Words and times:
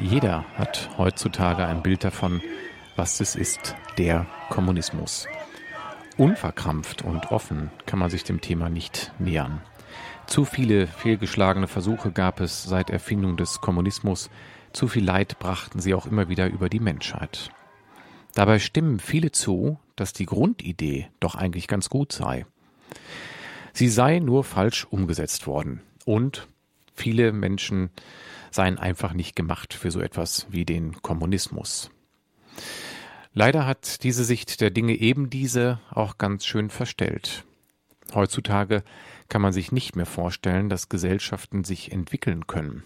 Jeder 0.00 0.44
hat 0.54 0.90
heutzutage 0.96 1.66
ein 1.66 1.82
Bild 1.82 2.04
davon, 2.04 2.40
was 2.96 3.20
es 3.20 3.36
ist, 3.36 3.74
der 3.98 4.26
Kommunismus. 4.48 5.26
Unverkrampft 6.16 7.02
und 7.02 7.30
offen 7.30 7.70
kann 7.86 7.98
man 7.98 8.10
sich 8.10 8.24
dem 8.24 8.40
Thema 8.40 8.68
nicht 8.68 9.12
nähern. 9.18 9.60
Zu 10.26 10.44
viele 10.44 10.86
fehlgeschlagene 10.86 11.68
Versuche 11.68 12.10
gab 12.10 12.40
es 12.40 12.64
seit 12.64 12.90
Erfindung 12.90 13.36
des 13.36 13.60
Kommunismus, 13.60 14.30
zu 14.72 14.88
viel 14.88 15.04
Leid 15.04 15.38
brachten 15.38 15.80
sie 15.80 15.94
auch 15.94 16.06
immer 16.06 16.28
wieder 16.28 16.48
über 16.48 16.68
die 16.68 16.80
Menschheit. 16.80 17.50
Dabei 18.34 18.58
stimmen 18.58 19.00
viele 19.00 19.32
zu, 19.32 19.78
dass 19.96 20.12
die 20.12 20.26
Grundidee 20.26 21.08
doch 21.20 21.34
eigentlich 21.34 21.66
ganz 21.66 21.88
gut 21.88 22.12
sei. 22.12 22.46
Sie 23.72 23.88
sei 23.88 24.18
nur 24.18 24.44
falsch 24.44 24.86
umgesetzt 24.90 25.46
worden 25.46 25.80
und 26.04 26.48
viele 26.98 27.32
Menschen 27.32 27.90
seien 28.50 28.78
einfach 28.78 29.12
nicht 29.12 29.36
gemacht 29.36 29.74
für 29.74 29.90
so 29.90 30.00
etwas 30.00 30.46
wie 30.50 30.64
den 30.64 31.00
Kommunismus. 31.02 31.90
Leider 33.32 33.66
hat 33.66 34.02
diese 34.02 34.24
Sicht 34.24 34.60
der 34.60 34.70
Dinge 34.70 34.94
eben 34.94 35.30
diese 35.30 35.80
auch 35.90 36.18
ganz 36.18 36.44
schön 36.44 36.70
verstellt. 36.70 37.44
Heutzutage 38.14 38.82
kann 39.28 39.42
man 39.42 39.52
sich 39.52 39.70
nicht 39.70 39.96
mehr 39.96 40.06
vorstellen, 40.06 40.68
dass 40.68 40.88
Gesellschaften 40.88 41.62
sich 41.62 41.92
entwickeln 41.92 42.46
können. 42.46 42.82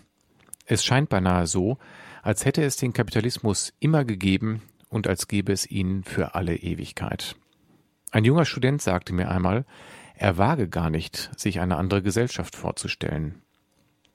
Es 0.67 0.85
scheint 0.85 1.09
beinahe 1.09 1.47
so, 1.47 1.79
als 2.23 2.45
hätte 2.45 2.63
es 2.63 2.77
den 2.77 2.93
Kapitalismus 2.93 3.73
immer 3.81 4.05
gegeben 4.05 4.63
und 4.89 5.07
als 5.07 5.29
gäbe 5.29 5.53
es 5.53 5.71
ihn 5.71 6.05
für 6.05 6.35
alle 6.35 6.57
Ewigkeit. 6.57 7.37
Ein 8.11 8.25
junger 8.25 8.45
Student 8.45 8.83
sagte 8.83 9.13
mir 9.13 9.31
einmal, 9.31 9.65
er 10.15 10.39
wage 10.39 10.69
gar 10.69 10.91
nicht, 10.91 11.31
sich 11.37 11.61
eine 11.61 11.77
andere 11.77 12.03
Gesellschaft 12.03 12.55
vorzustellen. 12.55 13.43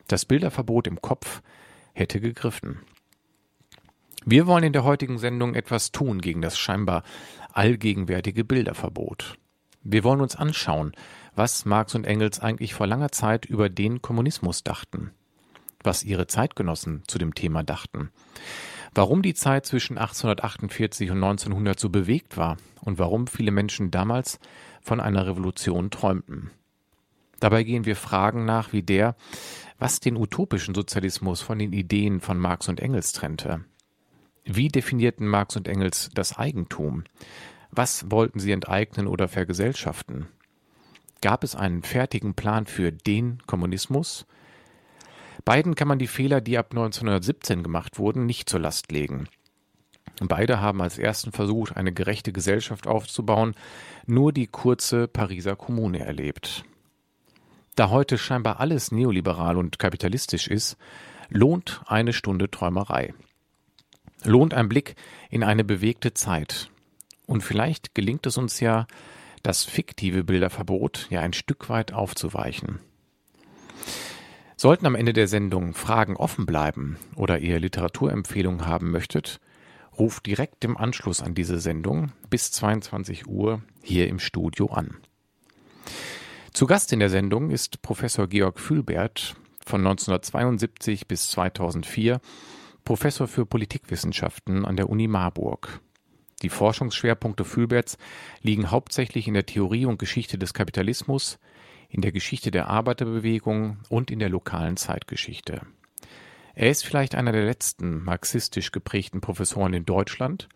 Das 0.08 0.25
Bilderverbot 0.25 0.88
im 0.88 1.02
Kopf 1.02 1.41
hätte 1.94 2.22
gegriffen. 2.22 2.80
Wir 4.25 4.47
wollen 4.47 4.63
in 4.63 4.73
der 4.73 4.83
heutigen 4.83 5.17
Sendung 5.19 5.53
etwas 5.53 5.91
tun 5.91 6.22
gegen 6.22 6.41
das 6.41 6.58
scheinbar 6.58 7.03
allgegenwärtige 7.53 8.44
Bilderverbot. 8.44 9.38
Wir 9.83 10.03
wollen 10.03 10.22
uns 10.22 10.35
anschauen, 10.35 10.94
was 11.35 11.66
Marx 11.66 11.95
und 11.95 12.05
Engels 12.05 12.39
eigentlich 12.39 12.73
vor 12.73 12.88
langer 12.88 13.11
Zeit 13.11 13.45
über 13.45 13.69
den 13.69 14.02
Kommunismus 14.02 14.63
dachten, 14.63 15.11
was 15.83 16.03
ihre 16.03 16.28
Zeitgenossen 16.28 17.03
zu 17.08 17.17
dem 17.17 17.35
Thema 17.35 17.63
dachten, 17.63 18.11
warum 18.94 19.22
die 19.22 19.33
Zeit 19.33 19.66
zwischen 19.66 19.97
1848 19.97 21.11
und 21.11 21.23
1900 21.23 21.80
so 21.80 21.89
bewegt 21.89 22.38
war 22.38 22.58
und 22.81 23.00
warum 23.00 23.28
viele 23.28 23.52
Menschen 23.52 23.91
damals 23.91 24.39
von 24.81 25.00
einer 25.00 25.28
Revolution 25.28 25.89
träumten. 25.89 26.52
Dabei 27.39 27.63
gehen 27.63 27.85
wir 27.85 27.95
Fragen 27.95 28.45
nach 28.45 28.73
wie 28.73 28.81
der, 28.81 29.16
was 29.80 30.00
den 30.00 30.17
utopischen 30.17 30.73
Sozialismus 30.73 31.42
von 31.42 31.59
den 31.59 31.73
Ideen 31.73 32.20
von 32.20 32.38
Marx 32.38 32.67
und 32.67 32.80
Engels 32.80 33.11
trennte. 33.11 33.64
Wie 34.44 34.69
definierten 34.69 35.28
Marx 35.28 35.56
und 35.56 35.67
Engels 35.67 36.09
das 36.14 36.38
Eigentum? 36.38 37.03
Was 37.69 38.09
wollten 38.09 38.39
sie 38.39 38.52
enteignen 38.52 39.08
oder 39.08 39.28
vergesellschaften? 39.28 40.28
Gab 41.22 41.44
es 41.44 41.56
einen 41.56 41.84
fertigen 41.84 42.34
Plan 42.34 42.66
für 42.66 42.92
den 42.92 43.39
Kommunismus? 43.45 44.25
Beiden 45.44 45.75
kann 45.75 45.88
man 45.88 46.00
die 46.00 46.08
Fehler, 46.08 46.41
die 46.41 46.58
ab 46.58 46.67
1917 46.72 47.64
gemacht 47.64 48.00
wurden, 48.00 48.25
nicht 48.25 48.50
zur 48.50 48.59
Last 48.59 48.91
legen. 48.91 49.28
Beide 50.19 50.59
haben 50.59 50.81
als 50.81 50.97
ersten 50.97 51.31
Versuch, 51.31 51.72
eine 51.72 51.94
gerechte 51.94 52.31
Gesellschaft 52.31 52.88
aufzubauen, 52.88 53.53
nur 54.06 54.34
die 54.34 54.47
kurze 54.47 55.08
Pariser 55.08 55.56
Kommune 55.56 56.00
erlebt. 56.00 56.66
Da 57.78 57.92
heute 57.92 58.17
scheinbar 58.17 58.59
alles 58.59 58.92
neoliberal 58.92 59.56
und 59.56 59.78
kapitalistisch 59.78 60.47
ist, 60.47 60.78
lohnt 61.30 61.84
eine 61.86 62.11
Stunde 62.11 62.50
Träumerei. 62.50 63.13
Lohnt 64.24 64.56
ein 64.56 64.68
Blick 64.68 64.96
in 65.29 65.44
eine 65.44 65.63
bewegte 65.63 66.16
Zeit. 66.16 66.72
Und 67.28 67.41
vielleicht 67.41 67.94
gelingt 67.94 68.25
es 68.25 68.40
uns 68.40 68.59
ja, 68.62 68.88
das 69.44 69.63
fiktive 69.63 70.24
Bilderverbot 70.24 71.06
ja 71.12 71.22
ein 71.22 71.34
Stück 71.34 71.69
weit 71.69 71.94
aufzuweichen. 71.94 72.79
Sollten 74.56 74.88
am 74.88 74.96
Ende 74.96 75.13
der 75.13 75.28
Sendung 75.28 75.75
Fragen 75.75 76.18
offen 76.18 76.47
bleiben 76.47 76.97
oder 77.16 77.38
ihr 77.38 77.59
Literaturempfehlungen 77.59 78.66
haben 78.66 78.90
möchtet, 78.90 79.40
ruft 80.00 80.25
direkt 80.25 80.66
im 80.66 80.78
Anschluss 80.78 81.22
an 81.22 81.35
diese 81.35 81.59
Sendung 81.59 82.12
bis 82.31 82.52
22 82.53 83.28
Uhr 83.28 83.62
hier 83.84 84.07
im 84.07 84.18
Studio 84.18 84.66
an. 84.72 84.97
Zu 86.57 86.66
Gast 86.66 86.91
in 86.91 87.00
der 87.00 87.12
Sendung 87.12 87.51
ist 87.51 87.84
Professor 87.84 88.25
Georg 88.25 88.59
Fühlbert 88.59 89.35
von 89.63 89.81
1972 89.81 91.07
bis 91.07 91.29
2004 91.29 92.19
Professor 92.84 93.28
für 93.28 93.45
Politikwissenschaften 93.45 94.66
an 94.66 94.75
der 94.75 94.90
Uni 94.90 95.07
Marburg. 95.07 95.81
Die 96.41 96.50
Forschungsschwerpunkte 96.50 97.46
Fühlberts 97.46 98.00
liegen 98.41 98.72
hauptsächlich 98.72 99.28
in 99.28 99.35
der 99.35 99.46
Theorie 99.46 99.85
und 99.85 100.00
Geschichte 100.00 100.40
des 100.40 100.56
Kapitalismus, 100.56 101.38
in 101.90 102.01
der 102.01 102.12
Geschichte 102.12 102.50
der 102.50 102.69
Arbeiterbewegung 102.69 103.78
und 103.90 104.09
in 104.09 104.17
der 104.17 104.29
lokalen 104.29 104.78
Zeitgeschichte. 104.78 105.62
Er 106.56 106.72
ist 106.72 106.84
vielleicht 106.84 107.13
einer 107.13 107.34
der 107.34 107.46
letzten 107.46 108.03
marxistisch 108.03 108.72
geprägten 108.72 109.22
Professoren 109.22 109.75
in 109.75 109.85
Deutschland 109.85 110.50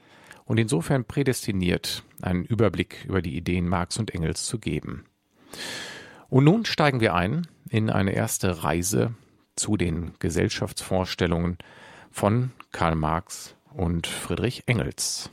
und 0.46 0.58
insofern 0.58 1.06
prädestiniert, 1.06 2.04
einen 2.24 2.44
Überblick 2.44 3.06
über 3.06 3.22
die 3.22 3.38
Ideen 3.38 3.70
Marx 3.70 4.00
und 4.00 4.16
Engels 4.16 4.48
zu 4.48 4.58
geben. 4.58 5.06
Und 6.30 6.46
nun 6.46 6.66
steigen 6.66 7.00
wir 7.00 7.14
ein 7.14 7.48
in 7.70 7.90
eine 7.90 8.14
erste 8.14 8.64
Reise 8.64 9.14
zu 9.56 9.78
den 9.78 10.14
Gesellschaftsvorstellungen 10.20 11.58
von 12.12 12.52
Karl 12.72 12.96
Marx 12.96 13.56
und 13.74 14.08
Friedrich 14.08 14.64
Engels. 14.68 15.30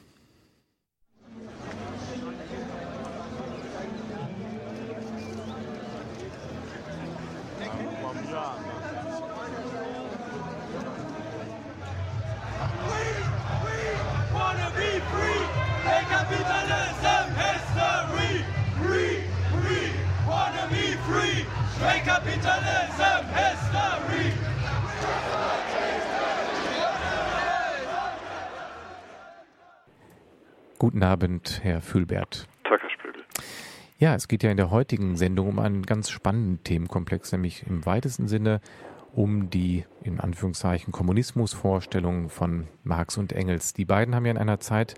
Guten 30.88 31.03
Abend, 31.03 31.60
Herr 31.62 31.82
Fühlbert. 31.82 32.49
Tag, 32.65 32.81
Herr 32.81 32.88
Spödel. 32.88 33.22
Ja, 33.99 34.15
es 34.15 34.26
geht 34.26 34.43
ja 34.43 34.50
in 34.50 34.56
der 34.56 34.71
heutigen 34.71 35.19
Sendung 35.19 35.47
um 35.47 35.59
einen 35.59 35.82
ganz 35.82 36.09
spannenden 36.09 36.65
Themenkomplex, 36.65 37.31
nämlich 37.32 37.66
im 37.66 37.84
weitesten 37.84 38.26
Sinne 38.26 38.62
um 39.12 39.50
die, 39.50 39.84
in 40.03 40.19
Anführungszeichen, 40.19 40.91
Kommunismusvorstellungen 40.91 42.31
von 42.31 42.69
Marx 42.84 43.19
und 43.19 43.34
Engels. 43.34 43.75
Die 43.75 43.84
beiden 43.84 44.15
haben 44.15 44.25
ja 44.25 44.31
in 44.31 44.38
einer 44.38 44.60
Zeit 44.60 44.94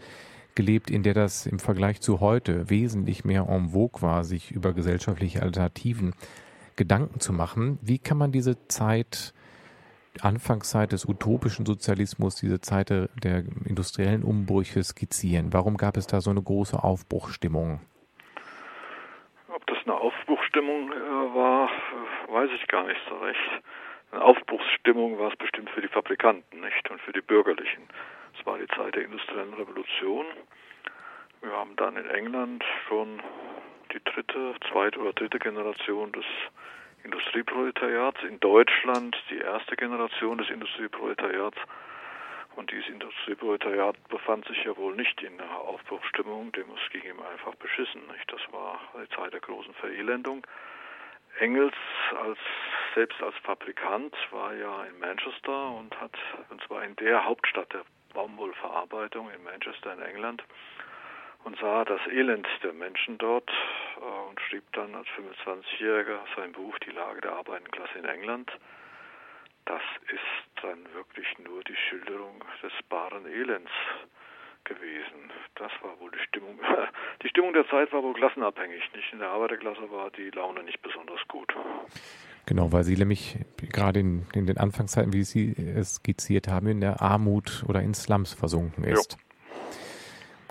gelebt, 0.54 0.92
in 0.92 1.02
der 1.02 1.14
das 1.14 1.44
im 1.46 1.58
Vergleich 1.58 2.00
zu 2.00 2.20
heute 2.20 2.70
wesentlich 2.70 3.24
mehr 3.24 3.48
en 3.48 3.70
vogue 3.70 4.00
war, 4.00 4.22
sich 4.22 4.52
über 4.52 4.72
gesellschaftliche 4.72 5.42
Alternativen 5.42 6.14
Gedanken 6.76 7.18
zu 7.18 7.32
machen. 7.32 7.80
Wie 7.82 7.98
kann 7.98 8.16
man 8.16 8.30
diese 8.30 8.68
Zeit, 8.68 9.34
Anfangszeit 10.24 10.92
des 10.92 11.04
utopischen 11.06 11.66
Sozialismus, 11.66 12.36
diese 12.36 12.60
Zeit 12.60 12.90
der 12.90 13.44
industriellen 13.64 14.22
Umbrüche 14.22 14.82
skizzieren? 14.82 15.52
Warum 15.52 15.76
gab 15.76 15.96
es 15.96 16.06
da 16.06 16.20
so 16.20 16.30
eine 16.30 16.42
große 16.42 16.82
Aufbruchstimmung? 16.82 17.80
Ob 19.48 19.66
das 19.66 19.78
eine 19.84 19.94
Aufbruchstimmung 19.94 20.92
äh, 20.92 21.34
war, 21.34 21.68
weiß 22.28 22.50
ich 22.54 22.66
gar 22.68 22.86
nicht 22.86 23.00
so 23.08 23.16
recht. 23.18 23.62
Eine 24.12 24.22
Aufbruchsstimmung 24.22 25.18
war 25.18 25.30
es 25.30 25.36
bestimmt 25.36 25.70
für 25.70 25.80
die 25.80 25.88
Fabrikanten, 25.88 26.60
nicht? 26.60 26.90
Und 26.90 27.00
für 27.00 27.12
die 27.12 27.20
Bürgerlichen. 27.20 27.82
Es 28.38 28.46
war 28.46 28.58
die 28.58 28.66
Zeit 28.68 28.94
der 28.94 29.04
industriellen 29.04 29.54
Revolution. 29.54 30.26
Wir 31.42 31.52
haben 31.52 31.76
dann 31.76 31.96
in 31.96 32.06
England 32.06 32.64
schon 32.88 33.20
die 33.92 34.02
dritte, 34.04 34.54
zweite 34.70 34.98
oder 34.98 35.12
dritte 35.12 35.38
Generation 35.38 36.12
des 36.12 36.24
Industrieproletariats, 37.04 38.22
in 38.22 38.40
Deutschland 38.40 39.16
die 39.30 39.38
erste 39.38 39.76
Generation 39.76 40.38
des 40.38 40.50
Industrieproletariats. 40.50 41.58
Und 42.56 42.70
dieses 42.72 42.88
Industrieproletariat 42.88 43.96
befand 44.08 44.46
sich 44.46 44.64
ja 44.64 44.76
wohl 44.76 44.94
nicht 44.94 45.22
in 45.22 45.40
einer 45.40 45.60
Aufbruchsstimmung, 45.60 46.52
dem 46.52 46.66
es 46.70 46.92
ging 46.92 47.02
ihm 47.02 47.20
einfach 47.20 47.54
beschissen. 47.54 48.02
Nicht? 48.08 48.30
Das 48.32 48.40
war 48.52 48.80
die 49.02 49.08
Zeit 49.16 49.32
der 49.32 49.40
großen 49.40 49.72
Verelendung. 49.74 50.46
Engels 51.38 51.74
als 52.22 52.38
selbst 52.94 53.22
als 53.22 53.36
Fabrikant 53.44 54.14
war 54.32 54.52
ja 54.54 54.84
in 54.84 54.98
Manchester 54.98 55.70
und 55.70 55.98
hat 56.00 56.12
und 56.50 56.62
zwar 56.64 56.84
in 56.84 56.96
der 56.96 57.24
Hauptstadt 57.24 57.72
der 57.72 57.84
Baumwollverarbeitung 58.12 59.30
in 59.30 59.42
Manchester 59.44 59.92
in 59.92 60.02
England 60.02 60.42
und 61.44 61.58
sah 61.58 61.84
das 61.84 62.00
Elend 62.08 62.46
der 62.62 62.72
Menschen 62.72 63.16
dort 63.18 63.50
und 63.96 64.40
schrieb 64.48 64.64
dann 64.72 64.94
als 64.94 65.06
25-Jähriger 65.08 66.18
sein 66.36 66.52
Buch 66.52 66.78
Die 66.80 66.90
Lage 66.90 67.20
der 67.20 67.32
arbeitenden 67.32 67.70
Klasse 67.72 67.98
in 67.98 68.04
England. 68.04 68.50
das 69.66 69.82
ist 70.12 70.62
dann 70.62 70.78
wirklich 70.94 71.26
nur 71.38 71.62
die 71.64 71.76
Schilderung 71.76 72.42
des 72.62 72.72
baren 72.88 73.26
Elends 73.26 73.70
gewesen. 74.64 75.30
Das 75.56 75.70
war 75.82 75.98
wohl 76.00 76.10
die 76.10 76.22
Stimmung. 76.28 76.58
Die 77.22 77.28
Stimmung 77.28 77.52
der 77.52 77.68
Zeit 77.68 77.92
war 77.92 78.02
wohl 78.02 78.14
klassenabhängig. 78.14 78.82
Nicht 78.94 79.12
in 79.12 79.18
der 79.18 79.28
Arbeiterklasse 79.28 79.90
war 79.90 80.10
die 80.10 80.30
Laune 80.30 80.62
nicht 80.62 80.80
besonders 80.80 81.20
gut. 81.28 81.54
Genau, 82.46 82.72
weil 82.72 82.82
Sie 82.82 82.96
nämlich 82.96 83.36
gerade 83.70 84.00
in, 84.00 84.26
in 84.32 84.46
den 84.46 84.56
Anfangszeiten, 84.56 85.12
wie 85.12 85.22
Sie 85.22 85.52
es 85.52 85.96
skizziert 85.96 86.48
haben, 86.48 86.66
in 86.68 86.80
der 86.80 87.02
Armut 87.02 87.62
oder 87.68 87.82
in 87.82 87.92
Slums 87.94 88.32
versunken 88.32 88.84
ist. 88.84 89.12
Jo. 89.12 89.18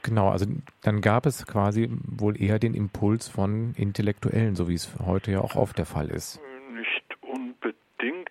Genau, 0.03 0.29
also 0.29 0.45
dann 0.83 1.01
gab 1.01 1.25
es 1.25 1.45
quasi 1.45 1.89
wohl 1.89 2.41
eher 2.41 2.59
den 2.59 2.73
Impuls 2.73 3.27
von 3.27 3.73
Intellektuellen, 3.77 4.55
so 4.55 4.67
wie 4.67 4.75
es 4.75 4.95
heute 5.05 5.31
ja 5.31 5.41
auch 5.41 5.55
oft 5.55 5.77
der 5.77 5.85
Fall 5.85 6.09
ist. 6.09 6.41
Nicht 6.71 7.05
unbedingt. 7.21 8.29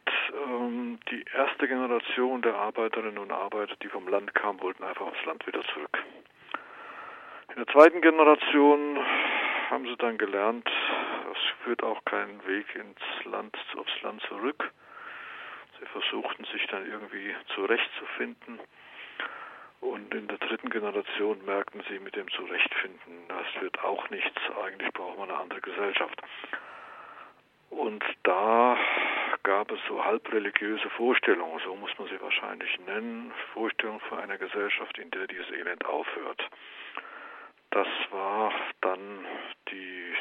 Ähm, 0.48 0.98
die 1.10 1.24
erste 1.36 1.68
Generation 1.68 2.42
der 2.42 2.54
Arbeiterinnen 2.54 3.18
und 3.18 3.32
Arbeiter, 3.32 3.74
die 3.82 3.88
vom 3.88 4.08
Land 4.08 4.34
kamen, 4.34 4.60
wollten 4.60 4.84
einfach 4.84 5.06
aufs 5.06 5.24
Land 5.26 5.46
wieder 5.46 5.62
zurück. 5.74 5.98
In 7.50 7.64
der 7.64 7.66
zweiten 7.72 8.00
Generation 8.00 8.98
haben 9.70 9.84
sie 9.84 9.96
dann 9.96 10.16
gelernt, 10.16 10.68
es 11.32 11.64
führt 11.64 11.82
auch 11.82 12.04
kein 12.04 12.46
Weg 12.46 12.66
ins 12.74 13.24
Land, 13.24 13.56
aufs 13.76 14.02
Land 14.02 14.22
zurück. 14.28 14.72
Sie 15.78 15.86
versuchten 15.86 16.44
sich 16.52 16.66
dann 16.68 16.86
irgendwie 16.86 17.34
zurechtzufinden. 17.54 18.58
Und 19.80 20.12
in 20.14 20.26
der 20.26 20.38
dritten 20.38 20.70
Generation 20.70 21.44
merkten 21.44 21.82
sie 21.88 21.98
mit 21.98 22.16
dem 22.16 22.28
Zurechtfinden, 22.30 23.28
das 23.28 23.62
wird 23.62 23.78
auch 23.84 24.10
nichts, 24.10 24.40
eigentlich 24.64 24.92
braucht 24.92 25.18
man 25.18 25.30
eine 25.30 25.38
andere 25.38 25.60
Gesellschaft. 25.60 26.20
Und 27.70 28.02
da 28.24 28.76
gab 29.42 29.70
es 29.70 29.78
so 29.86 30.04
halbreligiöse 30.04 30.90
Vorstellungen, 30.90 31.60
so 31.64 31.76
muss 31.76 31.96
man 31.98 32.08
sie 32.08 32.20
wahrscheinlich 32.20 32.78
nennen, 32.80 33.32
Vorstellungen 33.52 34.00
von 34.00 34.18
einer 34.18 34.38
Gesellschaft, 34.38 34.98
in 34.98 35.10
der 35.10 35.26
dieses 35.26 35.50
Elend 35.50 35.84
aufhört. 35.84 36.42
Das 37.70 37.88
war 38.10 38.52
dann 38.80 39.26
die 39.70 40.14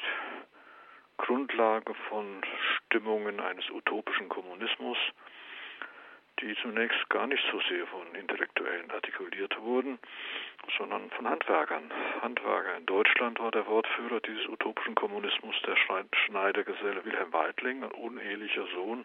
Grundlage 1.17 1.93
von 2.09 2.41
Stimmungen 2.75 3.39
eines 3.39 3.69
utopischen 3.71 4.29
Kommunismus, 4.29 4.97
die 6.41 6.55
zunächst 6.61 7.09
gar 7.09 7.27
nicht 7.27 7.43
so 7.51 7.59
sehr 7.69 7.85
von 7.87 8.13
Intellektuellen 8.15 8.91
artikuliert 8.91 9.59
wurden, 9.61 9.99
sondern 10.77 11.09
von 11.11 11.27
Handwerkern. 11.27 11.91
Handwerker 12.21 12.77
in 12.77 12.85
Deutschland 12.85 13.39
war 13.39 13.51
der 13.51 13.65
Wortführer 13.67 14.19
dieses 14.21 14.47
utopischen 14.47 14.95
Kommunismus 14.95 15.55
der 15.65 15.75
Schneidergeselle 16.25 17.03
Wilhelm 17.05 17.33
Weidling, 17.33 17.83
ein 17.83 17.91
unehelicher 17.91 18.65
Sohn 18.73 19.03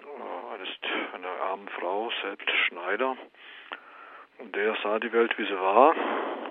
äh, 0.00 0.54
eines, 0.54 0.68
einer 1.12 1.42
armen 1.42 1.68
Frau, 1.68 2.10
selbst 2.22 2.50
Schneider. 2.66 3.16
Und 4.38 4.54
der 4.54 4.76
sah 4.82 4.98
die 4.98 5.12
Welt, 5.12 5.36
wie 5.38 5.46
sie 5.46 5.58
war 5.58 5.94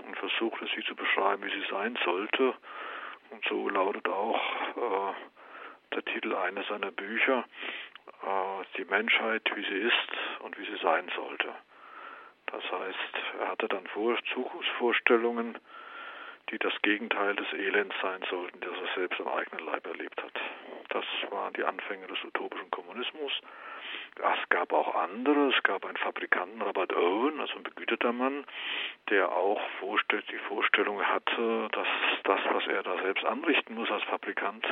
und 0.05 0.17
versuchte 0.17 0.67
sie 0.75 0.83
zu 0.83 0.95
beschreiben, 0.95 1.43
wie 1.43 1.51
sie 1.51 1.67
sein 1.69 1.97
sollte. 2.03 2.53
Und 3.31 3.43
so 3.47 3.69
lautet 3.69 4.07
auch 4.07 4.39
äh, 4.75 5.13
der 5.95 6.05
Titel 6.05 6.35
eines 6.35 6.67
seiner 6.67 6.91
Bücher, 6.91 7.45
Die 8.77 8.85
Menschheit, 8.85 9.49
wie 9.55 9.63
sie 9.63 9.87
ist 9.87 10.41
und 10.41 10.57
wie 10.59 10.65
sie 10.65 10.77
sein 10.81 11.09
sollte. 11.15 11.47
Das 12.47 12.63
heißt, 12.63 13.39
er 13.39 13.47
hatte 13.49 13.67
dann 13.67 13.87
Vor 13.87 14.17
Zukunftsvorstellungen, 14.33 15.57
die 16.49 16.59
das 16.59 16.73
Gegenteil 16.81 17.35
des 17.35 17.51
Elends 17.53 17.95
sein 18.01 18.21
sollten, 18.29 18.59
das 18.59 18.77
er 18.77 18.95
selbst 18.95 19.19
am 19.21 19.29
eigenen 19.29 19.65
Leib 19.65 19.87
erlebt 19.87 20.21
hat. 20.21 20.33
Das 20.89 21.05
waren 21.31 21.53
die 21.53 21.63
Anfänge 21.63 22.07
des 22.07 22.23
utopischen 22.23 22.69
Kommunismus. 22.69 23.31
Es 24.15 24.49
gab 24.49 24.71
auch 24.73 24.95
andere. 24.95 25.53
Es 25.55 25.63
gab 25.63 25.85
einen 25.85 25.97
Fabrikanten, 25.97 26.61
Robert 26.61 26.93
Owen, 26.93 27.39
also 27.39 27.55
ein 27.55 27.63
begüterter 27.63 28.13
Mann, 28.13 28.45
der 29.09 29.31
auch 29.31 29.61
die 30.29 30.37
Vorstellung 30.47 31.01
hatte, 31.01 31.67
dass 31.71 31.87
das, 32.23 32.39
was 32.51 32.67
er 32.67 32.83
da 32.83 32.97
selbst 33.01 33.25
anrichten 33.25 33.75
muss 33.75 33.89
als 33.89 34.03
Fabrikant, 34.03 34.65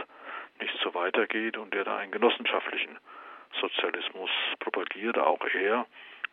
nicht 0.60 0.78
so 0.84 0.94
weitergeht 0.94 1.58
und 1.58 1.74
der 1.74 1.84
da 1.84 1.98
einen 1.98 2.12
genossenschaftlichen 2.12 2.98
Sozialismus 3.60 4.30
propagierte. 4.60 5.26
Auch 5.26 5.46
er 5.54 5.86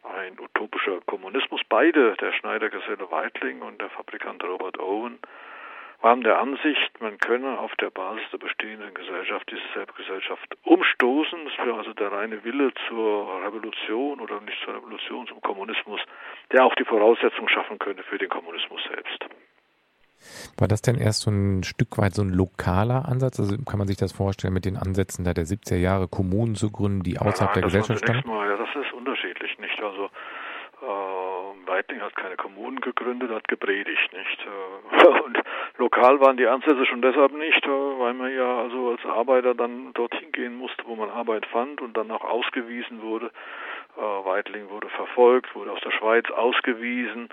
ein 0.03 0.39
utopischer 0.39 1.01
Kommunismus. 1.07 1.61
Beide, 1.69 2.15
der 2.17 2.33
Schneidergeselle 2.33 3.11
Weidling 3.11 3.63
und 3.63 3.81
der 3.81 3.91
Fabrikant 3.91 4.43
Robert 4.45 4.79
Owen, 4.79 5.19
waren 6.03 6.23
der 6.23 6.39
Ansicht, 6.39 7.01
man 7.01 7.19
könne 7.19 7.59
auf 7.59 7.75
der 7.77 7.91
Basis 7.91 8.25
der 8.33 8.39
bestehenden 8.39 8.95
Gesellschaft 8.95 9.51
diese 9.51 9.61
Selbstgesellschaft 9.75 10.57
umstoßen. 10.65 11.45
Das 11.45 11.67
wäre 11.67 11.77
also 11.77 11.93
der 11.93 12.11
reine 12.11 12.43
Wille 12.43 12.73
zur 12.89 13.45
Revolution 13.45 14.21
oder 14.21 14.41
nicht 14.41 14.59
zur 14.65 14.77
Revolution, 14.77 15.27
zum 15.27 15.43
Kommunismus, 15.43 16.01
der 16.53 16.65
auch 16.65 16.75
die 16.77 16.85
Voraussetzung 16.85 17.49
schaffen 17.49 17.79
könnte 17.79 18.03
für 18.03 18.17
den 18.17 18.31
Kommunismus 18.31 18.83
selbst. 18.85 19.27
War 20.59 20.69
das 20.69 20.83
denn 20.83 20.97
erst 20.97 21.23
so 21.23 21.31
ein 21.31 21.63
Stück 21.63 21.99
weit 21.99 22.15
so 22.15 22.23
ein 22.23 22.31
lokaler 22.31 23.09
Ansatz? 23.09 23.41
Also 23.41 23.57
kann 23.65 23.79
man 23.79 23.89
sich 23.89 23.97
das 23.97 24.13
vorstellen, 24.13 24.55
mit 24.55 24.65
den 24.65 24.77
Ansätzen 24.77 25.25
der 25.25 25.35
70er 25.35 25.77
Jahre 25.77 26.09
Kommunen 26.09 26.55
zu 26.55 26.71
gründen, 26.71 27.03
die 27.03 27.19
außerhalb 27.19 27.51
ja, 27.51 27.55
der 27.55 27.63
Gesellschaft 27.63 28.05
standen? 28.05 28.29
Mal, 28.29 28.49
ja, 28.49 28.57
das 28.57 28.69
ist 28.75 28.93
unterschiedlich, 28.93 29.59
nicht? 29.59 29.83
Also 29.83 30.11
äh, 30.83 31.67
Weidling 31.69 32.01
hat 32.01 32.17
keine 32.17 32.37
Kommunen 32.37 32.81
gegründet, 32.81 33.31
hat 33.31 33.49
gepredigt, 33.49 34.13
nicht? 34.13 34.47
Äh, 34.47 35.07
und 35.25 35.39
lokal 35.79 36.21
waren 36.21 36.37
die 36.37 36.47
Ansätze 36.47 36.87
schon 36.87 37.03
deshalb 37.03 37.33
nicht, 37.33 37.65
äh, 37.65 37.69
weil 37.69 38.15
man 38.15 38.35
ja 38.35 38.59
also 38.59 38.91
als 38.91 39.05
Arbeiter 39.05 39.55
dann 39.55 39.93
dorthin 39.95 40.33
gehen 40.33 40.57
musste, 40.57 40.85
wo 40.87 40.97
man 40.97 41.11
Arbeit 41.11 41.47
fand 41.47 41.81
und 41.81 41.97
dann 41.97 42.11
auch 42.11 42.25
ausgewiesen 42.25 43.03
wurde. 43.03 43.31
Äh, 43.97 44.01
Weidling 44.01 44.71
wurde 44.71 44.89
verfolgt, 44.89 45.55
wurde 45.55 45.73
aus 45.73 45.81
der 45.81 45.93
Schweiz 45.93 46.31
ausgewiesen 46.31 47.29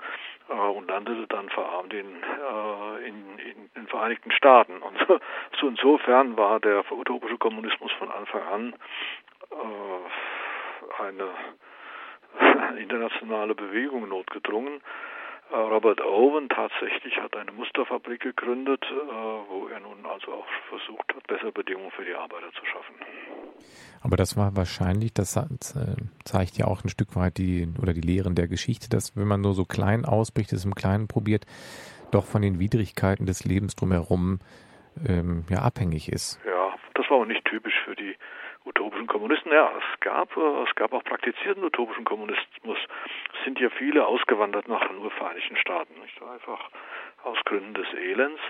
und 0.48 0.88
landete 0.88 1.26
dann 1.28 1.48
verarmt 1.50 1.92
in, 1.92 2.06
äh, 2.06 3.06
in, 3.06 3.38
in, 3.38 3.70
den 3.76 3.86
Vereinigten 3.88 4.30
Staaten. 4.32 4.78
Und 4.78 4.96
so, 5.06 5.18
so 5.60 5.68
insofern 5.68 6.36
war 6.36 6.60
der 6.60 6.90
utopische 6.90 7.38
Kommunismus 7.38 7.92
von 7.92 8.10
Anfang 8.10 8.42
an 8.42 8.74
äh, 9.50 11.02
eine 11.02 11.28
internationale 12.78 13.54
Bewegung 13.54 14.08
notgedrungen. 14.08 14.80
Äh, 15.50 15.56
Robert 15.56 16.00
Owen 16.00 16.48
tatsächlich 16.48 17.16
hat 17.20 17.36
eine 17.36 17.52
Musterfabrik 17.52 18.20
gegründet, 18.20 18.84
äh, 18.84 19.14
wo 19.48 19.68
er 19.68 19.80
nun 19.80 20.04
also 20.04 20.32
auch 20.32 20.46
versucht 20.68 21.14
hat, 21.14 21.26
bessere 21.26 21.52
Bedingungen 21.52 21.90
für 21.92 22.04
die 22.04 22.14
Arbeiter 22.14 22.50
zu 22.52 22.64
schaffen. 22.66 22.94
Aber 24.02 24.16
das 24.16 24.36
war 24.36 24.56
wahrscheinlich, 24.56 25.12
das 25.12 25.38
zeigt 26.24 26.56
ja 26.56 26.66
auch 26.66 26.84
ein 26.84 26.88
Stück 26.88 27.16
weit 27.16 27.38
die 27.38 27.68
oder 27.82 27.92
die 27.92 28.00
Lehren 28.00 28.34
der 28.34 28.46
Geschichte, 28.46 28.88
dass 28.88 29.16
wenn 29.16 29.26
man 29.26 29.40
nur 29.40 29.54
so 29.54 29.64
klein 29.64 30.04
ausbricht, 30.04 30.52
es 30.52 30.64
im 30.64 30.74
Kleinen 30.74 31.08
probiert, 31.08 31.46
doch 32.12 32.24
von 32.24 32.42
den 32.42 32.60
Widrigkeiten 32.60 33.26
des 33.26 33.44
Lebens 33.44 33.74
drumherum 33.74 34.38
ähm, 35.06 35.44
ja 35.50 35.62
abhängig 35.62 36.10
ist. 36.10 36.40
Ja, 36.46 36.74
das 36.94 37.10
war 37.10 37.16
aber 37.18 37.26
nicht 37.26 37.44
typisch 37.44 37.74
für 37.84 37.96
die 37.96 38.16
utopischen 38.68 39.06
Kommunisten. 39.06 39.50
Ja, 39.52 39.72
es 39.78 40.00
gab, 40.00 40.36
äh, 40.36 40.62
es 40.62 40.74
gab 40.74 40.92
auch 40.92 41.02
praktizierten 41.02 41.64
utopischen 41.64 42.04
Kommunismus. 42.04 42.78
Es 43.38 43.44
sind 43.44 43.58
ja 43.58 43.70
viele 43.70 44.06
ausgewandert 44.06 44.68
nach 44.68 44.86
den 44.86 45.10
Vereinigten 45.10 45.56
Staaten, 45.56 45.94
nicht 46.00 46.20
einfach 46.22 46.70
aus 47.24 47.38
Gründen 47.44 47.74
des 47.74 47.92
Elends. 47.94 48.40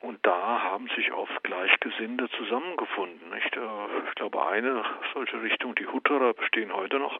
Und 0.00 0.24
da 0.24 0.62
haben 0.62 0.88
sich 0.96 1.12
oft 1.12 1.42
Gleichgesinnte 1.42 2.28
zusammengefunden. 2.30 3.30
Nicht? 3.30 3.56
Äh, 3.56 3.60
ich 4.08 4.14
glaube, 4.14 4.46
eine 4.46 4.84
solche 5.12 5.42
Richtung, 5.42 5.74
die 5.74 5.86
Hutterer 5.86 6.32
bestehen 6.32 6.72
heute 6.72 6.98
noch 6.98 7.18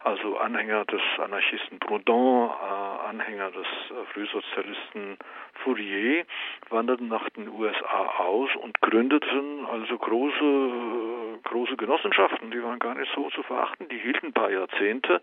also 0.00 0.36
Anhänger 0.36 0.84
des 0.84 1.00
Anarchisten 1.18 1.78
Proudhon, 1.78 2.50
äh, 2.50 3.08
Anhänger 3.08 3.50
des 3.50 3.66
Frühsozialisten 4.12 5.16
Fourier, 5.62 6.26
wanderten 6.70 7.08
nach 7.08 7.28
den 7.30 7.48
USA 7.48 8.06
aus 8.18 8.50
und 8.62 8.80
gründeten 8.80 9.66
also 9.66 9.98
große, 9.98 11.40
große 11.44 11.76
Genossenschaften, 11.76 12.50
die 12.50 12.62
waren 12.62 12.78
gar 12.78 12.94
nicht 12.94 13.12
so 13.14 13.30
zu 13.30 13.42
verachten, 13.42 13.88
die 13.88 13.98
hielten 13.98 14.26
ein 14.26 14.32
paar 14.32 14.50
Jahrzehnte 14.50 15.20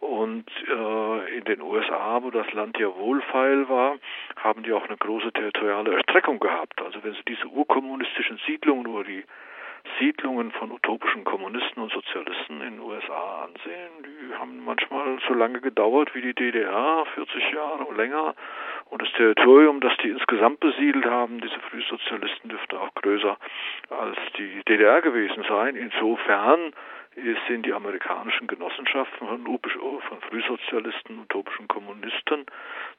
und 0.00 0.44
äh, 0.68 1.38
in 1.38 1.44
den 1.44 1.62
USA, 1.62 2.22
wo 2.22 2.30
das 2.30 2.52
Land 2.52 2.78
ja 2.78 2.94
wohlfeil 2.94 3.68
war, 3.68 3.96
haben 4.36 4.62
die 4.62 4.72
auch 4.72 4.86
eine 4.86 4.96
große 4.96 5.32
territoriale 5.32 5.94
Erstreckung 5.94 6.38
gehabt. 6.38 6.80
Also 6.82 7.02
wenn 7.02 7.14
Sie 7.14 7.24
diese 7.26 7.46
urkommunistischen 7.46 8.38
Siedlungen 8.46 8.86
oder 8.86 9.04
die 9.04 9.24
Siedlungen 9.98 10.50
von 10.52 10.72
utopischen 10.72 11.24
Kommunisten 11.24 11.82
und 11.82 11.92
Sozialisten 11.92 12.60
in 12.60 12.74
den 12.74 12.80
USA 12.80 13.44
ansehen, 13.44 14.04
die 14.04 14.34
haben 14.34 14.64
manchmal 14.64 15.18
so 15.26 15.32
lange 15.32 15.60
gedauert 15.60 16.14
wie 16.14 16.20
die 16.20 16.34
DDR, 16.34 17.06
40 17.14 17.52
Jahre 17.52 17.84
und 17.84 17.96
länger. 17.96 18.34
Und 18.88 19.02
das 19.02 19.12
Territorium, 19.12 19.80
das 19.80 19.96
die 20.02 20.10
insgesamt 20.10 20.60
besiedelt 20.60 21.04
haben, 21.06 21.40
diese 21.40 21.58
Frühsozialisten, 21.70 22.50
dürfte 22.50 22.80
auch 22.80 22.94
größer 22.94 23.36
als 23.90 24.16
die 24.38 24.62
DDR 24.68 25.02
gewesen 25.02 25.44
sein. 25.48 25.74
Insofern 25.74 26.72
sind 27.48 27.64
die 27.64 27.72
amerikanischen 27.72 28.46
Genossenschaften 28.46 29.26
von, 29.26 29.44
von 29.44 30.20
Frühsozialisten, 30.28 31.20
utopischen 31.20 31.66
Kommunisten 31.66 32.44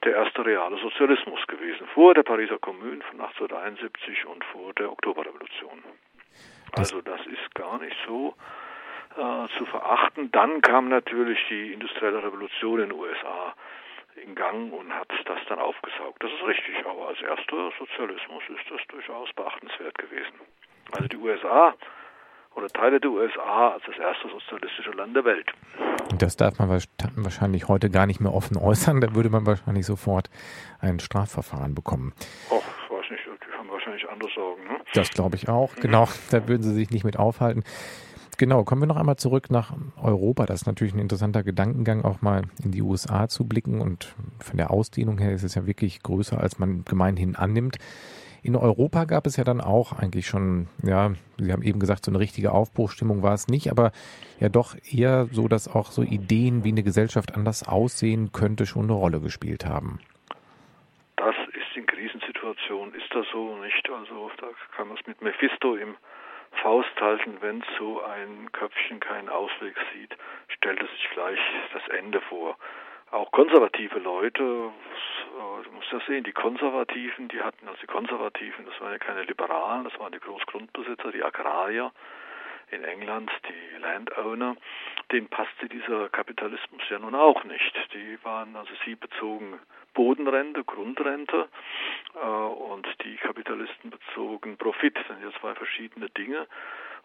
der 0.04 0.16
erste 0.16 0.44
reale 0.44 0.78
Sozialismus 0.78 1.46
gewesen, 1.48 1.88
vor 1.94 2.16
der 2.16 2.24
Pariser 2.24 2.58
Kommune 2.58 3.02
von 3.04 3.22
1871 3.22 4.26
und 4.26 4.44
vor 4.46 4.74
der 4.74 4.92
Oktoberrevolution. 4.92 5.84
Also 6.76 7.02
das 7.02 7.22
ist 7.28 7.54
gar 7.54 7.80
nicht 7.80 7.96
so 8.08 8.36
äh, 9.18 9.48
zu 9.58 9.66
verachten. 9.66 10.32
Dann 10.32 10.62
kam 10.62 10.90
natürlich 10.90 11.40
die 11.50 11.74
industrielle 11.74 12.24
Revolution 12.24 12.80
in 12.80 12.90
den 12.90 13.00
USA 13.00 13.54
in 14.18 14.36
Gang 14.36 14.74
und 14.74 14.94
hat 14.94 15.10
das 15.26 15.40
dann 15.50 15.60
aufgesaugt. 15.60 16.24
Das 16.24 16.32
ist 16.32 16.44
richtig, 16.48 16.86
aber 16.86 17.10
als 17.10 17.22
erster 17.22 17.72
Sozialismus 17.78 18.44
ist 18.50 18.70
das 18.70 18.82
durchaus 18.88 19.32
beachtenswert 19.34 19.98
gewesen. 19.98 20.36
Also 20.92 21.08
die 21.08 21.18
USA 21.18 21.74
oder 22.56 22.68
Teile 22.70 23.00
der 23.00 23.12
USA 23.12 23.74
als 23.74 23.84
das 23.86 23.98
erste 23.98 24.30
sozialistische 24.30 24.92
Land 24.92 25.16
der 25.16 25.26
Welt. 25.26 25.52
Das 26.18 26.36
darf 26.38 26.58
man 26.58 26.70
wahrscheinlich 26.70 27.68
heute 27.68 27.90
gar 27.90 28.08
nicht 28.08 28.20
mehr 28.20 28.34
offen 28.34 28.58
äußern. 28.58 29.02
Da 29.02 29.14
würde 29.14 29.30
man 29.30 29.46
wahrscheinlich 29.46 29.86
sofort 29.86 30.30
ein 30.80 31.00
Strafverfahren 31.00 31.76
bekommen. 31.76 32.14
Och, 32.50 32.64
ich 32.84 32.92
weiß 32.92 33.12
nicht, 33.12 33.24
die 33.26 33.58
haben 33.58 33.70
wahrscheinlich 33.70 34.10
andere 34.10 34.30
Sorgen. 34.32 34.64
Ne? 34.64 34.80
Das 34.94 35.10
glaube 35.12 35.36
ich 35.36 35.50
auch. 35.50 35.76
Mhm. 35.76 35.82
Genau, 35.82 36.08
da 36.32 36.48
würden 36.48 36.64
sie 36.64 36.74
sich 36.74 36.90
nicht 36.90 37.04
mit 37.04 37.20
aufhalten. 37.20 37.64
Genau, 38.40 38.64
kommen 38.64 38.84
wir 38.84 38.88
noch 38.88 38.98
einmal 38.98 39.16
zurück 39.16 39.50
nach 39.50 39.74
Europa. 40.00 40.46
Das 40.46 40.62
ist 40.62 40.68
natürlich 40.68 40.94
ein 40.94 41.00
interessanter 41.00 41.42
Gedankengang, 41.42 42.06
auch 42.06 42.22
mal 42.22 42.44
in 42.64 42.72
die 42.72 42.84
USA 42.84 43.28
zu 43.28 43.48
blicken. 43.48 43.82
Und 43.82 44.14
von 44.40 44.58
der 44.58 44.70
Ausdehnung 44.70 45.18
her 45.18 45.34
ist 45.34 45.42
es 45.42 45.56
ja 45.56 45.66
wirklich 45.66 46.04
größer, 46.04 46.40
als 46.40 46.60
man 46.60 46.86
gemeinhin 46.86 47.36
annimmt. 47.36 47.80
In 48.44 48.56
Europa 48.56 49.06
gab 49.06 49.26
es 49.26 49.38
ja 49.38 49.44
dann 49.44 49.60
auch 49.60 49.92
eigentlich 49.92 50.28
schon, 50.28 50.68
ja, 50.84 51.14
Sie 51.40 51.52
haben 51.52 51.64
eben 51.64 51.80
gesagt, 51.80 52.06
so 52.06 52.12
eine 52.12 52.20
richtige 52.20 52.52
Aufbruchstimmung 52.52 53.24
war 53.24 53.34
es 53.34 53.48
nicht, 53.48 53.72
aber 53.72 53.92
ja 54.40 54.50
doch 54.50 54.76
eher 54.90 55.28
so, 55.32 55.48
dass 55.48 55.68
auch 55.68 55.90
so 55.90 56.04
Ideen, 56.04 56.64
wie 56.64 56.70
eine 56.70 56.84
Gesellschaft 56.84 57.34
anders 57.34 57.68
aussehen 57.68 58.32
könnte, 58.34 58.68
schon 58.68 58.84
eine 58.84 58.94
Rolle 58.94 59.20
gespielt 59.20 59.66
haben. 59.66 60.00
Das 61.16 61.36
ist 61.54 61.76
in 61.76 61.88
Krisensituationen, 61.88 62.94
ist 62.94 63.10
das 63.12 63.26
so 63.34 63.58
nicht? 63.58 63.90
Also 63.90 64.30
da 64.40 64.48
kann 64.76 64.90
man 64.90 64.98
es 64.98 65.08
mit 65.08 65.24
Mephisto 65.24 65.76
im 65.76 65.96
Faust 66.62 67.00
halten, 67.00 67.38
wenn 67.42 67.64
so 67.78 68.02
ein 68.04 68.52
Köpfchen 68.52 69.00
keinen 69.00 69.30
Ausweg 69.30 69.76
sieht, 69.94 70.16
stellt 70.50 70.82
es 70.82 70.90
sich 70.92 71.10
gleich 71.12 71.40
das 71.74 71.88
Ende 71.90 72.22
vor. 72.22 72.58
Auch 73.12 73.32
konservative 73.32 74.00
Leute, 74.00 74.44
du 74.44 75.72
musst 75.72 75.92
ja 75.92 76.00
sehen, 76.08 76.26
die 76.26 76.34
Konservativen, 76.34 77.30
die 77.30 77.42
hatten, 77.42 77.68
also 77.68 77.80
die 77.80 77.88
Konservativen, 77.88 78.66
das 78.66 78.80
waren 78.82 78.92
ja 78.92 78.98
keine 78.98 79.24
Liberalen, 79.24 79.86
das 79.86 79.98
waren 80.00 80.12
die 80.12 80.20
Großgrundbesitzer, 80.20 81.12
die 81.12 81.24
Agrarier 81.24 81.92
in 82.72 82.84
England, 82.84 83.32
die 83.48 83.82
Landowner, 83.82 84.56
denen 85.12 85.28
passte 85.28 85.70
dieser 85.70 86.10
Kapitalismus 86.10 86.82
ja 86.90 87.00
nun 87.00 87.16
auch 87.16 87.44
nicht. 87.44 87.74
Die 87.94 88.18
waren, 88.24 88.56
also 88.56 88.72
sie 88.86 88.96
bezogen 88.96 89.60
Bodenrente, 89.94 90.64
Grundrente 90.64 91.48
äh, 92.16 92.20
und 92.20 92.88
die 93.04 93.16
Kapitalisten 93.18 93.90
bezogen 93.90 94.58
Profit. 94.58 94.96
Das 94.98 95.08
sind 95.08 95.24
ja 95.24 95.32
zwei 95.40 95.56
verschiedene 95.56 96.10
Dinge. 96.10 96.48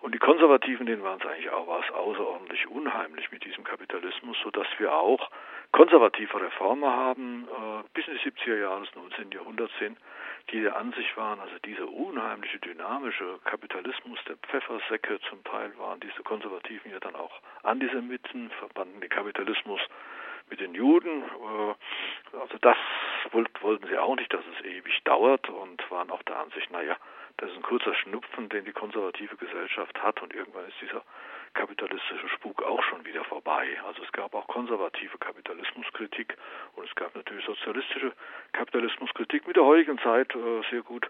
Und 0.02 0.14
die 0.14 0.18
Konservativen, 0.18 0.84
denen 0.86 1.04
waren 1.04 1.20
es 1.20 1.26
eigentlich 1.26 1.50
auch 1.50 1.68
was 1.68 1.88
außerordentlich 1.92 2.66
unheimlich 2.66 3.30
mit 3.30 3.44
diesem 3.44 3.62
Kapitalismus, 3.62 4.36
sodass 4.42 4.66
wir 4.78 4.92
auch 4.92 5.30
konservative 5.70 6.40
Reformer 6.40 6.92
haben, 6.92 7.46
äh, 7.48 7.84
bis 7.94 8.06
in 8.08 8.14
die 8.14 8.30
70er 8.30 8.60
Jahre 8.60 8.80
des 8.84 8.94
19. 8.96 9.30
Jahrhunderts 9.30 9.72
sind, 9.78 9.96
die 10.50 10.60
der 10.60 10.76
Ansicht 10.76 11.16
waren, 11.16 11.40
also 11.40 11.54
dieser 11.64 11.88
unheimliche, 11.88 12.58
dynamische 12.58 13.38
Kapitalismus 13.44 14.18
der 14.28 14.36
Pfeffersäcke, 14.36 15.20
zum 15.28 15.42
Teil 15.44 15.76
waren 15.78 16.00
diese 16.00 16.22
Konservativen 16.22 16.90
ja 16.90 17.00
dann 17.00 17.14
auch 17.14 17.40
Antisemiten, 17.62 18.50
verbanden 18.58 19.00
den 19.00 19.10
Kapitalismus 19.10 19.80
mit 20.50 20.60
den 20.60 20.74
Juden. 20.74 21.22
Äh, 21.22 22.36
also 22.36 22.58
das 22.60 22.76
wollten 23.30 23.86
sie 23.86 23.98
auch 23.98 24.16
nicht, 24.16 24.32
dass 24.32 24.44
es 24.56 24.64
ewig 24.64 25.02
dauert 25.04 25.48
und 25.48 25.90
waren 25.90 26.10
auch 26.10 26.22
der 26.24 26.38
Ansicht, 26.38 26.70
naja, 26.70 26.96
das 27.38 27.50
ist 27.50 27.56
ein 27.56 27.62
kurzer 27.62 27.94
Schnupfen, 27.94 28.48
den 28.48 28.64
die 28.64 28.72
konservative 28.72 29.36
Gesellschaft 29.36 30.02
hat 30.02 30.20
und 30.22 30.34
irgendwann 30.34 30.68
ist 30.68 30.80
dieser 30.80 31.02
kapitalistische 31.54 32.28
Spuk 32.30 32.62
auch 32.62 32.82
schon 32.84 33.04
wieder 33.04 33.24
vorbei. 33.24 33.78
Also 33.86 34.02
es 34.02 34.12
gab 34.12 34.34
auch 34.34 34.46
konservative 34.46 35.18
Kapitalismuskritik 35.18 36.36
und 36.74 36.88
es 36.88 36.94
gab 36.94 37.14
natürlich 37.14 37.44
sozialistische 37.44 38.12
Kapitalismuskritik 38.52 39.46
mit 39.46 39.56
der 39.56 39.64
heutigen 39.64 39.98
Zeit 39.98 40.34
äh, 40.34 40.62
sehr 40.70 40.82
gut 40.82 41.08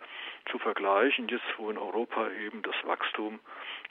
zu 0.51 0.59
vergleichen. 0.59 1.29
Jetzt, 1.29 1.45
wo 1.57 1.71
in 1.71 1.79
Europa 1.79 2.29
eben 2.45 2.63
das 2.63 2.75
Wachstum 2.85 3.41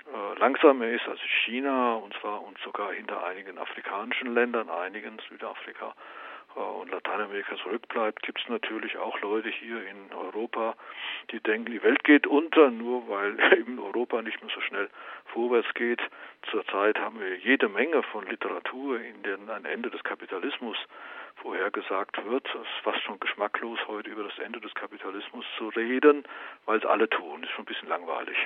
äh, 0.07 0.39
langsamer 0.39 0.87
ist 0.87 1.07
als 1.07 1.21
China 1.45 1.95
und 1.95 2.13
zwar 2.19 2.43
und 2.43 2.57
sogar 2.59 2.93
hinter 2.93 3.23
einigen 3.23 3.57
afrikanischen 3.57 4.33
Ländern, 4.33 4.69
einigen 4.69 5.19
Südafrika 5.29 5.95
und 6.55 6.91
Lateinamerika 6.91 7.55
zurückbleibt, 7.57 8.21
gibt 8.23 8.39
es 8.41 8.49
natürlich 8.49 8.97
auch 8.97 9.19
Leute 9.21 9.49
hier 9.49 9.85
in 9.87 10.13
Europa, 10.13 10.75
die 11.31 11.39
denken, 11.39 11.71
die 11.71 11.83
Welt 11.83 12.03
geht 12.03 12.27
unter, 12.27 12.69
nur 12.71 13.07
weil 13.09 13.37
eben 13.59 13.79
Europa 13.79 14.21
nicht 14.21 14.41
mehr 14.41 14.51
so 14.53 14.61
schnell 14.61 14.89
vorwärts 15.25 15.73
geht. 15.73 16.01
Zurzeit 16.49 16.99
haben 16.99 17.19
wir 17.19 17.37
jede 17.37 17.69
Menge 17.69 18.03
von 18.03 18.25
Literatur, 18.27 18.99
in 18.99 19.23
der 19.23 19.37
ein 19.55 19.65
Ende 19.65 19.89
des 19.89 20.03
Kapitalismus 20.03 20.77
vorhergesagt 21.35 22.17
wird. 22.25 22.45
Es 22.47 22.61
ist 22.61 22.83
fast 22.83 23.01
schon 23.03 23.19
geschmacklos, 23.19 23.79
heute 23.87 24.09
über 24.09 24.23
das 24.23 24.37
Ende 24.39 24.59
des 24.59 24.73
Kapitalismus 24.73 25.45
zu 25.57 25.69
reden, 25.69 26.23
weil 26.65 26.79
es 26.79 26.85
alle 26.85 27.09
tun. 27.09 27.41
Das 27.41 27.49
ist 27.49 27.55
schon 27.55 27.63
ein 27.63 27.65
bisschen 27.65 27.89
langweilig. 27.89 28.37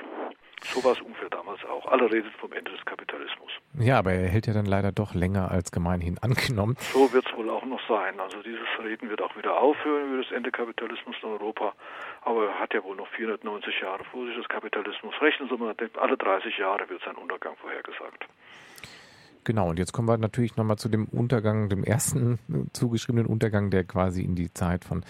So 0.61 0.83
war 0.83 0.93
es 0.93 1.01
ungefähr 1.01 1.29
damals 1.29 1.63
auch. 1.65 1.85
Alle 1.85 2.11
reden 2.11 2.31
vom 2.39 2.51
Ende 2.53 2.71
des 2.71 2.83
Kapitalismus. 2.85 3.51
Ja, 3.79 3.99
aber 3.99 4.13
er 4.13 4.27
hält 4.27 4.47
ja 4.47 4.53
dann 4.53 4.65
leider 4.65 4.91
doch 4.91 5.13
länger 5.13 5.51
als 5.51 5.71
gemeinhin 5.71 6.17
angenommen. 6.21 6.75
So 6.93 7.11
wird 7.13 7.25
es 7.25 7.37
wohl 7.37 7.49
auch 7.49 7.65
noch 7.65 7.81
sein. 7.87 8.19
Also 8.19 8.41
dieses 8.41 8.67
Reden 8.83 9.09
wird 9.09 9.21
auch 9.21 9.35
wieder 9.37 9.57
aufhören 9.57 10.13
über 10.13 10.23
das 10.23 10.31
Ende 10.31 10.51
Kapitalismus 10.51 11.15
in 11.21 11.29
Europa. 11.29 11.73
Aber 12.21 12.47
er 12.47 12.59
hat 12.59 12.73
ja 12.73 12.83
wohl 12.83 12.95
noch 12.95 13.07
490 13.09 13.81
Jahre 13.81 14.03
vor 14.05 14.25
sich, 14.25 14.35
das 14.35 14.47
Kapitalismus. 14.47 15.13
Rechnen 15.21 15.49
Sie 15.49 15.57
mal, 15.57 15.75
alle 15.97 16.17
30 16.17 16.57
Jahre 16.57 16.89
wird 16.89 17.01
sein 17.03 17.15
Untergang 17.15 17.55
vorhergesagt. 17.57 18.25
Genau, 19.45 19.69
und 19.69 19.79
jetzt 19.79 19.93
kommen 19.93 20.07
wir 20.07 20.17
natürlich 20.17 20.57
nochmal 20.57 20.77
zu 20.77 20.89
dem 20.89 21.05
Untergang, 21.05 21.69
dem 21.69 21.83
ersten 21.83 22.39
zugeschriebenen 22.73 23.27
Untergang, 23.27 23.69
der 23.69 23.83
quasi 23.83 24.23
in 24.23 24.35
die 24.35 24.51
Zeit 24.53 24.83
von 24.83 25.05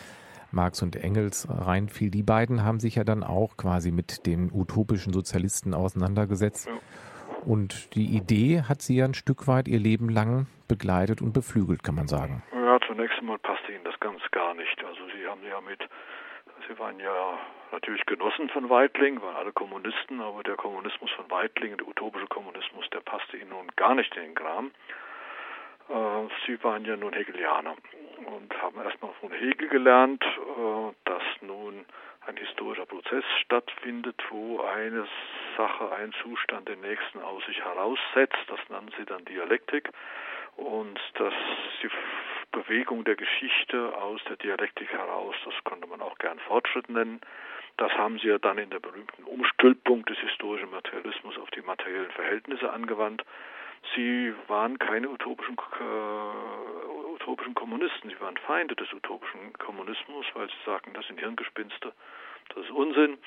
Marx 0.51 0.81
und 0.81 0.95
Engels 0.95 1.47
reinfiel. 1.49 2.11
Die 2.11 2.23
beiden 2.23 2.63
haben 2.63 2.79
sich 2.79 2.95
ja 2.95 3.03
dann 3.03 3.23
auch 3.23 3.57
quasi 3.57 3.91
mit 3.91 4.25
den 4.25 4.51
utopischen 4.53 5.13
Sozialisten 5.13 5.73
auseinandergesetzt. 5.73 6.67
Ja. 6.67 6.73
Und 7.45 7.95
die 7.95 8.15
Idee 8.15 8.63
hat 8.63 8.81
sie 8.81 8.97
ja 8.97 9.05
ein 9.05 9.13
Stück 9.13 9.47
weit 9.47 9.67
ihr 9.67 9.79
Leben 9.79 10.09
lang 10.09 10.47
begleitet 10.67 11.21
und 11.21 11.33
beflügelt, 11.33 11.83
kann 11.83 11.95
man 11.95 12.07
sagen. 12.07 12.43
Ja, 12.53 12.77
zunächst 12.87 13.19
einmal 13.19 13.37
passte 13.39 13.71
ihnen 13.71 13.83
das 13.83 13.99
ganz 13.99 14.21
gar 14.31 14.53
nicht. 14.55 14.83
Also 14.83 15.01
sie 15.15 15.27
haben 15.27 15.41
ja 15.47 15.61
mit 15.61 15.79
Sie 16.67 16.79
waren 16.79 16.99
ja 16.99 17.37
natürlich 17.71 18.05
Genossen 18.05 18.49
von 18.49 18.69
Weitling, 18.69 19.21
waren 19.21 19.35
alle 19.35 19.51
Kommunisten, 19.51 20.21
aber 20.21 20.43
der 20.43 20.55
Kommunismus 20.55 21.11
von 21.11 21.29
Weitling, 21.29 21.77
der 21.77 21.87
utopische 21.87 22.27
Kommunismus, 22.27 22.89
der 22.91 23.01
passte 23.01 23.37
ihnen 23.37 23.49
nun 23.49 23.67
gar 23.75 23.93
nicht 23.95 24.15
in 24.15 24.23
den 24.23 24.35
Kram. 24.35 24.71
Äh, 25.89 26.27
sie 26.45 26.63
waren 26.63 26.85
ja 26.85 26.95
nun 26.95 27.13
Hegelianer 27.13 27.75
und 28.25 28.61
haben 28.61 28.81
erstmal 28.81 29.13
von 29.19 29.31
Hegel 29.31 29.67
gelernt, 29.69 30.23
äh, 30.23 30.93
dass 31.05 31.23
nun 31.41 31.85
ein 32.27 32.37
historischer 32.37 32.87
Prozess 32.87 33.23
stattfindet, 33.41 34.19
wo 34.29 34.61
eine 34.61 35.07
Sache, 35.57 35.91
ein 35.91 36.13
Zustand 36.23 36.67
den 36.67 36.81
nächsten 36.81 37.21
aus 37.21 37.45
sich 37.45 37.63
heraussetzt. 37.63 38.39
Das 38.47 38.59
nannten 38.69 38.93
sie 38.97 39.05
dann 39.05 39.23
Dialektik 39.25 39.89
und 40.55 40.99
dass 41.15 41.33
die 41.83 41.89
Bewegung 42.55 43.03
der 43.03 43.15
Geschichte 43.15 43.93
aus 43.97 44.21
der 44.29 44.37
Dialektik 44.37 44.89
heraus, 44.89 45.35
das 45.43 45.53
konnte 45.65 45.87
man 45.87 46.01
auch 46.01 46.17
gern 46.17 46.39
Fortschritt 46.39 46.87
nennen. 46.89 47.19
Das 47.75 47.91
haben 47.91 48.17
sie 48.19 48.27
ja 48.29 48.37
dann 48.37 48.57
in 48.57 48.69
der 48.69 48.79
berühmten 48.79 49.25
Umstülpung 49.25 50.05
des 50.05 50.17
historischen 50.19 50.71
Materialismus 50.71 51.37
auf 51.37 51.51
die 51.51 51.61
materiellen 51.61 52.11
Verhältnisse 52.11 52.71
angewandt. 52.71 53.25
Sie 53.93 54.33
waren 54.47 54.79
keine 54.79 55.09
utopischen, 55.09 55.57
äh, 55.57 57.11
utopischen 57.13 57.53
Kommunisten, 57.55 58.09
sie 58.09 58.19
waren 58.21 58.37
Feinde 58.37 58.75
des 58.75 58.91
utopischen 58.93 59.51
Kommunismus, 59.59 60.25
weil 60.33 60.47
sie 60.47 60.65
sagten, 60.65 60.93
das 60.93 61.05
sind 61.07 61.19
Hirngespinste 61.19 61.91
das 62.49 62.65
ist 62.65 62.71
Unsinn. 62.71 63.17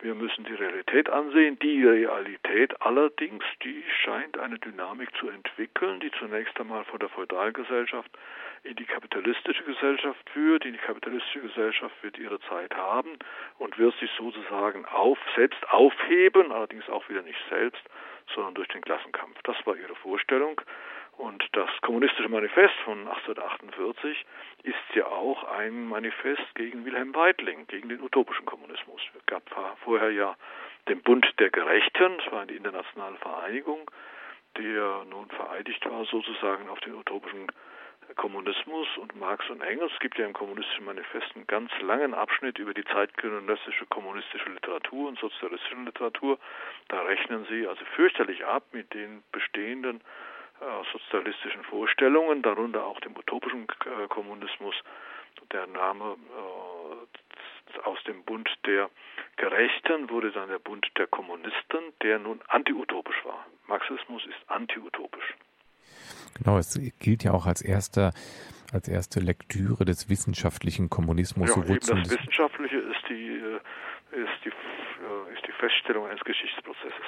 Wir 0.00 0.14
müssen 0.14 0.44
die 0.44 0.54
Realität 0.54 1.08
ansehen. 1.08 1.58
Die 1.60 1.84
Realität 1.86 2.80
allerdings, 2.82 3.44
die 3.62 3.84
scheint 4.02 4.36
eine 4.36 4.58
Dynamik 4.58 5.14
zu 5.16 5.28
entwickeln, 5.28 6.00
die 6.00 6.10
zunächst 6.18 6.58
einmal 6.58 6.84
von 6.84 6.98
der 6.98 7.08
Feudalgesellschaft 7.08 8.10
in 8.64 8.74
die 8.74 8.84
kapitalistische 8.84 9.62
Gesellschaft 9.62 10.28
führt. 10.30 10.64
Die 10.64 10.72
kapitalistische 10.72 11.40
Gesellschaft 11.40 11.94
wird 12.02 12.18
ihre 12.18 12.40
Zeit 12.40 12.74
haben 12.74 13.16
und 13.58 13.78
wird 13.78 13.96
sich 14.00 14.10
sozusagen 14.18 14.84
auf, 14.86 15.18
selbst 15.36 15.68
aufheben, 15.70 16.50
allerdings 16.50 16.88
auch 16.88 17.08
wieder 17.08 17.22
nicht 17.22 17.38
selbst, 17.48 17.82
sondern 18.34 18.54
durch 18.54 18.68
den 18.68 18.82
Klassenkampf. 18.82 19.40
Das 19.44 19.56
war 19.66 19.76
ihre 19.76 19.94
Vorstellung. 19.96 20.60
Und 21.16 21.44
das 21.52 21.68
Kommunistische 21.82 22.28
Manifest 22.28 22.74
von 22.84 23.06
1848 23.06 24.24
ist 24.64 24.76
ja 24.94 25.06
auch 25.06 25.44
ein 25.44 25.86
Manifest 25.86 26.54
gegen 26.54 26.84
Wilhelm 26.84 27.14
Weitling, 27.14 27.66
gegen 27.66 27.88
den 27.88 28.00
utopischen 28.00 28.46
Kommunismus. 28.46 29.00
Es 29.16 29.26
gab 29.26 29.42
vorher 29.84 30.10
ja 30.10 30.36
den 30.88 31.02
Bund 31.02 31.26
der 31.38 31.50
Gerechten, 31.50 32.18
das 32.18 32.32
war 32.32 32.42
eine 32.42 32.52
internationale 32.52 33.16
Vereinigung, 33.18 33.90
der 34.56 35.04
nun 35.08 35.28
vereidigt 35.30 35.88
war 35.88 36.04
sozusagen 36.06 36.68
auf 36.68 36.80
den 36.80 36.94
utopischen 36.94 37.46
Kommunismus 38.16 38.88
und 38.98 39.16
Marx 39.16 39.48
und 39.48 39.62
Engels. 39.62 39.92
Es 39.92 40.00
gibt 40.00 40.18
ja 40.18 40.26
im 40.26 40.32
Kommunistischen 40.32 40.84
Manifest 40.84 41.34
einen 41.34 41.46
ganz 41.46 41.70
langen 41.80 42.14
Abschnitt 42.14 42.58
über 42.58 42.74
die 42.74 42.84
zeitgenössische 42.84 43.86
kommunistische 43.86 44.50
Literatur 44.50 45.08
und 45.08 45.18
sozialistische 45.18 45.76
Literatur. 45.76 46.38
Da 46.88 47.00
rechnen 47.02 47.46
sie 47.48 47.66
also 47.66 47.84
fürchterlich 47.96 48.44
ab 48.44 48.64
mit 48.72 48.92
den 48.92 49.22
bestehenden 49.32 50.02
sozialistischen 50.92 51.64
Vorstellungen, 51.64 52.42
darunter 52.42 52.84
auch 52.84 53.00
dem 53.00 53.16
utopischen 53.16 53.66
äh, 53.84 54.08
Kommunismus. 54.08 54.74
Der 55.52 55.66
Name 55.66 56.16
äh, 56.16 57.80
aus 57.84 57.98
dem 58.04 58.22
Bund 58.24 58.48
der 58.66 58.90
Gerechten 59.36 60.10
wurde 60.10 60.30
dann 60.30 60.48
der 60.48 60.58
Bund 60.58 60.86
der 60.98 61.06
Kommunisten, 61.06 61.80
der 62.02 62.18
nun 62.18 62.40
antiutopisch 62.48 63.24
war. 63.24 63.46
Marxismus 63.66 64.24
ist 64.26 64.50
antiutopisch. 64.50 65.34
Genau, 66.34 66.58
es 66.58 66.78
gilt 67.00 67.24
ja 67.24 67.32
auch 67.32 67.46
als 67.46 67.62
erster 67.62 68.12
als 68.72 68.88
erste 68.88 69.20
Lektüre 69.20 69.84
des 69.84 70.08
wissenschaftlichen 70.08 70.88
Kommunismus. 70.88 71.50
Ja, 71.50 71.54
so 71.54 71.62
eben 71.62 71.80
das 71.80 72.10
Wissenschaftliche 72.10 72.78
ist 72.78 73.08
die, 73.08 73.28
äh, 73.28 73.60
ist, 74.12 74.44
die, 74.44 74.50
äh, 74.50 75.34
ist 75.34 75.46
die 75.46 75.52
Feststellung 75.52 76.06
eines 76.06 76.22
Geschichtsprozesses 76.24 77.06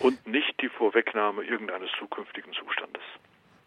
und 0.00 0.26
nicht 0.26 0.60
die 0.60 0.68
Vorwegnahme 0.68 1.42
irgendeines 1.42 1.90
zukünftigen 1.98 2.52
Zustandes. 2.52 3.02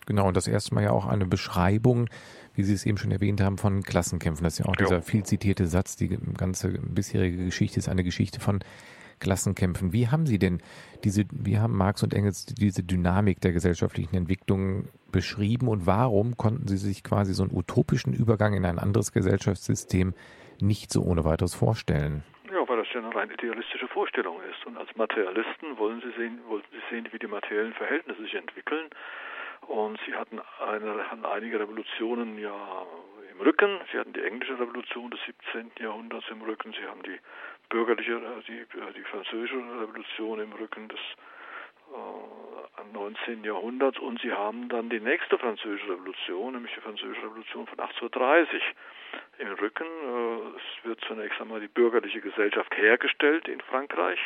Genau, 0.06 0.28
und 0.28 0.36
das 0.36 0.48
erste 0.48 0.76
Mal 0.76 0.84
ja 0.84 0.92
auch 0.92 1.06
eine 1.06 1.26
Beschreibung, 1.26 2.10
wie 2.56 2.64
Sie 2.64 2.74
es 2.74 2.86
eben 2.86 2.98
schon 2.98 3.12
erwähnt 3.12 3.40
haben, 3.42 3.58
von 3.58 3.84
Klassenkämpfen. 3.84 4.44
Das 4.44 4.54
ist 4.54 4.60
ja 4.60 4.66
auch 4.66 4.76
dieser 4.76 5.02
viel 5.02 5.24
zitierte 5.24 5.66
Satz, 5.66 5.96
die 5.96 6.10
ganze 6.10 6.70
bisherige 6.70 7.46
Geschichte 7.46 7.80
ist 7.80 7.88
eine 7.88 8.04
Geschichte 8.04 8.42
von 8.42 8.60
Klassenkämpfen. 9.20 9.94
Wie 9.94 10.10
haben 10.10 10.26
Sie 10.26 10.40
denn 10.40 10.62
diese, 11.06 11.24
wie 11.32 11.58
haben 11.58 11.78
Marx 11.78 12.04
und 12.04 12.14
Engels 12.14 12.46
diese 12.46 12.84
Dynamik 12.84 13.40
der 13.40 13.54
gesellschaftlichen 13.54 14.16
Entwicklung 14.16 14.90
beschrieben 15.12 15.70
und 15.70 15.86
warum 15.86 16.36
konnten 16.36 16.68
Sie 16.68 16.78
sich 16.78 17.04
quasi 17.04 17.34
so 17.34 17.44
einen 17.44 17.56
utopischen 17.56 18.14
Übergang 18.14 18.54
in 18.54 18.66
ein 18.66 18.80
anderes 18.80 19.14
Gesellschaftssystem 19.14 20.14
nicht 20.60 20.92
so 20.92 21.04
ohne 21.04 21.24
weiteres 21.24 21.56
vorstellen? 21.56 22.24
Ja 22.94 23.00
eine 23.00 23.14
rein 23.16 23.32
idealistische 23.32 23.88
Vorstellung 23.88 24.40
ist. 24.44 24.66
Und 24.66 24.78
als 24.78 24.96
Materialisten 24.96 25.78
wollen 25.78 26.02
Sie 26.02 26.12
sehen, 26.12 26.40
wollen 26.48 26.64
Sie 26.72 26.82
sehen, 26.90 27.08
wie 27.12 27.20
die 27.20 27.28
materiellen 27.28 27.74
Verhältnisse 27.74 28.22
sich 28.22 28.36
entwickeln. 28.36 28.90
Und 29.68 30.00
Sie 30.06 30.16
hatten, 30.16 30.40
eine, 30.60 31.10
hatten 31.10 31.26
einige 31.26 31.60
Revolutionen 31.60 32.38
ja 32.38 32.86
im 33.32 33.42
Rücken. 33.42 33.80
Sie 33.92 33.98
hatten 33.98 34.14
die 34.14 34.24
englische 34.24 34.60
Revolution 34.60 35.10
des 35.10 35.20
17. 35.26 35.72
Jahrhunderts 35.80 36.26
im 36.30 36.42
Rücken. 36.42 36.74
Sie 36.74 36.86
haben 36.86 37.02
die 37.04 37.18
bürgerliche, 37.70 38.14
äh, 38.14 38.44
die, 38.48 38.60
äh, 38.60 38.94
die 38.96 39.04
französische 39.04 39.56
Revolution 39.56 40.40
im 40.40 40.52
Rücken 40.54 40.88
des 40.88 41.00
äh, 41.94 42.94
19. 42.94 43.44
Jahrhunderts 43.44 44.00
und 44.00 44.22
sie 44.22 44.32
haben 44.32 44.70
dann 44.70 44.90
die 44.90 45.00
nächste 45.00 45.38
französische 45.38 45.90
Revolution, 45.90 46.54
nämlich 46.54 46.74
die 46.74 46.82
französische 46.82 47.24
Revolution 47.24 47.68
von 47.68 47.80
1830 47.80 48.62
im 49.40 49.48
Rücken. 49.54 49.86
Äh, 49.86 50.58
es 50.58 50.86
wird 50.86 51.02
zunächst 51.08 51.40
einmal 51.42 51.60
die 51.60 51.68
bürgerliche 51.68 52.22
Gesellschaft 52.22 52.76
hergestellt 52.76 53.48
in 53.48 53.62
Frankreich 53.62 54.20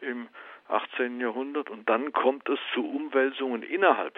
im 0.00 0.28
18. 0.68 1.20
Jahrhundert 1.20 1.70
und 1.70 1.88
dann 1.88 2.12
kommt 2.12 2.48
es 2.48 2.58
zu 2.74 2.84
Umwälzungen 2.84 3.62
innerhalb 3.62 4.14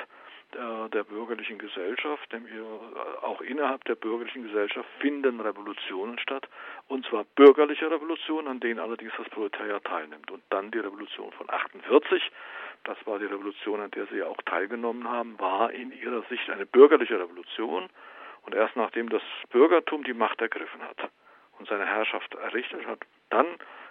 der, 0.54 0.88
der 0.88 1.04
bürgerlichen 1.04 1.58
Gesellschaft, 1.58 2.32
nämlich 2.32 2.54
äh, 2.54 3.24
auch 3.24 3.40
innerhalb 3.40 3.84
der 3.84 3.94
bürgerlichen 3.94 4.44
Gesellschaft 4.44 4.88
finden 4.98 5.40
Revolutionen 5.40 6.18
statt, 6.18 6.48
und 6.88 7.06
zwar 7.06 7.24
bürgerliche 7.36 7.90
Revolutionen, 7.90 8.48
an 8.48 8.60
denen 8.60 8.80
allerdings 8.80 9.12
das 9.16 9.28
Proletariat 9.28 9.84
teilnimmt. 9.84 10.30
Und 10.30 10.42
dann 10.50 10.70
die 10.70 10.78
Revolution 10.78 11.30
von 11.32 11.48
48, 11.48 12.22
das 12.84 12.96
war 13.06 13.18
die 13.18 13.26
Revolution, 13.26 13.80
an 13.80 13.90
der 13.90 14.06
Sie 14.06 14.18
ja 14.18 14.26
auch 14.26 14.40
teilgenommen 14.46 15.06
haben, 15.08 15.38
war 15.38 15.72
in 15.72 15.92
Ihrer 15.92 16.22
Sicht 16.28 16.48
eine 16.50 16.66
bürgerliche 16.66 17.18
Revolution. 17.18 17.88
Und 18.42 18.54
erst 18.54 18.76
nachdem 18.76 19.08
das 19.10 19.22
Bürgertum 19.50 20.02
die 20.04 20.14
Macht 20.14 20.40
ergriffen 20.40 20.80
hat 20.82 21.10
und 21.58 21.68
seine 21.68 21.86
Herrschaft 21.86 22.34
errichtet 22.34 22.86
hat, 22.86 23.00
dann 23.28 23.46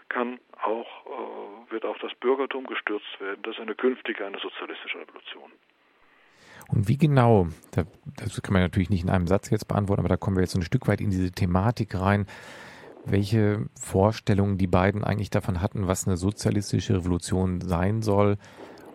kann 0.09 0.39
auch, 0.63 0.87
äh, 1.05 1.71
wird 1.71 1.85
auch 1.85 1.97
das 1.99 2.13
Bürgertum 2.15 2.65
gestürzt 2.65 3.19
werden. 3.19 3.41
Das 3.43 3.55
ist 3.55 3.61
eine 3.61 3.75
künftige, 3.75 4.25
eine 4.25 4.39
sozialistische 4.39 4.99
Revolution. 4.99 5.51
Und 6.67 6.87
wie 6.87 6.97
genau, 6.97 7.47
das 7.71 8.41
kann 8.41 8.53
man 8.53 8.61
natürlich 8.63 8.89
nicht 8.89 9.03
in 9.03 9.09
einem 9.09 9.27
Satz 9.27 9.49
jetzt 9.49 9.67
beantworten, 9.67 10.01
aber 10.01 10.09
da 10.09 10.17
kommen 10.17 10.35
wir 10.35 10.43
jetzt 10.43 10.55
ein 10.55 10.61
Stück 10.61 10.87
weit 10.87 11.01
in 11.01 11.09
diese 11.09 11.31
Thematik 11.31 11.99
rein, 11.99 12.27
welche 13.05 13.65
Vorstellungen 13.79 14.57
die 14.57 14.67
beiden 14.67 15.03
eigentlich 15.03 15.29
davon 15.29 15.61
hatten, 15.61 15.87
was 15.87 16.07
eine 16.07 16.17
sozialistische 16.17 16.95
Revolution 16.95 17.61
sein 17.61 18.01
soll 18.01 18.37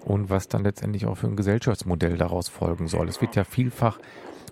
und 0.05 0.31
was 0.31 0.49
dann 0.49 0.65
letztendlich 0.65 1.07
auch 1.07 1.17
für 1.17 1.27
ein 1.27 1.37
Gesellschaftsmodell 1.37 2.17
daraus 2.17 2.49
folgen 2.49 2.89
soll. 2.89 3.09
Es 3.09 3.21
wird 3.21 3.37
ja 3.37 3.45
vielfach, 3.45 3.99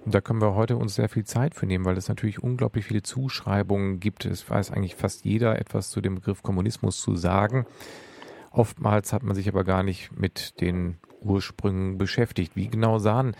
und 0.04 0.14
da 0.14 0.20
können 0.20 0.40
wir 0.40 0.54
heute 0.54 0.76
uns 0.76 0.96
sehr 0.96 1.08
viel 1.08 1.24
Zeit 1.24 1.54
für 1.54 1.66
nehmen, 1.66 1.84
weil 1.84 1.96
es 1.96 2.08
natürlich 2.08 2.42
unglaublich 2.42 2.86
viele 2.86 3.02
Zuschreibungen 3.02 4.00
gibt. 4.00 4.24
Es 4.24 4.48
weiß 4.48 4.70
eigentlich 4.72 4.96
fast 4.96 5.24
jeder 5.24 5.58
etwas 5.58 5.90
zu 5.90 6.00
dem 6.00 6.16
Begriff 6.16 6.42
Kommunismus 6.42 7.00
zu 7.00 7.14
sagen. 7.14 7.66
Oftmals 8.50 9.12
hat 9.12 9.22
man 9.22 9.36
sich 9.36 9.48
aber 9.48 9.64
gar 9.64 9.82
nicht 9.82 10.18
mit 10.18 10.60
den 10.60 10.98
Ursprüngen 11.20 11.98
beschäftigt. 11.98 12.56
Wie 12.56 12.68
genau 12.68 12.98
sahen 12.98 13.36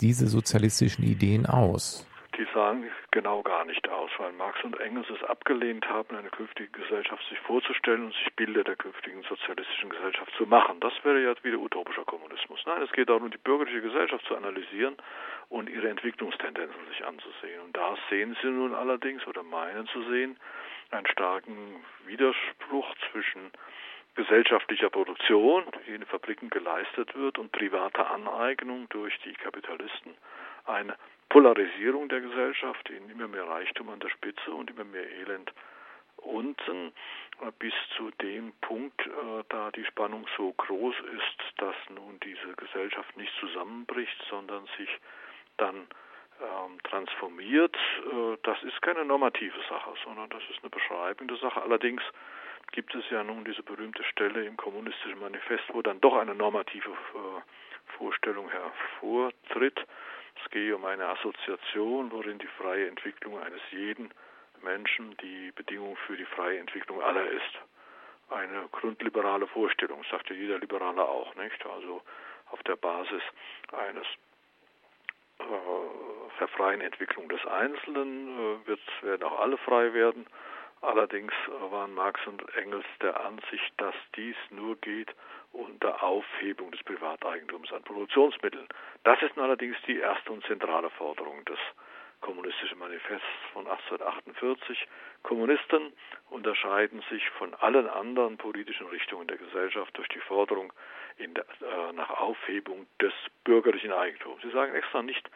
diese 0.00 0.28
sozialistischen 0.28 1.04
Ideen 1.04 1.46
aus? 1.46 2.06
Die 2.36 2.46
sahen 2.52 2.90
genau 3.12 3.42
gar 3.42 3.64
nicht 3.64 3.88
aus, 3.88 4.10
weil 4.18 4.32
Marx 4.32 4.62
und 4.64 4.80
Engels 4.80 5.08
es 5.08 5.22
abgelehnt 5.22 5.88
haben, 5.88 6.16
eine 6.16 6.30
künftige 6.30 6.68
Gesellschaft 6.70 7.22
sich 7.28 7.38
vorzustellen 7.40 8.06
und 8.06 8.14
sich 8.14 8.34
Bilder 8.34 8.64
der 8.64 8.74
künftigen 8.74 9.22
sozialistischen 9.22 9.90
Gesellschaft 9.90 10.32
zu 10.36 10.44
machen. 10.44 10.80
Das 10.80 10.92
wäre 11.04 11.22
ja 11.22 11.34
wieder 11.44 11.58
utopischer 11.58 12.04
Kommunismus. 12.04 12.60
Nein, 12.66 12.82
es 12.82 12.90
geht 12.90 13.08
darum, 13.08 13.30
die 13.30 13.38
bürgerliche 13.38 13.82
Gesellschaft 13.82 14.24
zu 14.26 14.36
analysieren 14.36 14.96
und 15.48 15.70
ihre 15.70 15.88
Entwicklungstendenzen 15.88 16.86
sich 16.88 17.04
anzusehen. 17.04 17.60
Und 17.62 17.76
da 17.76 17.96
sehen 18.10 18.36
sie 18.42 18.48
nun 18.48 18.74
allerdings 18.74 19.24
oder 19.28 19.44
meinen 19.44 19.86
zu 19.86 20.02
sehen 20.10 20.36
einen 20.90 21.06
starken 21.06 21.84
Widerspruch 22.06 22.94
zwischen 23.12 23.52
gesellschaftlicher 24.16 24.90
Produktion, 24.90 25.64
die 25.86 25.92
in 25.94 26.00
den 26.00 26.06
Fabriken 26.06 26.50
geleistet 26.50 27.14
wird, 27.16 27.38
und 27.38 27.52
privater 27.52 28.10
Aneignung 28.10 28.88
durch 28.88 29.16
die 29.20 29.34
Kapitalisten 29.34 30.14
eine 30.66 30.96
Polarisierung 31.28 32.08
der 32.08 32.20
Gesellschaft 32.20 32.88
in 32.90 33.08
immer 33.10 33.28
mehr 33.28 33.46
Reichtum 33.46 33.88
an 33.90 34.00
der 34.00 34.10
Spitze 34.10 34.50
und 34.52 34.70
immer 34.70 34.84
mehr 34.84 35.10
Elend 35.10 35.52
unten, 36.24 36.92
äh, 37.40 37.50
bis 37.58 37.74
zu 37.96 38.10
dem 38.22 38.52
Punkt, 38.60 39.00
äh, 39.06 39.44
da 39.48 39.70
die 39.70 39.84
Spannung 39.84 40.26
so 40.36 40.52
groß 40.52 40.94
ist, 41.16 41.60
dass 41.60 41.76
nun 41.90 42.18
diese 42.20 42.54
Gesellschaft 42.56 43.16
nicht 43.16 43.32
zusammenbricht, 43.40 44.16
sondern 44.30 44.66
sich 44.78 44.88
dann 45.56 45.86
ähm, 46.40 46.78
transformiert. 46.84 47.76
Äh, 47.76 48.36
das 48.42 48.62
ist 48.62 48.80
keine 48.82 49.04
normative 49.04 49.58
Sache, 49.68 49.94
sondern 50.04 50.30
das 50.30 50.42
ist 50.50 50.60
eine 50.62 50.70
beschreibende 50.70 51.36
Sache. 51.36 51.62
Allerdings 51.62 52.02
gibt 52.72 52.94
es 52.94 53.04
ja 53.10 53.22
nun 53.22 53.44
diese 53.44 53.62
berühmte 53.62 54.02
Stelle 54.04 54.44
im 54.44 54.56
kommunistischen 54.56 55.20
Manifest, 55.20 55.64
wo 55.68 55.82
dann 55.82 56.00
doch 56.00 56.16
eine 56.16 56.34
normative 56.34 56.90
Vorstellung 57.98 58.50
hervortritt. 58.50 59.78
Es 60.42 60.50
gehe 60.50 60.74
um 60.74 60.84
eine 60.84 61.06
Assoziation, 61.08 62.10
worin 62.10 62.38
die 62.38 62.48
freie 62.58 62.88
Entwicklung 62.88 63.38
eines 63.38 63.60
jeden 63.70 64.10
Menschen 64.62 65.16
die 65.18 65.52
Bedingung 65.52 65.96
für 66.06 66.16
die 66.16 66.24
freie 66.24 66.58
Entwicklung 66.58 67.02
aller 67.02 67.26
ist. 67.26 67.58
Eine 68.30 68.68
grundliberale 68.72 69.46
Vorstellung, 69.46 70.02
sagt 70.10 70.30
ja 70.30 70.36
jeder 70.36 70.58
Liberaler 70.58 71.08
auch, 71.08 71.34
nicht? 71.34 71.64
Also 71.66 72.02
auf 72.50 72.62
der 72.62 72.76
Basis 72.76 73.22
eines 73.72 74.06
äh, 75.38 75.44
der 76.40 76.48
freien 76.48 76.80
Entwicklung 76.80 77.28
des 77.28 77.44
Einzelnen 77.46 78.38
äh, 78.38 78.66
wird, 78.66 78.80
werden 79.02 79.22
auch 79.24 79.40
alle 79.40 79.58
frei 79.58 79.92
werden 79.92 80.26
Allerdings 80.84 81.32
waren 81.70 81.94
Marx 81.94 82.20
und 82.26 82.42
Engels 82.56 82.84
der 83.00 83.18
Ansicht, 83.24 83.72
dass 83.78 83.94
dies 84.16 84.36
nur 84.50 84.76
geht 84.76 85.08
unter 85.54 86.02
Aufhebung 86.02 86.70
des 86.72 86.82
Privateigentums 86.82 87.72
an 87.72 87.82
Produktionsmitteln. 87.82 88.66
Das 89.04 89.20
ist 89.22 89.38
allerdings 89.38 89.76
die 89.86 89.98
erste 89.98 90.32
und 90.32 90.44
zentrale 90.46 90.90
Forderung 90.90 91.44
des 91.44 91.58
Kommunistischen 92.20 92.78
Manifests 92.78 93.26
von 93.52 93.66
1848. 93.66 94.88
Kommunisten 95.22 95.92
unterscheiden 96.30 97.02
sich 97.10 97.28
von 97.30 97.54
allen 97.54 97.86
anderen 97.88 98.38
politischen 98.38 98.86
Richtungen 98.86 99.26
der 99.28 99.36
Gesellschaft 99.36 99.96
durch 99.96 100.08
die 100.08 100.20
Forderung 100.20 100.72
der, 101.18 101.44
äh, 101.44 101.92
nach 101.92 102.10
Aufhebung 102.10 102.86
des 103.00 103.12
bürgerlichen 103.44 103.92
Eigentums. 103.92 104.40
Sie 104.42 104.50
sagen 104.50 104.74
extra 104.74 105.02
nicht 105.02 105.28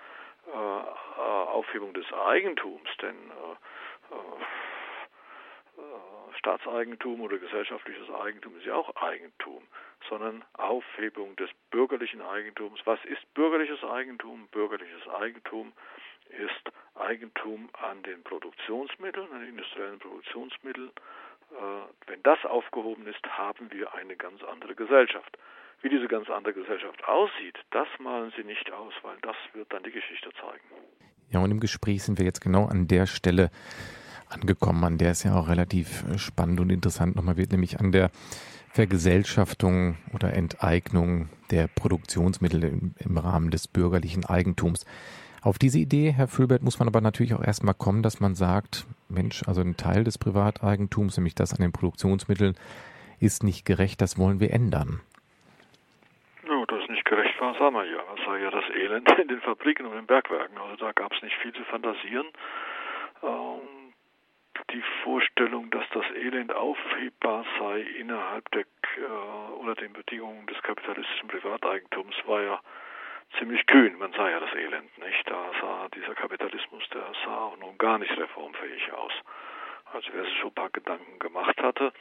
äh, 0.47 0.57
äh 0.57 1.21
Aufhebung 1.21 1.93
des 1.93 2.11
Eigentums, 2.13 2.89
denn 3.03 3.17
äh, 3.17 4.15
äh 4.15 4.45
Staatseigentum 6.39 7.21
oder 7.21 7.39
gesellschaftliches 7.39 8.09
Eigentum 8.11 8.57
ist 8.59 8.67
ja 8.67 8.75
auch 8.75 8.95
Eigentum, 8.97 9.63
sondern 10.09 10.45
Aufhebung 10.55 11.37
des 11.37 11.51
bürgerlichen 11.71 12.23
Eigentums. 12.23 12.81
Was 12.85 13.05
ist 13.05 13.23
bürgerliches 13.35 13.83
Eigentum? 13.85 14.49
Bürgerliches 14.49 15.07
Eigentum 15.09 15.73
ist 16.31 16.75
Eigentum 16.95 17.69
an 17.73 18.03
den 18.03 18.23
Produktionsmitteln, 18.23 19.31
an 19.33 19.41
den 19.41 19.51
industriellen 19.51 19.99
Produktionsmitteln, 19.99 20.91
äh, 21.51 22.11
wenn 22.11 22.23
das 22.23 22.39
aufgehoben 22.45 23.07
ist, 23.07 23.25
haben 23.27 23.71
wir 23.73 23.95
eine 23.95 24.17
ganz 24.17 24.43
andere 24.43 24.75
Gesellschaft. 24.75 25.39
Wie 25.81 25.89
diese 25.89 26.09
ganz 26.09 26.29
andere 26.29 26.55
Gesellschaft 26.55 27.03
aussieht, 27.05 27.57
das 27.71 27.87
malen 28.01 28.33
sie 28.37 28.45
nicht 28.45 28.71
aus, 28.73 28.93
weil 29.03 29.17
das 29.23 29.37
wird 29.53 29.73
dann 29.73 29.83
die 29.85 29.93
Geschichte 29.93 30.31
zeigen. 30.41 30.65
Ja, 31.31 31.41
und 31.41 31.51
im 31.51 31.61
Gespräch 31.61 32.03
sind 32.03 32.19
wir 32.19 32.25
jetzt 32.25 32.41
genau 32.41 32.67
an 32.67 32.89
der 32.89 33.07
Stelle 33.07 33.51
angekommen, 34.29 34.85
an 34.85 34.99
der 34.99 35.11
es 35.11 35.23
ja 35.23 35.35
auch 35.35 35.49
relativ 35.49 36.05
äh, 36.09 36.19
spannend 36.19 36.61
und 36.61 36.71
interessant 36.71 37.17
nochmal 37.17 37.37
wird, 37.37 37.53
nämlich 37.53 37.81
an 37.81 37.93
der 37.93 38.11
Vergesellschaftung 38.71 39.97
oder 40.13 40.35
Enteignung 40.35 41.29
der 41.51 41.69
Produktionsmittel 41.69 42.65
im, 42.65 42.95
im, 42.99 43.19
Rahmen 43.19 43.51
des 43.51 43.67
bürgerlichen 43.67 44.25
Eigentums. 44.25 44.87
Auf 45.43 45.59
diese 45.59 45.79
Idee, 45.79 46.13
Herr 46.13 46.29
Fülbert, 46.29 46.63
muss 46.63 46.79
man 46.79 46.89
aber 46.89 47.01
natürlich 47.01 47.35
auch 47.35 47.45
erstmal 47.45 47.75
kommen, 47.75 48.03
dass 48.03 48.21
man 48.21 48.35
sagt, 48.35 48.87
Mensch, 49.09 49.43
also 49.47 49.63
ein 49.63 49.77
Teil 49.77 50.05
des 50.05 50.19
Privateigentums, 50.19 51.17
nämlich 51.17 51.35
das 51.35 51.53
an 51.53 51.63
den 51.63 51.73
Produktionsmitteln, 51.73 52.57
ist 53.21 53.43
nicht 53.43 53.65
gerecht, 53.65 54.01
das 54.01 54.19
wollen 54.19 54.41
wir 54.41 54.53
ändern. 54.53 55.01
Ja, 56.47 56.65
das 56.67 56.83
ist 56.83 56.91
nicht 56.91 57.05
gerecht 57.05 57.41
war, 57.41 57.55
sagen 57.55 57.75
wir 57.75 57.85
ja. 57.85 57.99
Das 58.17 58.27
war 58.27 58.39
ja 58.39 58.51
das 58.51 58.65
Elend 58.71 59.11
in 59.19 59.29
den 59.29 59.41
Fabriken 59.41 59.87
und 59.87 59.95
den 59.95 60.07
Bergwerken. 60.07 60.59
Also 60.59 60.77
da 60.77 60.93
gab 60.93 61.13
es 61.13 61.23
nicht 61.23 61.37
viel 61.43 61.53
zu 61.53 61.65
fantasieren. 61.65 62.27
Ähm, 63.23 63.78
die 64.71 64.83
Vorstellung, 65.03 65.71
dass 65.71 65.85
das 65.91 66.05
Elend 66.15 66.53
aufhebbar 66.53 67.45
sei 67.59 67.81
innerhalb 67.81 68.51
der 68.51 68.63
äh, 68.63 69.53
unter 69.59 69.75
den 69.75 69.93
Bedingungen 69.93 70.47
des 70.47 70.61
kapitalistischen 70.63 71.29
Privateigentums, 71.29 72.15
war 72.27 72.43
ja 72.43 72.61
ziemlich 73.39 73.67
kühn. 73.67 73.99
Man 73.99 74.13
sah 74.13 74.31
ja 74.31 74.41
das 74.41 74.55
Elend 74.55 74.97
nicht. 74.99 75.29
Da 75.29 75.51
sah 75.61 75.89
dieser 75.95 76.15
Kapitalismus, 76.15 76.83
der 76.91 77.05
sah 77.25 77.37
auch 77.47 77.57
nun 77.59 77.77
gar 77.79 77.99
nicht 77.99 78.17
reformfähig 78.17 78.93
aus. 78.93 79.13
Also 79.93 80.11
wer 80.13 80.25
sich 80.25 80.37
schon 80.39 80.51
ein 80.51 80.55
paar 80.55 80.71
Gedanken 80.71 81.19
gemacht 81.19 81.63
hatte, 81.63 81.93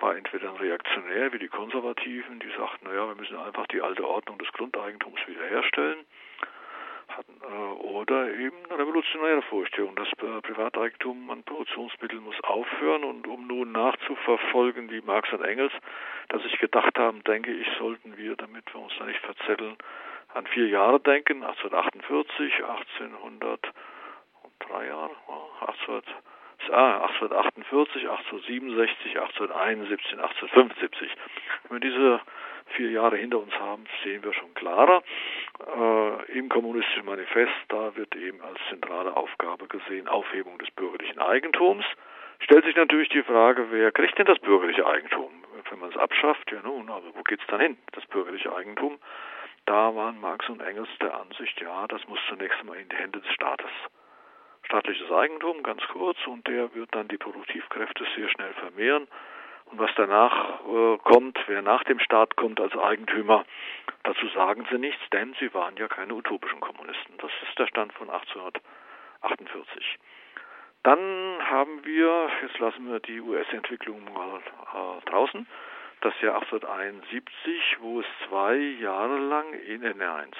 war 0.00 0.14
entweder 0.14 0.50
ein 0.50 0.56
Reaktionär 0.56 1.32
wie 1.32 1.38
die 1.38 1.48
Konservativen, 1.48 2.38
die 2.38 2.50
sagten, 2.50 2.86
naja, 2.86 3.08
wir 3.08 3.14
müssen 3.14 3.38
einfach 3.38 3.66
die 3.68 3.80
alte 3.80 4.06
Ordnung 4.06 4.38
des 4.38 4.52
Grundeigentums 4.52 5.20
wiederherstellen 5.26 6.04
hatten. 7.16 7.34
Äh, 7.42 7.82
oder 7.84 8.32
eben 8.34 8.56
eine 8.68 8.78
revolutionäre 8.78 9.42
Vorstellung, 9.42 9.94
das 9.96 10.08
äh, 10.08 10.40
Privateigentum 10.42 11.30
an 11.30 11.42
Produktionsmitteln 11.42 12.22
muss 12.22 12.40
aufhören 12.42 13.04
und 13.04 13.26
um 13.26 13.46
nun 13.46 13.72
nachzuverfolgen, 13.72 14.90
wie 14.90 15.00
Marx 15.00 15.32
und 15.32 15.42
Engels 15.42 15.72
das 16.28 16.42
sich 16.42 16.58
gedacht 16.58 16.96
haben, 16.98 17.24
denke 17.24 17.52
ich, 17.52 17.66
sollten 17.78 18.16
wir, 18.16 18.36
damit 18.36 18.72
wir 18.72 18.80
uns 18.80 18.92
da 18.98 19.04
nicht 19.04 19.20
verzetteln, 19.20 19.76
an 20.32 20.46
vier 20.46 20.68
Jahre 20.68 21.00
denken, 21.00 21.42
1848, 21.42 22.64
1800 22.64 23.66
und 24.42 24.52
drei 24.60 24.86
Jahre, 24.86 25.10
1800, 25.60 26.04
1848, 26.70 28.08
1867, 28.08 29.18
1871, 29.18 30.12
1875. 30.12 31.10
Wenn 31.68 31.80
wir 31.82 31.90
diese 31.90 32.20
vier 32.74 32.90
Jahre 32.90 33.16
hinter 33.16 33.38
uns 33.38 33.52
haben, 33.58 33.84
sehen 34.04 34.22
wir 34.22 34.32
schon 34.32 34.52
klarer. 34.54 35.02
Äh, 35.58 36.38
Im 36.38 36.48
kommunistischen 36.48 37.04
Manifest, 37.04 37.52
da 37.68 37.94
wird 37.96 38.14
eben 38.16 38.40
als 38.42 38.58
zentrale 38.68 39.16
Aufgabe 39.16 39.66
gesehen 39.66 40.08
Aufhebung 40.08 40.58
des 40.58 40.70
bürgerlichen 40.72 41.20
Eigentums. 41.20 41.84
Stellt 42.40 42.64
sich 42.64 42.76
natürlich 42.76 43.08
die 43.10 43.22
Frage, 43.22 43.70
wer 43.70 43.92
kriegt 43.92 44.18
denn 44.18 44.26
das 44.26 44.38
bürgerliche 44.38 44.86
Eigentum? 44.86 45.30
Wenn 45.68 45.78
man 45.78 45.90
es 45.90 45.96
abschafft, 45.96 46.50
ja 46.50 46.60
nun, 46.62 46.88
aber 46.88 47.14
wo 47.14 47.22
geht's 47.22 47.46
dann 47.48 47.60
hin, 47.60 47.76
das 47.92 48.06
bürgerliche 48.06 48.54
Eigentum? 48.54 48.98
Da 49.66 49.94
waren 49.94 50.20
Marx 50.20 50.48
und 50.48 50.60
Engels 50.62 50.88
der 51.00 51.14
Ansicht, 51.14 51.60
ja, 51.60 51.86
das 51.86 52.06
muss 52.08 52.18
zunächst 52.28 52.58
einmal 52.60 52.78
in 52.78 52.88
die 52.88 52.96
Hände 52.96 53.20
des 53.20 53.32
Staates. 53.32 53.70
Staatliches 54.70 55.10
Eigentum, 55.10 55.64
ganz 55.64 55.82
kurz, 55.88 56.16
und 56.28 56.46
der 56.46 56.72
wird 56.76 56.94
dann 56.94 57.08
die 57.08 57.18
Produktivkräfte 57.18 58.06
sehr 58.14 58.28
schnell 58.28 58.52
vermehren 58.52 59.08
und 59.64 59.80
was 59.80 59.90
danach 59.96 60.60
äh, 60.60 60.98
kommt, 60.98 61.36
wer 61.48 61.60
nach 61.60 61.82
dem 61.82 61.98
Staat 61.98 62.36
kommt 62.36 62.60
als 62.60 62.76
Eigentümer, 62.76 63.44
dazu 64.04 64.28
sagen 64.28 64.64
sie 64.70 64.78
nichts, 64.78 65.02
denn 65.12 65.34
sie 65.40 65.52
waren 65.54 65.76
ja 65.76 65.88
keine 65.88 66.14
utopischen 66.14 66.60
Kommunisten. 66.60 67.14
Das 67.18 67.32
ist 67.48 67.58
der 67.58 67.66
Stand 67.66 67.92
von 67.94 68.10
1848. 68.10 69.98
Dann 70.84 70.98
haben 71.50 71.84
wir, 71.84 72.30
jetzt 72.42 72.60
lassen 72.60 72.92
wir 72.92 73.00
die 73.00 73.20
US-Entwicklung 73.20 74.04
mal 74.14 74.38
äh, 74.38 75.10
draußen, 75.10 75.48
das 76.00 76.14
Jahr 76.20 76.36
1871, 76.42 77.78
wo 77.80 77.98
es 77.98 78.06
zwei 78.28 78.54
Jahre 78.54 79.18
lang, 79.18 79.52
in, 79.52 79.82
äh, 79.82 79.94
nein, 79.94 80.30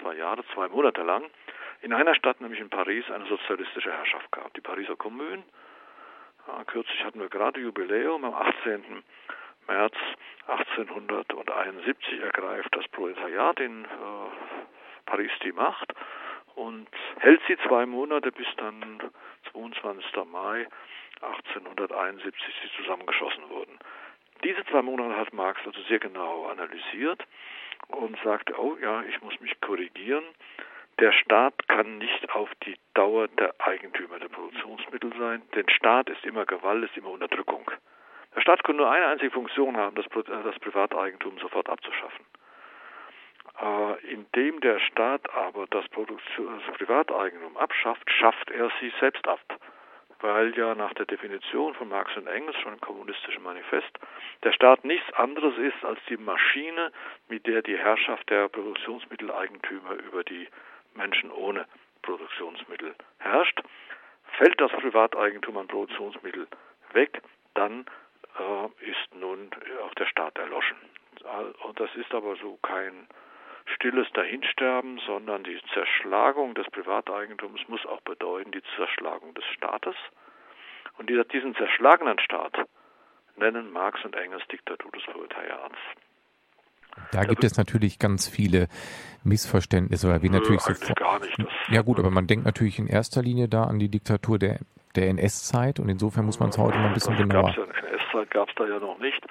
zwei 0.00 0.16
Jahre, 0.16 0.44
zwei 0.54 0.66
Monate 0.66 1.02
lang, 1.02 1.22
in 1.82 1.92
einer 1.92 2.14
Stadt, 2.14 2.40
nämlich 2.40 2.60
in 2.60 2.70
Paris, 2.70 3.04
eine 3.10 3.26
sozialistische 3.26 3.92
Herrschaft 3.92 4.30
gab. 4.32 4.52
Die 4.54 4.60
Pariser 4.60 4.96
Kommune 4.96 5.44
ja, 6.46 6.64
kürzlich 6.64 7.02
hatten 7.04 7.20
wir 7.20 7.28
gerade 7.28 7.60
Jubiläum. 7.60 8.24
Am 8.24 8.34
18. 8.34 9.02
März 9.66 9.94
1871 10.46 12.20
ergreift 12.20 12.68
das 12.76 12.86
Proletariat 12.88 13.58
in 13.58 13.84
äh, 13.84 13.88
Paris 15.06 15.32
die 15.42 15.52
Macht 15.52 15.92
und 16.54 16.88
hält 17.18 17.40
sie 17.48 17.56
zwei 17.66 17.84
Monate 17.84 18.30
bis 18.30 18.46
dann 18.58 19.00
22. 19.50 20.04
Mai 20.30 20.68
1871 21.20 22.54
sie 22.62 22.82
zusammengeschossen 22.82 23.48
wurden. 23.50 23.78
Diese 24.44 24.64
zwei 24.66 24.82
Monate 24.82 25.16
hat 25.16 25.32
Marx 25.32 25.60
also 25.66 25.80
sehr 25.82 25.98
genau 25.98 26.46
analysiert 26.46 27.26
und 27.88 28.16
sagte, 28.22 28.54
oh 28.58 28.76
ja, 28.80 29.02
ich 29.02 29.20
muss 29.22 29.38
mich 29.40 29.60
korrigieren. 29.60 30.24
Der 30.98 31.12
Staat 31.12 31.68
kann 31.68 31.98
nicht 31.98 32.30
auf 32.30 32.50
die 32.64 32.76
Dauer 32.94 33.28
der 33.28 33.54
Eigentümer 33.58 34.18
der 34.18 34.28
Produktionsmittel 34.28 35.12
sein, 35.18 35.42
denn 35.54 35.68
Staat 35.68 36.08
ist 36.08 36.24
immer 36.24 36.46
Gewalt, 36.46 36.84
ist 36.84 36.96
immer 36.96 37.10
Unterdrückung. 37.10 37.70
Der 38.34 38.40
Staat 38.40 38.64
kann 38.64 38.76
nur 38.76 38.90
eine 38.90 39.06
einzige 39.06 39.30
Funktion 39.30 39.76
haben, 39.76 39.94
das, 39.94 40.06
das 40.26 40.58
Privateigentum 40.58 41.38
sofort 41.38 41.68
abzuschaffen. 41.68 42.24
Äh, 43.60 44.12
indem 44.12 44.60
der 44.60 44.78
Staat 44.80 45.32
aber 45.34 45.66
das, 45.68 45.84
das 45.90 46.76
Privateigentum 46.76 47.56
abschafft, 47.58 48.10
schafft 48.10 48.50
er 48.50 48.70
sich 48.80 48.94
selbst 48.98 49.28
ab. 49.28 49.40
Weil 50.20 50.56
ja 50.56 50.74
nach 50.74 50.94
der 50.94 51.04
Definition 51.04 51.74
von 51.74 51.90
Marx 51.90 52.16
und 52.16 52.26
Engels 52.26 52.56
schon 52.62 52.72
im 52.72 52.80
kommunistischen 52.80 53.42
Manifest 53.42 53.98
der 54.44 54.52
Staat 54.52 54.82
nichts 54.82 55.12
anderes 55.12 55.58
ist 55.58 55.84
als 55.84 55.98
die 56.08 56.16
Maschine, 56.16 56.90
mit 57.28 57.46
der 57.46 57.60
die 57.60 57.76
Herrschaft 57.76 58.28
der 58.30 58.48
Produktionsmitteleigentümer 58.48 59.92
über 59.92 60.24
die 60.24 60.48
Menschen 60.96 61.30
ohne 61.30 61.66
Produktionsmittel 62.02 62.94
herrscht. 63.18 63.60
Fällt 64.38 64.60
das 64.60 64.72
Privateigentum 64.72 65.56
an 65.56 65.68
Produktionsmittel 65.68 66.46
weg, 66.92 67.22
dann 67.54 67.86
äh, 68.38 68.90
ist 68.90 69.14
nun 69.14 69.50
auch 69.84 69.94
der 69.94 70.06
Staat 70.06 70.36
erloschen. 70.38 70.76
Und 71.64 71.80
das 71.80 71.90
ist 71.96 72.12
aber 72.12 72.36
so 72.36 72.58
kein 72.62 73.06
stilles 73.74 74.06
Dahinsterben, 74.12 74.98
sondern 75.06 75.44
die 75.44 75.60
Zerschlagung 75.72 76.54
des 76.54 76.68
Privateigentums 76.70 77.66
muss 77.68 77.84
auch 77.86 78.00
bedeuten 78.02 78.52
die 78.52 78.62
Zerschlagung 78.76 79.34
des 79.34 79.44
Staates. 79.46 79.96
Und 80.98 81.10
diesen 81.32 81.54
zerschlagenen 81.56 82.18
Staat 82.20 82.56
nennen 83.36 83.72
Marx 83.72 84.02
und 84.04 84.16
Engels 84.16 84.46
Diktatur 84.48 84.90
des 84.92 85.02
Proletariats. 85.04 85.76
Da 87.12 87.24
gibt 87.24 87.44
es 87.44 87.56
natürlich 87.56 87.98
ganz 87.98 88.28
viele 88.28 88.68
Missverständnisse, 89.24 90.08
weil 90.08 90.22
wir 90.22 90.30
Nö, 90.30 90.38
natürlich 90.38 90.60
sofort. 90.60 90.98
Gar 90.98 91.20
nicht, 91.20 91.38
ja 91.68 91.82
gut, 91.82 91.98
aber 91.98 92.10
man 92.10 92.26
denkt 92.26 92.44
natürlich 92.44 92.78
in 92.78 92.86
erster 92.86 93.22
Linie 93.22 93.48
da 93.48 93.64
an 93.64 93.78
die 93.78 93.88
Diktatur 93.88 94.38
der, 94.38 94.60
der 94.94 95.08
NS-Zeit 95.08 95.80
und 95.80 95.88
insofern 95.88 96.24
muss 96.24 96.40
man 96.40 96.50
es 96.50 96.58
heute 96.58 96.78
mal 96.78 96.88
ein 96.88 96.94
bisschen 96.94 97.16
genauer. 97.16 97.54
Ja, 97.56 97.64
NS-Zeit 97.64 98.30
gab 98.30 98.48
es 98.48 98.54
da 98.54 98.66
ja 98.66 98.78
noch 98.78 98.98
nicht, 98.98 99.24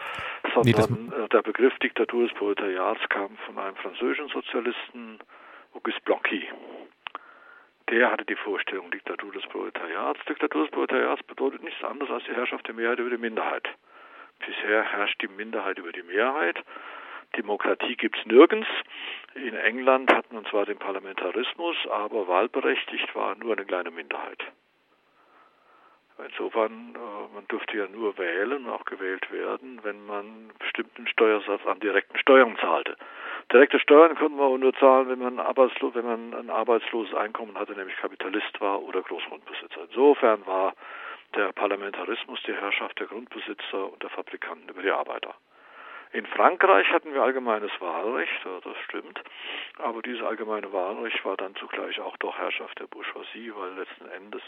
sondern 0.53 1.09
nee, 1.09 1.27
der 1.31 1.41
Begriff 1.41 1.73
Diktatur 1.79 2.27
des 2.27 2.37
Proletariats 2.37 3.01
kam 3.09 3.37
von 3.45 3.57
einem 3.57 3.75
französischen 3.75 4.29
Sozialisten, 4.29 5.19
Auguste 5.73 6.01
Blanqui. 6.05 6.47
Der 7.89 8.11
hatte 8.11 8.25
die 8.25 8.35
Vorstellung 8.35 8.89
Diktatur 8.89 9.31
des 9.31 9.43
Proletariats. 9.43 10.19
Diktatur 10.27 10.63
des 10.63 10.71
Proletariats 10.71 11.21
bedeutet 11.23 11.63
nichts 11.63 11.83
anderes 11.83 12.09
als 12.09 12.23
die 12.23 12.33
Herrschaft 12.33 12.67
der 12.67 12.73
Mehrheit 12.73 12.99
über 12.99 13.11
die 13.11 13.17
Minderheit. 13.17 13.67
Bisher 14.39 14.83
herrscht 14.83 15.21
die 15.21 15.27
Minderheit 15.27 15.77
über 15.77 15.91
die 15.91 16.03
Mehrheit 16.03 16.57
Demokratie 17.37 17.95
gibt 17.95 18.17
es 18.17 18.25
nirgends. 18.25 18.67
In 19.35 19.55
England 19.55 20.11
hat 20.13 20.31
man 20.31 20.45
zwar 20.45 20.65
den 20.65 20.77
Parlamentarismus, 20.77 21.75
aber 21.91 22.27
wahlberechtigt 22.27 23.13
war 23.15 23.35
nur 23.35 23.53
eine 23.53 23.65
kleine 23.65 23.91
Minderheit. 23.91 24.43
Insofern, 26.17 26.95
äh, 26.95 27.35
man 27.35 27.45
durfte 27.49 27.77
ja 27.77 27.87
nur 27.87 28.17
wählen 28.17 28.69
auch 28.69 28.85
gewählt 28.85 29.29
werden, 29.31 29.81
wenn 29.83 30.05
man 30.05 30.25
einen 30.25 30.51
bestimmten 30.59 31.07
Steuersatz 31.07 31.65
an 31.65 31.81
direkten 31.81 32.17
Steuern 32.17 32.57
zahlte. 32.61 32.95
Direkte 33.51 33.79
Steuern 33.79 34.15
konnte 34.15 34.35
man 34.35 34.47
auch 34.47 34.57
nur 34.57 34.73
zahlen, 34.75 35.09
wenn 35.09 35.19
man, 35.19 35.39
arbeitslos, 35.39 35.93
wenn 35.93 36.05
man 36.05 36.33
ein 36.33 36.49
arbeitsloses 36.49 37.13
Einkommen 37.15 37.59
hatte, 37.59 37.73
nämlich 37.73 37.97
Kapitalist 37.97 38.61
war 38.61 38.81
oder 38.81 39.01
Großgrundbesitzer. 39.01 39.81
Insofern 39.89 40.45
war 40.47 40.73
der 41.35 41.51
Parlamentarismus 41.51 42.41
die 42.47 42.53
Herrschaft 42.53 42.97
der 42.99 43.07
Grundbesitzer 43.07 43.91
und 43.91 44.01
der 44.01 44.09
Fabrikanten 44.09 44.69
über 44.69 44.81
die 44.81 44.91
Arbeiter. 44.91 45.35
In 46.15 46.25
Frankreich 46.27 46.89
hatten 46.93 47.13
wir 47.13 47.23
allgemeines 47.23 47.71
Wahlrecht, 47.81 48.39
das 48.63 48.77
stimmt, 48.85 49.21
aber 49.79 50.01
dieses 50.01 50.23
allgemeine 50.23 50.71
Wahlrecht 50.71 51.25
war 51.25 51.35
dann 51.35 51.53
zugleich 51.57 51.99
auch 51.99 52.15
doch 52.15 52.37
Herrschaft 52.37 52.79
der 52.79 52.87
Bourgeoisie, 52.87 53.51
weil 53.53 53.73
letzten 53.73 54.07
Endes 54.07 54.41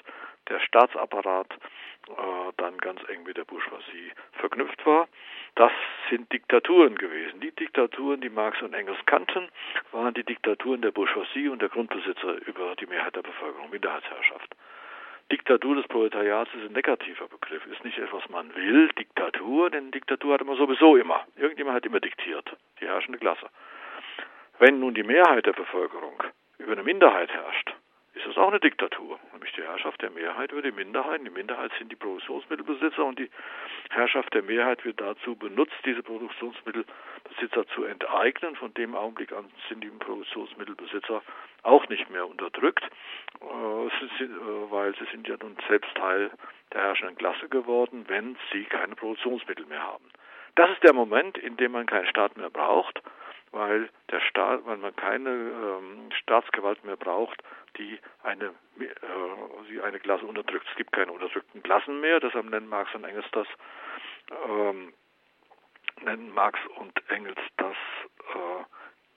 der 0.48 0.62
Staatsapparat 0.62 1.52
äh, 2.08 2.54
dann 2.56 2.78
ganz 2.78 3.02
eng 3.10 3.24
mit 3.24 3.36
der 3.36 3.44
Bourgeoisie 3.44 4.14
verknüpft 4.40 4.86
war. 4.86 5.10
Das 5.56 5.74
sind 6.10 6.32
Diktaturen 6.32 6.96
gewesen. 6.96 7.42
Die 7.42 7.52
Diktaturen, 7.52 8.22
die 8.22 8.30
Marx 8.30 8.62
und 8.62 8.74
Engels 8.74 9.00
kannten, 9.06 9.50
waren 9.92 10.14
die 10.14 10.24
Diktaturen 10.24 10.82
der 10.82 10.92
Bourgeoisie 10.92 11.50
und 11.50 11.62
der 11.62 11.68
Grundbesitzer 11.68 12.48
über 12.48 12.78
die 12.78 12.86
Mehrheit 12.86 13.18
der 13.18 13.24
Bevölkerung, 13.24 13.72
Minderheitsherrschaft. 13.72 14.56
Diktatur 15.32 15.76
des 15.76 15.88
Proletariats 15.88 16.50
ist 16.54 16.70
ein 16.70 16.74
negativer 16.74 17.28
Begriff, 17.28 17.66
ist 17.68 17.84
nicht 17.84 17.98
etwas, 17.98 18.24
was 18.24 18.30
man 18.30 18.56
will. 18.56 18.88
Diktatur, 18.98 19.70
denn 19.70 19.92
Diktatur 19.92 20.34
hat 20.34 20.46
man 20.46 20.56
sowieso 20.56 20.96
immer. 20.96 21.26
Irgendjemand 21.36 21.76
hat 21.76 21.86
immer 21.86 22.00
diktiert, 22.00 22.50
die 22.80 22.88
herrschende 22.88 23.20
Klasse. 23.20 23.48
Wenn 24.60 24.80
nun 24.80 24.94
die 24.94 25.04
Mehrheit 25.04 25.46
der 25.46 25.54
Bevölkerung 25.54 26.24
über 26.58 26.72
eine 26.72 26.84
Minderheit 26.84 27.30
herrscht, 27.32 27.74
ist 28.18 28.28
das 28.28 28.38
auch 28.38 28.50
eine 28.50 28.60
Diktatur, 28.60 29.20
nämlich 29.32 29.52
die 29.54 29.64
Herrschaft 29.64 30.02
der 30.02 30.10
Mehrheit 30.10 30.52
über 30.52 30.62
die 30.62 30.72
Minderheit. 30.72 31.22
Die 31.24 31.30
Minderheit 31.30 31.72
sind 31.78 31.92
die 31.92 31.96
Produktionsmittelbesitzer 31.96 33.06
und 33.06 33.20
die 33.20 33.30
Herrschaft 33.92 34.34
der 34.34 34.42
Mehrheit 34.42 34.84
wird 34.86 35.00
dazu 35.00 35.36
benutzt, 35.36 35.76
diese 35.86 36.02
Produktionsmittelbesitzer 36.02 37.68
zu 37.76 37.84
enteignen. 37.84 38.56
Von 38.56 38.74
dem 38.74 38.96
Augenblick 38.96 39.32
an 39.32 39.46
sind 39.70 39.84
die 39.84 39.90
Produktionsmittelbesitzer 39.90 41.22
auch 41.64 41.88
nicht 41.90 42.10
mehr 42.10 42.28
unterdrückt, 42.28 42.84
äh, 43.42 43.46
äh, 43.46 44.30
weil 44.72 44.96
sie 44.96 45.06
sind 45.12 45.28
ja 45.28 45.36
nun 45.42 45.56
selbst 45.68 45.94
Teil 45.96 46.32
der 46.74 46.82
herrschenden 46.82 47.18
Klasse 47.18 47.48
geworden, 47.50 48.06
wenn 48.08 48.36
sie 48.52 48.64
keine 48.66 48.96
Produktionsmittel 48.96 49.66
mehr 49.68 49.84
haben. 49.84 50.06
Das 50.56 50.72
ist 50.72 50.84
der 50.84 50.94
Moment, 50.94 51.38
in 51.38 51.56
dem 51.58 51.74
man 51.74 51.86
keinen 51.86 52.08
Staat 52.08 52.36
mehr 52.36 52.50
braucht, 52.50 53.02
weil 53.52 53.90
der 54.12 54.20
Staat, 54.22 54.66
weil 54.66 54.78
man 54.78 54.96
keine 54.96 55.30
ähm, 55.30 56.10
Staatsgewalt 56.12 56.84
mehr 56.84 56.98
braucht, 56.98 57.42
die 57.78 58.00
eine, 58.24 58.46
äh, 58.80 58.86
die 59.70 59.82
eine 59.82 60.00
Klasse 60.00 60.26
unterdrückt. 60.26 60.68
Es 60.70 60.78
gibt 60.78 60.92
keine 60.92 61.12
unterdrückten 61.12 61.64
Klassen 61.64 62.00
mehr, 62.00 62.20
deshalb 62.20 62.50
nennen 62.50 62.70
Marx 62.70 62.94
und 62.94 63.04
Engels 63.04 63.26
das, 63.32 63.48
ähm, 64.48 64.94
nennen 66.02 66.34
Marx 66.34 66.60
und 66.78 67.10
Engels 67.10 67.40
das 67.58 67.76
äh, 68.34 68.64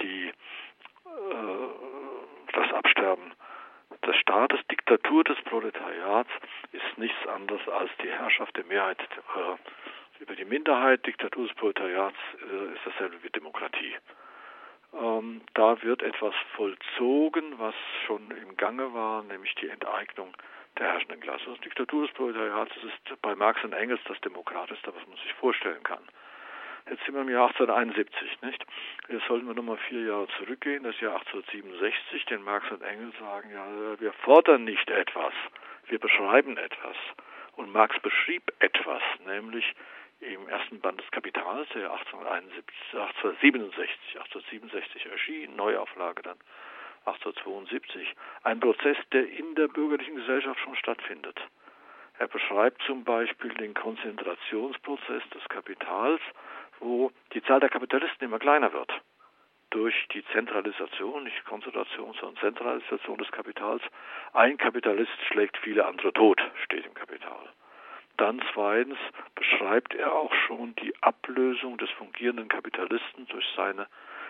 die 0.03 0.29
äh, 0.29 1.69
das 2.53 2.73
Absterben 2.73 3.33
des 4.07 4.16
Staates, 4.16 4.61
Diktatur 4.71 5.25
des 5.25 5.40
Proletariats 5.43 6.31
ist 6.73 6.99
nichts 6.99 7.27
anderes 7.27 7.66
als 7.69 7.90
die 8.03 8.11
Herrschaft 8.11 8.57
der 8.57 8.64
Mehrheit 8.64 8.99
äh, 9.01 9.57
über 10.20 10.37
die 10.37 10.44
Minderheit. 10.44 11.04
Diktatur 11.06 11.46
des 11.46 11.56
Proletariats 11.56 12.16
äh, 12.40 12.74
ist 12.74 12.80
dasselbe 12.85 13.22
wie 13.22 13.30
Demokratie. 13.30 13.94
Ähm, 14.92 15.40
da 15.54 15.80
wird 15.83 16.02
etwas 16.02 16.35
vollzogen, 16.56 17.59
was 17.59 17.74
schon 18.06 18.30
im 18.30 18.56
Gange 18.56 18.92
war, 18.92 19.22
nämlich 19.22 19.54
die 19.56 19.68
Enteignung 19.68 20.35
der 20.78 20.92
herrschenden 20.92 21.20
Klasse. 21.20 21.44
Das 21.46 21.61
Diktatur 21.61 22.06
des 22.06 22.14
Proletariats 22.14 22.72
ist 22.76 23.22
bei 23.22 23.35
Marx 23.35 23.62
und 23.64 23.72
Engels 23.72 24.00
das 24.06 24.20
Demokratischste, 24.20 24.92
was 24.94 25.06
man 25.06 25.16
sich 25.18 25.33
vorstellen 25.35 25.83
kann. 25.83 26.02
Jetzt 26.88 27.04
sind 27.04 27.14
wir 27.14 27.20
im 27.20 27.28
Jahr 27.28 27.48
1871, 27.48 28.42
nicht? 28.42 28.64
Jetzt 29.09 29.26
sollten 29.26 29.46
wir 29.46 29.54
nochmal 29.54 29.76
vier 29.88 30.02
Jahre 30.02 30.26
zurückgehen, 30.38 30.83
das 30.83 30.98
Jahr 31.00 31.14
1867, 31.18 32.24
denn 32.26 32.42
Marx 32.42 32.68
und 32.70 32.83
Engels 32.83 33.16
sagen 33.18 33.50
ja, 33.52 34.00
wir 34.00 34.12
fordern 34.24 34.64
nicht 34.64 34.88
etwas, 34.90 35.33
wir 35.87 35.98
beschreiben 35.98 36.56
etwas. 36.56 36.96
Und 37.56 37.72
Marx 37.72 37.98
beschrieb 38.00 38.52
etwas, 38.61 39.02
nämlich 39.26 39.74
im 40.20 40.48
ersten 40.48 40.80
Band 40.80 41.00
des 41.00 41.11
Kapitals, 41.11 41.68
der 41.74 41.90
1871, 41.90 42.64
1867, 42.92 44.18
1867 44.18 45.06
erschien, 45.06 45.56
Neuauflage 45.56 46.22
dann 46.22 46.38
1872, 47.06 48.14
ein 48.42 48.61
Prozess, 48.61 48.96
der 49.12 49.26
in 49.28 49.54
der 49.54 49.68
bürgerlichen 49.68 50.16
Gesellschaft 50.16 50.61
schon 50.61 50.76
stattfindet. 50.76 51.38
Er 52.18 52.28
beschreibt 52.28 52.83
zum 52.83 53.04
Beispiel 53.04 53.54
den 53.54 53.72
Konzentrationsprozess 53.72 55.22
des 55.30 55.42
Kapitals, 55.48 56.20
wo 56.78 57.11
die 57.33 57.42
Zahl 57.42 57.61
der 57.61 57.70
Kapitalisten 57.70 58.26
immer 58.26 58.38
kleiner 58.38 58.72
wird. 58.74 58.92
Durch 59.70 59.94
die 60.12 60.24
Zentralisation, 60.26 61.24
nicht 61.24 61.44
Konzentration, 61.46 62.12
sondern 62.20 62.37
Zentralisation 62.42 63.16
des 63.18 63.30
Kapitals. 63.30 63.83
Ein 64.35 64.59
Kapitalist 64.59 65.16
schlägt 65.28 65.56
viele 65.59 65.87
andere 65.87 66.12
tot, 66.12 66.42
steht 66.64 66.85
im 66.85 66.92
Kapital. 66.92 67.48
Dann 68.20 68.42
zweitens 68.52 68.98
beschreibt 69.35 69.94
er 69.94 70.12
auch 70.12 70.35
schon 70.46 70.74
die 70.74 70.92
Ablösung 71.00 71.78
des 71.78 71.88
fungierenden 71.92 72.48
Kapitalisten 72.48 73.26
durch 73.28 73.46
seine 73.56 73.87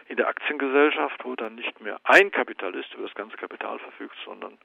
in 0.06 0.16
der 0.16 0.28
Aktiengesellschaft, 0.28 1.24
wo 1.24 1.34
dann 1.34 1.56
nicht 1.56 1.80
mehr 1.80 1.98
ein 2.04 2.30
Kapitalist 2.30 2.94
über 2.94 3.08
das 3.08 3.14
ganze 3.14 3.36
Kapital 3.36 3.80
verfügt, 3.80 4.14
sondern 4.24 4.58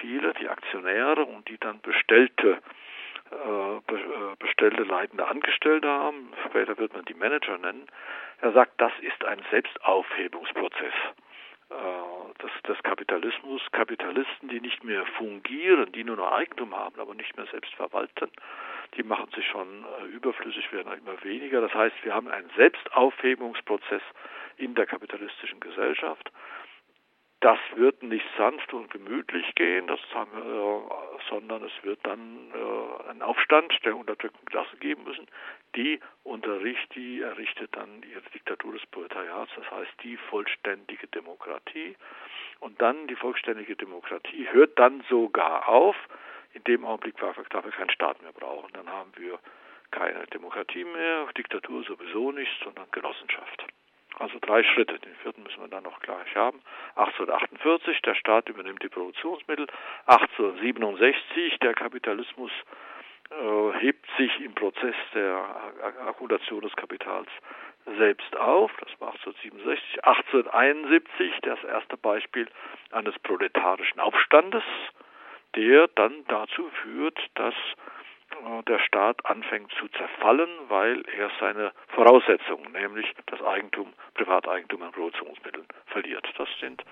viele, 0.00 0.32
die 0.34 0.48
Aktionäre 0.48 1.26
und 1.26 1.48
die 1.48 1.58
dann 1.58 1.80
bestellte 1.80 2.58
äh, 3.30 3.76
äh, 3.76 3.80
bestellte 4.40 4.82
leitende 4.82 5.28
Angestellte 5.28 5.88
haben, 5.88 6.32
später 6.48 6.76
wird 6.76 6.92
man 6.92 7.04
die 7.04 7.14
Manager 7.14 7.56
nennen. 7.56 7.86
Er 8.40 8.50
sagt, 8.50 8.80
das 8.80 8.92
ist 9.00 9.24
ein 9.24 9.40
Selbstaufhebungsprozess 9.52 10.94
des, 11.70 12.50
des 12.68 12.82
Kapitalismus. 12.82 13.62
Kapitalisten, 13.72 14.48
die 14.48 14.60
nicht 14.60 14.84
mehr 14.84 15.04
fungieren, 15.18 15.92
die 15.92 16.04
nur 16.04 16.16
noch 16.16 16.32
Eigentum 16.32 16.74
haben, 16.74 16.98
aber 17.00 17.14
nicht 17.14 17.36
mehr 17.36 17.46
selbst 17.46 17.72
verwalten, 17.74 18.30
die 18.96 19.02
machen 19.02 19.28
sich 19.34 19.46
schon 19.46 19.84
überflüssig, 20.12 20.72
werden 20.72 20.92
immer 20.92 21.22
weniger. 21.22 21.60
Das 21.60 21.74
heißt, 21.74 21.96
wir 22.02 22.14
haben 22.14 22.28
einen 22.28 22.50
Selbstaufhebungsprozess 22.56 24.02
in 24.56 24.74
der 24.74 24.86
kapitalistischen 24.86 25.60
Gesellschaft. 25.60 26.30
Das 27.40 27.58
wird 27.74 28.02
nicht 28.02 28.26
sanft 28.36 28.74
und 28.74 28.90
gemütlich 28.90 29.54
gehen, 29.54 29.86
das 29.86 30.00
haben 30.12 30.30
wir, 30.32 30.42
äh, 30.44 31.30
sondern 31.30 31.64
es 31.64 31.72
wird 31.82 31.98
dann 32.02 32.52
äh, 32.52 33.08
einen 33.08 33.22
Aufstand 33.22 33.72
der 33.86 33.96
unterdrückten 33.96 34.44
Klasse 34.44 34.76
geben 34.76 35.04
müssen. 35.04 35.26
Die 35.74 36.00
unterrichtet, 36.22 36.94
die 36.94 37.22
errichtet 37.22 37.74
dann 37.74 38.02
ihre 38.02 38.28
Diktatur 38.34 38.74
des 38.74 38.84
Proletariats, 38.86 39.50
das 39.56 39.70
heißt 39.70 39.90
die 40.02 40.18
vollständige 40.18 41.06
Demokratie. 41.06 41.96
Und 42.58 42.78
dann 42.82 43.06
die 43.06 43.16
vollständige 43.16 43.74
Demokratie 43.74 44.46
hört 44.50 44.78
dann 44.78 45.02
sogar 45.08 45.66
auf, 45.66 45.96
in 46.52 46.62
dem 46.64 46.84
Augenblick, 46.84 47.14
wo 47.22 47.26
wir 47.26 47.70
keinen 47.72 47.90
Staat 47.90 48.20
mehr 48.20 48.32
brauchen. 48.32 48.70
Dann 48.74 48.88
haben 48.90 49.12
wir 49.16 49.38
keine 49.90 50.26
Demokratie 50.26 50.84
mehr, 50.84 51.26
Diktatur 51.36 51.84
sowieso 51.84 52.32
nicht, 52.32 52.52
sondern 52.62 52.86
Genossenschaft. 52.90 53.64
Also 54.18 54.38
drei 54.40 54.62
Schritte. 54.62 54.98
Den 54.98 55.14
vierten 55.16 55.42
müssen 55.42 55.60
wir 55.60 55.68
dann 55.68 55.84
noch 55.84 56.00
gleich 56.00 56.34
haben. 56.34 56.60
1848, 56.96 58.02
der 58.02 58.14
Staat 58.14 58.48
übernimmt 58.48 58.82
die 58.82 58.88
Produktionsmittel. 58.88 59.66
1867, 60.06 61.58
der 61.60 61.74
Kapitalismus 61.74 62.50
äh, 63.30 63.78
hebt 63.78 64.06
sich 64.18 64.40
im 64.40 64.54
Prozess 64.54 64.96
der 65.14 65.44
Akkumulation 66.06 66.60
des 66.62 66.74
Kapitals 66.76 67.28
selbst 67.98 68.36
auf. 68.36 68.70
Das 68.80 69.00
war 69.00 69.12
1867. 69.12 70.04
1871, 70.04 71.32
das 71.42 71.62
erste 71.64 71.96
Beispiel 71.96 72.48
eines 72.90 73.18
proletarischen 73.20 74.00
Aufstandes, 74.00 74.64
der 75.56 75.88
dann 75.88 76.24
dazu 76.28 76.68
führt, 76.82 77.18
dass 77.34 77.54
der 78.66 78.78
Staat 78.80 79.24
anfängt 79.26 79.72
zu 79.78 79.88
zerfallen, 79.88 80.48
weil 80.68 81.02
er 81.16 81.30
seine 81.40 81.72
Voraussetzungen, 81.88 82.72
nämlich 82.72 83.06
das 83.26 83.42
Eigentum, 83.42 83.92
Privateigentum 84.14 84.82
an 84.82 84.92
Produktionsmitteln, 84.92 85.66
verliert. 85.86 86.26
Das 86.36 86.48
sind 86.60 86.84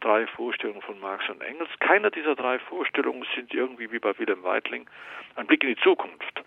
drei 0.00 0.26
Vorstellungen 0.26 0.82
von 0.82 0.98
Marx 1.00 1.28
und 1.28 1.40
Engels. 1.42 1.70
Keine 1.80 2.10
dieser 2.10 2.34
drei 2.34 2.58
Vorstellungen 2.58 3.24
sind 3.34 3.54
irgendwie 3.54 3.90
wie 3.92 3.98
bei 3.98 4.18
Wilhelm 4.18 4.42
Weitling 4.42 4.86
ein 5.36 5.46
Blick 5.46 5.62
in 5.62 5.70
die 5.70 5.82
Zukunft, 5.82 6.42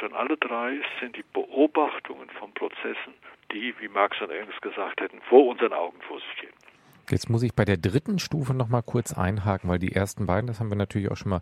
sondern 0.00 0.20
alle 0.20 0.36
drei 0.36 0.80
sind 1.00 1.16
die 1.16 1.24
Beobachtungen 1.32 2.28
von 2.30 2.52
Prozessen, 2.54 3.14
die, 3.52 3.74
wie 3.80 3.88
Marx 3.88 4.20
und 4.20 4.30
Engels 4.30 4.60
gesagt 4.60 5.00
hätten, 5.00 5.20
vor 5.22 5.46
unseren 5.46 5.72
Augen 5.72 6.00
vor 6.02 6.18
sich 6.20 6.40
gehen. 6.40 6.52
Jetzt 7.10 7.30
muss 7.30 7.42
ich 7.42 7.54
bei 7.54 7.64
der 7.64 7.78
dritten 7.78 8.18
Stufe 8.18 8.52
noch 8.52 8.68
mal 8.68 8.82
kurz 8.82 9.16
einhaken, 9.16 9.70
weil 9.70 9.78
die 9.78 9.92
ersten 9.92 10.26
beiden, 10.26 10.46
das 10.46 10.60
haben 10.60 10.70
wir 10.70 10.76
natürlich 10.76 11.10
auch 11.10 11.16
schon 11.16 11.30
mal 11.30 11.40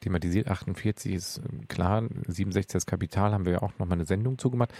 thematisiert. 0.00 0.48
48 0.48 1.12
ist 1.12 1.38
ähm, 1.38 1.68
klar, 1.68 2.02
67 2.26 2.72
das 2.72 2.86
Kapital 2.86 3.32
haben 3.32 3.44
wir 3.44 3.52
ja 3.52 3.62
auch 3.62 3.72
nochmal 3.78 3.98
eine 3.98 4.06
Sendung 4.06 4.38
zugemacht. 4.38 4.72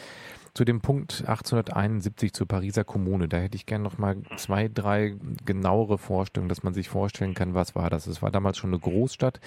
Zu 0.55 0.65
dem 0.65 0.81
Punkt 0.81 1.21
1871 1.21 2.33
zur 2.33 2.49
Pariser 2.49 2.85
Kommune, 2.85 3.29
da 3.29 3.37
hätte 3.37 3.57
ich 3.57 3.67
gerne 3.67 3.85
nochmal 3.85 4.17
zwei, 4.37 4.69
drei 4.69 5.15
genauere 5.45 5.99
Vorstellungen, 5.99 6.49
dass 6.49 6.63
man 6.63 6.75
sich 6.75 6.89
vorstellen 6.89 7.35
kann, 7.35 7.55
was 7.55 7.75
war 7.75 7.91
das. 7.91 8.07
Es 8.07 8.21
war 8.23 8.31
damals 8.31 8.59
schon 8.59 8.71
eine 8.71 8.81
Großstadt. 8.81 9.41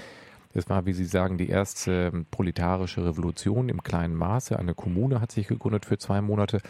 Es 0.54 0.70
war, 0.70 0.86
wie 0.86 0.94
Sie 0.94 1.06
sagen, 1.06 1.38
die 1.38 1.50
erste 1.50 2.12
ähm, 2.14 2.26
proletarische 2.30 3.04
Revolution 3.04 3.70
im 3.70 3.82
kleinen 3.84 4.16
Maße. 4.16 4.58
Eine 4.58 4.76
Kommune 4.76 5.20
hat 5.20 5.32
sich 5.32 5.48
gegründet 5.48 5.86
für 5.86 5.98
zwei 5.98 6.22
Monate. 6.22 6.62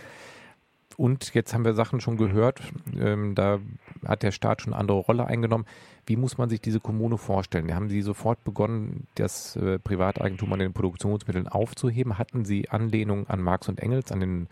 Und 0.95 1.33
jetzt 1.33 1.53
haben 1.53 1.65
wir 1.65 1.73
Sachen 1.73 1.99
schon 2.01 2.17
gehört, 2.17 2.61
ähm, 2.97 3.35
da 3.35 3.59
hat 4.07 4.23
der 4.23 4.31
Staat 4.31 4.61
schon 4.61 4.73
eine 4.73 4.79
andere 4.79 4.97
Rolle 4.97 5.25
eingenommen. 5.25 5.65
Wie 6.05 6.15
muss 6.15 6.37
man 6.37 6.49
sich 6.49 6.61
diese 6.61 6.79
Kommune 6.79 7.17
vorstellen? 7.17 7.73
Haben 7.73 7.89
Sie 7.89 8.01
sofort 8.01 8.43
begonnen, 8.43 9.07
das 9.15 9.55
äh, 9.55 9.79
Privateigentum 9.79 10.51
an 10.53 10.59
den 10.59 10.73
Produktionsmitteln 10.73 11.47
aufzuheben? 11.47 12.17
Hatten 12.17 12.45
Sie 12.45 12.69
Anlehnung 12.69 13.27
an 13.27 13.41
Marx 13.41 13.69
und 13.69 13.79
Engels, 13.79 14.11
an 14.11 14.19
den 14.19 14.47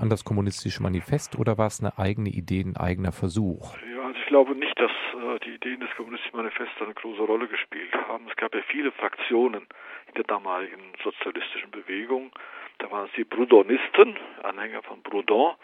an 0.00 0.08
das 0.08 0.24
kommunistische 0.24 0.82
Manifest 0.82 1.38
oder 1.38 1.58
war 1.58 1.66
es 1.66 1.80
eine 1.80 1.98
eigene 1.98 2.30
Idee, 2.30 2.62
ein 2.62 2.76
eigener 2.76 3.12
Versuch? 3.12 3.76
Ja, 3.94 4.06
also 4.06 4.18
ich 4.18 4.26
glaube 4.26 4.54
nicht, 4.54 4.78
dass 4.80 4.90
äh, 4.90 5.38
die 5.44 5.54
Ideen 5.54 5.80
des 5.80 5.90
kommunistischen 5.96 6.36
Manifestes 6.36 6.80
eine 6.80 6.94
große 6.94 7.22
Rolle 7.22 7.46
gespielt 7.48 7.92
haben. 8.08 8.26
Es 8.30 8.36
gab 8.36 8.54
ja 8.54 8.62
viele 8.68 8.92
Fraktionen 8.92 9.66
in 10.08 10.14
der 10.16 10.24
damaligen 10.24 10.80
sozialistischen 11.04 11.70
Bewegung. 11.70 12.32
Da 12.78 12.90
waren 12.90 13.06
es 13.06 13.12
die 13.16 13.24
Proudhonisten, 13.24 14.16
Anhänger 14.42 14.82
von 14.82 15.02
Proudhon, 15.02 15.54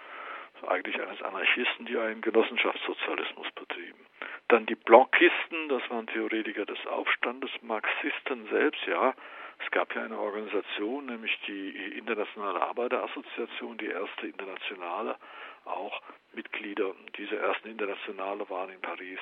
eigentlich 0.69 1.01
eines 1.01 1.23
Anarchisten, 1.23 1.87
die 1.87 1.99
einen 1.99 2.21
Genossenschaftssozialismus 2.21 3.51
betrieben. 3.53 4.07
Dann 4.49 4.67
die 4.67 4.75
Blanquisten, 4.75 5.69
das 5.69 5.83
waren 5.91 6.07
Theoretiker 6.07 6.65
des 6.67 6.85
Aufstandes, 6.87 7.51
Marxisten 7.63 8.47
selbst, 8.49 8.85
ja. 8.87 9.15
Es 9.59 9.71
gab 9.71 9.95
ja 9.95 10.03
eine 10.03 10.19
Organisation, 10.19 11.07
nämlich 11.07 11.37
die 11.47 11.71
Internationale 11.97 12.61
Arbeiterassoziation, 12.61 13.79
die 13.79 13.87
erste 13.87 14.27
internationale, 14.27 15.17
auch 15.65 16.03
Mitglieder 16.35 16.95
dieser 17.17 17.39
ersten 17.39 17.69
Internationale 17.69 18.49
waren 18.51 18.71
in 18.71 18.81
Paris 18.81 19.19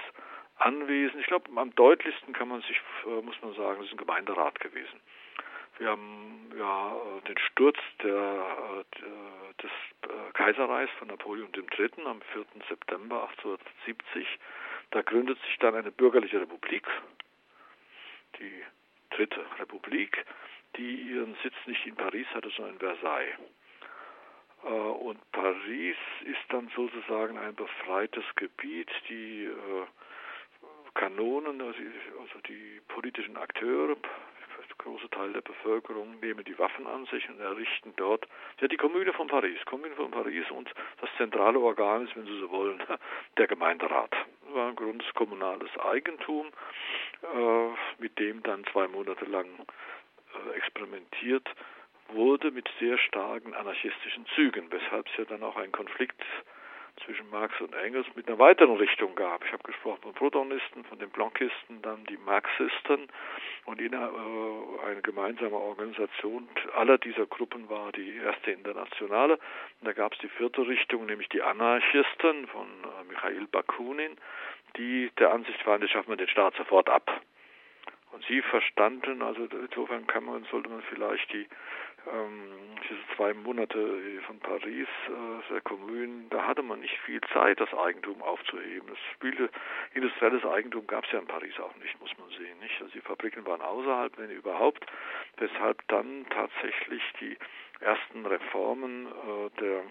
anwesend. 0.57 1.21
Ich 1.21 1.27
glaube, 1.27 1.49
am 1.57 1.75
deutlichsten 1.75 2.33
kann 2.33 2.49
man 2.49 2.61
sich, 2.63 2.81
äh, 3.07 3.23
muss 3.23 3.41
man 3.43 3.55
sagen, 3.55 3.81
es 3.81 3.87
ist 3.87 3.93
ein 3.93 3.99
Gemeinderat 3.99 4.59
gewesen. 4.61 5.01
Wir 5.79 5.91
haben 5.91 6.53
ja 6.57 6.97
den 7.27 7.39
Sturz 7.39 7.79
der, 8.03 8.15
äh, 8.15 9.63
des 9.63 9.71
äh, 10.03 10.33
Kaiserreichs 10.35 10.93
von 10.99 11.09
Napoleon 11.09 11.51
III. 11.53 12.07
am 12.07 12.21
4. 12.33 12.45
September 12.69 13.29
1870. 13.31 14.27
Da 14.93 15.03
gründet 15.03 15.39
sich 15.47 15.59
dann 15.59 15.75
eine 15.75 15.91
bürgerliche 15.91 16.41
Republik, 16.41 16.87
die 18.39 18.63
dritte 19.11 19.45
Republik, 19.59 20.25
die 20.77 20.95
ihren 20.95 21.37
Sitz 21.43 21.55
nicht 21.67 21.85
in 21.87 21.97
Paris 21.97 22.27
hatte, 22.35 22.51
sondern 22.51 22.75
in 22.75 22.81
Versailles. 22.81 23.35
Äh, 24.63 24.69
und 24.69 25.19
Paris 25.33 25.97
ist 26.25 26.45
dann 26.51 26.71
sozusagen 26.77 27.37
ein 27.37 27.55
befreites 27.57 28.25
Gebiet. 28.37 28.91
Die 29.09 29.51
Kanonen, 30.95 31.61
also 31.61 32.39
die 32.47 32.81
politischen 32.87 33.37
Akteure, 33.37 33.97
große 34.79 35.09
Teil 35.11 35.33
der 35.33 35.41
Bevölkerung 35.41 36.19
nehmen 36.21 36.45
die 36.45 36.59
Waffen 36.59 36.87
an 36.87 37.07
sich 37.07 37.29
und 37.29 37.41
errichten 37.41 37.93
dort 37.97 38.27
ja 38.61 38.69
die 38.69 38.77
Kommune 38.77 39.13
von 39.13 39.27
Paris, 39.27 39.59
Kommune 39.67 39.95
von 39.95 40.11
Paris 40.11 40.51
und 40.51 40.73
das 41.01 41.11
zentrale 41.17 41.59
Organ 41.59 42.07
ist, 42.07 42.17
wenn 42.17 42.27
Sie 42.27 42.39
so 42.41 42.51
wollen, 42.51 42.83
der 43.39 43.47
Gemeinderat. 43.47 44.13
Das 44.13 44.55
war 44.55 44.69
ein 44.69 44.77
grundes 44.77 45.13
kommunales 45.15 45.71
Eigentum, 45.79 46.49
äh, 47.23 47.69
mit 47.99 48.19
dem 48.19 48.43
dann 48.43 48.65
zwei 48.73 48.89
Monate 48.89 49.25
lang 49.25 49.47
äh, 50.35 50.57
experimentiert 50.57 51.49
wurde 52.09 52.51
mit 52.51 52.69
sehr 52.79 52.99
starken 52.99 53.55
anarchistischen 53.55 54.27
Zügen, 54.35 54.71
weshalb 54.71 55.07
es 55.09 55.17
ja 55.17 55.25
dann 55.25 55.43
auch 55.43 55.57
einen 55.57 55.73
Konflikt 55.73 56.21
zwischen 57.05 57.29
Marx 57.31 57.61
und 57.61 57.75
Engels 57.75 58.07
mit 58.15 58.29
einer 58.29 58.39
weiteren 58.39 58.77
Richtung 58.77 59.15
gab. 59.15 59.45
Ich 59.45 59.53
habe 59.53 59.63
gesprochen 59.63 60.03
von 60.03 60.15
Protonisten, 60.15 60.85
von 60.85 60.99
den 60.99 61.11
Blanquisten, 61.11 61.83
dann 61.83 62.05
die 62.07 62.17
Marxisten 62.17 63.09
und 63.65 63.81
in, 63.81 63.93
äh, 63.93 63.97
eine 64.87 65.03
gemeinsame 65.03 65.57
Organisation 65.57 66.49
aller 66.75 66.99
dieser 66.99 67.27
Gruppen 67.27 67.69
war 67.69 67.93
die 67.93 68.17
erste 68.17 68.53
Internationale. 68.53 69.35
Und 69.35 69.89
da 69.89 69.93
gab 69.93 70.13
es 70.13 70.19
die 70.21 70.29
vierte 70.29 70.67
Richtung, 70.67 71.07
nämlich 71.07 71.29
die 71.29 71.43
Anarchisten 71.43 72.47
von 72.49 72.67
äh, 72.67 73.05
Michail 73.09 73.47
Bakunin, 73.47 74.17
die 74.77 75.11
der 75.19 75.33
Ansicht 75.33 75.67
waren, 75.67 75.81
das 75.81 75.91
schaffen 75.91 76.11
wir 76.11 76.17
den 76.17 76.29
Staat 76.29 76.55
sofort 76.57 76.89
ab. 76.89 77.21
Und 78.13 78.25
sie 78.27 78.43
verstanden, 78.43 79.23
also 79.23 79.45
insofern 79.51 80.07
kann 80.07 80.25
man, 80.25 80.45
sollte 80.45 80.69
man 80.69 80.83
vielleicht 80.83 81.33
die 81.33 81.49
ähm, 82.13 82.77
diese 82.89 83.01
zwei 83.17 83.33
Monate 83.35 84.01
von 84.27 84.39
Paris, 84.41 84.89
äh, 85.09 85.53
der 85.53 85.61
Kommune, 85.63 86.27
da 86.31 86.47
hatte 86.47 86.63
man 86.63 86.81
nicht 86.81 86.99
viel 87.01 87.21
Zeit, 87.33 87.61
das 87.61 87.73
Eigentum 87.73 88.21
aufzuheben. 88.23 88.89
Das 88.89 88.99
viele 89.21 89.49
industrielles 89.95 90.45
Eigentum 90.45 90.87
gab 90.87 91.05
es 91.05 91.13
ja 91.13 91.19
in 91.19 91.27
Paris 91.27 91.59
auch 91.61 91.75
nicht, 91.77 91.99
muss 92.01 92.17
man 92.19 92.29
sehen. 92.31 92.59
Nicht? 92.61 92.81
Also 92.81 92.93
die 92.93 93.01
Fabriken 93.01 93.47
waren 93.47 93.63
außerhalb, 93.63 94.17
wenn 94.19 94.31
überhaupt, 94.31 94.85
weshalb 95.39 95.87
dann 95.89 96.27
tatsächlich 96.31 97.03
die 97.21 97.37
ersten 97.81 98.27
Reformen 98.27 99.07
äh, 99.07 99.61
der 99.61 99.83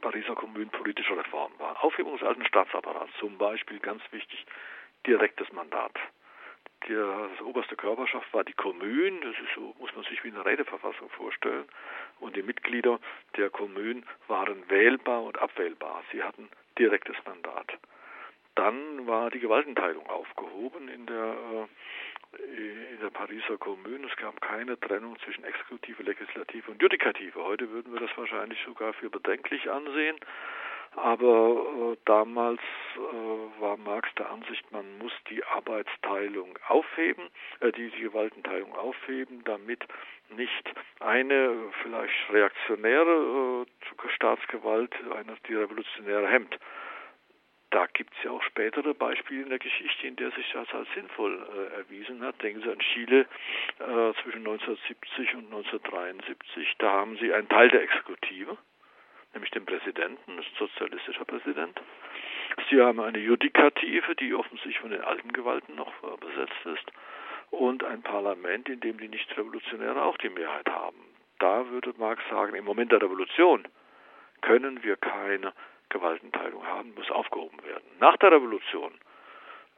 Pariser 0.00 0.34
Kommune 0.34 0.66
politische 0.66 1.16
Reformen 1.16 1.58
waren. 1.58 1.76
Aufhebung 1.78 2.16
des 2.16 2.26
alten 2.26 2.44
Staatsapparats, 2.44 3.12
zum 3.18 3.36
Beispiel 3.36 3.80
ganz 3.80 4.02
wichtig, 4.12 4.46
direktes 5.06 5.52
Mandat 5.52 5.92
das 6.80 7.40
oberste 7.42 7.76
Körperschaft 7.76 8.32
war 8.32 8.44
die 8.44 8.52
Kommune, 8.52 9.20
das 9.20 9.34
ist 9.34 9.54
so, 9.54 9.74
muss 9.78 9.94
man 9.94 10.04
sich 10.04 10.22
wie 10.24 10.28
eine 10.28 10.44
Räteverfassung 10.44 11.10
vorstellen. 11.10 11.64
Und 12.20 12.36
die 12.36 12.42
Mitglieder 12.42 12.98
der 13.36 13.50
Kommune 13.50 14.02
waren 14.26 14.68
wählbar 14.70 15.22
und 15.22 15.38
abwählbar. 15.38 16.02
Sie 16.12 16.22
hatten 16.22 16.48
direktes 16.78 17.16
Mandat. 17.26 17.78
Dann 18.54 19.06
war 19.06 19.30
die 19.30 19.38
Gewaltenteilung 19.38 20.08
aufgehoben 20.08 20.88
in 20.88 21.06
der, 21.06 21.36
äh, 22.34 22.92
in 22.94 23.00
der 23.00 23.10
Pariser 23.10 23.56
Kommune. 23.58 24.06
Es 24.08 24.16
gab 24.16 24.40
keine 24.40 24.78
Trennung 24.80 25.16
zwischen 25.20 25.44
Exekutive, 25.44 26.02
Legislative 26.02 26.70
und 26.70 26.82
Judikative. 26.82 27.44
Heute 27.44 27.70
würden 27.70 27.92
wir 27.92 28.00
das 28.00 28.16
wahrscheinlich 28.16 28.58
sogar 28.64 28.92
für 28.94 29.10
bedenklich 29.10 29.70
ansehen. 29.70 30.18
Aber 31.02 31.92
äh, 31.92 31.96
damals 32.04 32.60
äh, 32.96 33.60
war 33.60 33.76
Marx 33.76 34.08
der 34.16 34.30
Ansicht, 34.30 34.70
man 34.72 34.98
muss 34.98 35.12
die 35.30 35.44
Arbeitsteilung 35.44 36.58
aufheben, 36.68 37.24
äh, 37.60 37.72
die, 37.72 37.90
die 37.90 38.02
Gewaltenteilung 38.02 38.74
aufheben, 38.74 39.42
damit 39.44 39.84
nicht 40.36 40.74
eine 41.00 41.72
vielleicht 41.82 42.32
reaktionäre 42.32 43.66
äh, 43.66 44.08
Staatsgewalt 44.14 44.94
eine, 45.14 45.36
die 45.46 45.54
revolutionäre 45.54 46.28
hemmt. 46.28 46.58
Da 47.70 47.86
gibt 47.86 48.14
es 48.16 48.24
ja 48.24 48.30
auch 48.30 48.42
spätere 48.42 48.94
Beispiele 48.94 49.42
in 49.42 49.50
der 49.50 49.58
Geschichte, 49.58 50.06
in 50.06 50.16
der 50.16 50.30
sich 50.30 50.50
das 50.52 50.72
als 50.72 50.88
sinnvoll 50.94 51.46
äh, 51.54 51.76
erwiesen 51.76 52.22
hat. 52.22 52.42
Denken 52.42 52.62
Sie 52.62 52.70
an 52.70 52.78
Chile 52.78 53.20
äh, 53.78 54.12
zwischen 54.22 54.46
1970 54.46 55.34
und 55.34 55.44
1973. 55.46 56.76
Da 56.78 56.90
haben 56.92 57.18
Sie 57.18 57.32
einen 57.32 57.48
Teil 57.48 57.68
der 57.68 57.82
Exekutive, 57.82 58.56
nämlich 59.32 59.50
den 59.50 59.66
Präsidenten, 59.66 60.38
ist 60.38 60.54
sozialistischer 60.58 61.24
Präsident. 61.24 61.80
Sie 62.70 62.80
haben 62.80 63.00
eine 63.00 63.18
Judikative, 63.18 64.14
die 64.16 64.34
offensichtlich 64.34 64.78
von 64.80 64.90
den 64.90 65.02
alten 65.02 65.32
Gewalten 65.32 65.74
noch 65.74 65.92
besetzt 66.18 66.64
ist, 66.64 66.92
und 67.50 67.82
ein 67.84 68.02
Parlament, 68.02 68.68
in 68.68 68.80
dem 68.80 68.98
die 68.98 69.08
Nicht-Revolutionäre 69.08 70.02
auch 70.02 70.18
die 70.18 70.28
Mehrheit 70.28 70.68
haben. 70.68 70.98
Da 71.38 71.68
würde 71.70 71.94
Marx 71.96 72.22
sagen, 72.28 72.54
im 72.54 72.64
Moment 72.64 72.92
der 72.92 73.00
Revolution 73.00 73.66
können 74.40 74.82
wir 74.82 74.96
keine 74.96 75.52
Gewaltenteilung 75.88 76.66
haben, 76.66 76.94
muss 76.94 77.10
aufgehoben 77.10 77.62
werden. 77.64 77.84
Nach 78.00 78.16
der 78.18 78.32
Revolution 78.32 78.92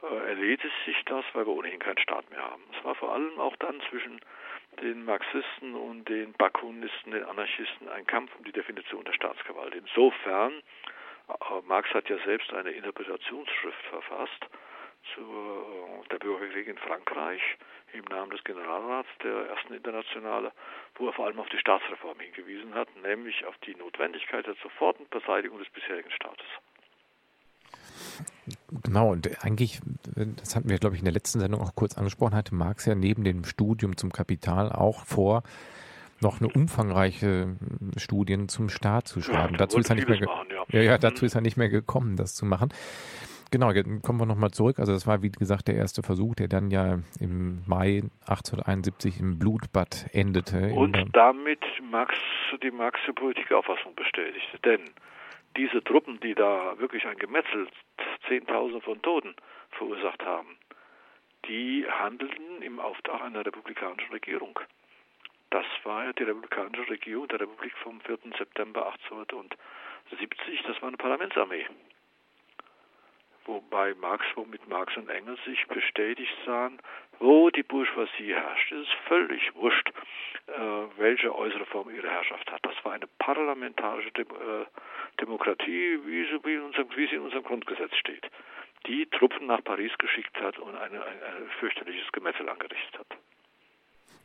äh, 0.03 0.29
erledigt 0.29 0.73
sich 0.85 0.97
das, 1.05 1.23
weil 1.33 1.45
wir 1.45 1.53
ohnehin 1.53 1.79
keinen 1.79 1.99
Staat 1.99 2.29
mehr 2.29 2.43
haben. 2.43 2.63
Es 2.77 2.83
war 2.83 2.95
vor 2.95 3.13
allem 3.13 3.39
auch 3.39 3.55
dann 3.57 3.79
zwischen 3.89 4.19
den 4.79 5.05
Marxisten 5.05 5.75
und 5.75 6.07
den 6.07 6.33
Bakunisten, 6.33 7.11
den 7.11 7.23
Anarchisten, 7.25 7.89
ein 7.89 8.05
Kampf 8.07 8.31
um 8.37 8.43
die 8.43 8.51
Definition 8.51 9.03
der 9.05 9.13
Staatsgewalt. 9.13 9.75
Insofern, 9.75 10.53
äh, 11.27 11.61
Marx 11.65 11.89
hat 11.93 12.09
ja 12.09 12.17
selbst 12.25 12.53
eine 12.53 12.71
Interpretationsschrift 12.71 13.83
verfasst 13.89 14.47
zu 15.15 15.21
äh, 15.21 16.07
der 16.09 16.19
Bürgerkrieg 16.19 16.67
in 16.67 16.77
Frankreich 16.77 17.41
im 17.93 18.05
Namen 18.05 18.31
des 18.31 18.43
Generalrats 18.43 19.09
der 19.23 19.47
ersten 19.47 19.73
Internationale, 19.73 20.51
wo 20.95 21.07
er 21.07 21.13
vor 21.13 21.25
allem 21.25 21.39
auf 21.39 21.49
die 21.49 21.59
Staatsreform 21.59 22.19
hingewiesen 22.19 22.73
hat, 22.73 22.87
nämlich 22.97 23.45
auf 23.45 23.57
die 23.59 23.75
Notwendigkeit 23.75 24.45
der 24.47 24.55
sofortigen 24.55 25.09
Beseitigung 25.09 25.59
des 25.59 25.69
bisherigen 25.69 26.11
Staates. 26.11 26.47
Genau, 28.83 29.11
und 29.11 29.43
eigentlich, 29.43 29.79
das 30.15 30.55
hatten 30.55 30.69
wir, 30.69 30.77
glaube 30.77 30.95
ich, 30.95 31.01
in 31.01 31.05
der 31.05 31.13
letzten 31.13 31.39
Sendung 31.39 31.61
auch 31.61 31.75
kurz 31.75 31.97
angesprochen, 31.97 32.35
hatte 32.35 32.55
Marx 32.55 32.85
ja 32.85 32.95
neben 32.95 33.23
dem 33.23 33.43
Studium 33.43 33.97
zum 33.97 34.11
Kapital 34.11 34.71
auch 34.71 35.05
vor, 35.05 35.43
noch 36.21 36.39
eine 36.39 36.49
umfangreiche 36.49 37.55
Studien 37.97 38.47
zum 38.47 38.69
Staat 38.69 39.07
zu 39.07 39.21
schreiben. 39.21 39.53
Ja, 39.53 39.57
dazu 39.57 39.79
ist 39.79 39.89
er 39.89 39.95
nicht 39.95 40.07
mehr 40.07 40.19
machen, 40.23 40.47
ja. 40.51 40.63
ja. 40.69 40.81
ja, 40.81 40.97
dazu 40.97 41.23
mhm. 41.23 41.27
ist 41.27 41.35
er 41.35 41.41
nicht 41.41 41.57
mehr 41.57 41.69
gekommen, 41.69 42.15
das 42.15 42.35
zu 42.35 42.45
machen. 42.45 42.69
Genau, 43.51 43.71
jetzt 43.71 43.89
kommen 44.01 44.19
wir 44.19 44.25
nochmal 44.25 44.51
zurück. 44.51 44.79
Also 44.79 44.93
das 44.93 45.05
war, 45.05 45.23
wie 45.23 45.29
gesagt, 45.29 45.67
der 45.67 45.75
erste 45.75 46.03
Versuch, 46.03 46.35
der 46.35 46.47
dann 46.47 46.71
ja 46.71 46.99
im 47.19 47.63
Mai 47.65 48.03
1871 48.21 49.19
im 49.19 49.39
Blutbad 49.39 50.05
endete. 50.13 50.71
Und 50.73 50.97
damit 51.11 51.59
Marx 51.91 52.15
die 52.63 52.71
Marxische 52.71 53.13
Politikauffassung 53.13 53.93
bestätigte. 53.95 54.57
Denn 54.63 54.79
diese 55.57 55.83
Truppen, 55.83 56.19
die 56.19 56.35
da 56.35 56.77
wirklich 56.79 57.05
ein 57.05 57.17
Gemetzel, 57.17 57.67
Zehntausende 58.27 58.81
von 58.81 59.01
Toten 59.01 59.35
verursacht 59.71 60.23
haben, 60.23 60.57
die 61.47 61.85
handelten 61.89 62.61
im 62.61 62.79
Auftrag 62.79 63.21
einer 63.21 63.45
republikanischen 63.45 64.11
Regierung. 64.11 64.59
Das 65.49 65.65
war 65.83 66.05
ja 66.05 66.13
die 66.13 66.23
republikanische 66.23 66.89
Regierung 66.89 67.27
der 67.27 67.41
Republik 67.41 67.73
vom 67.83 67.99
4. 68.01 68.19
September 68.37 68.85
1870, 68.87 70.63
das 70.67 70.81
war 70.81 70.87
eine 70.87 70.97
Parlamentsarmee. 70.97 71.65
Wobei 73.45 73.93
Marx, 73.95 74.25
womit 74.35 74.67
Marx 74.67 74.95
und 74.97 75.09
Engels 75.09 75.39
sich 75.45 75.65
bestätigt 75.67 76.33
sahen, 76.45 76.79
wo 77.19 77.49
die 77.49 77.63
Bourgeoisie 77.63 78.33
herrscht, 78.33 78.71
ist 78.71 78.91
völlig 79.07 79.53
wurscht, 79.55 79.91
äh, 80.47 80.51
welche 80.97 81.35
äußere 81.35 81.65
Form 81.65 81.89
ihre 81.89 82.09
Herrschaft 82.09 82.51
hat. 82.51 82.59
Das 82.63 82.75
war 82.83 82.93
eine 82.93 83.07
parlamentarische 83.19 84.11
Dem 84.11 84.27
äh, 84.27 84.65
Demokratie, 85.19 85.99
wie 86.05 86.23
sie, 86.25 86.39
wie, 86.43 86.57
unserem, 86.57 86.87
wie 86.95 87.07
sie 87.07 87.15
in 87.15 87.21
unserem 87.21 87.43
Grundgesetz 87.43 87.95
steht, 87.95 88.25
die 88.87 89.05
Truppen 89.07 89.47
nach 89.47 89.63
Paris 89.63 89.91
geschickt 89.99 90.39
hat 90.41 90.57
und 90.57 90.75
eine, 90.75 91.03
ein, 91.03 91.23
ein 91.23 91.49
fürchterliches 91.59 92.11
Gemetzel 92.11 92.49
angerichtet 92.49 92.99
hat. 92.99 93.17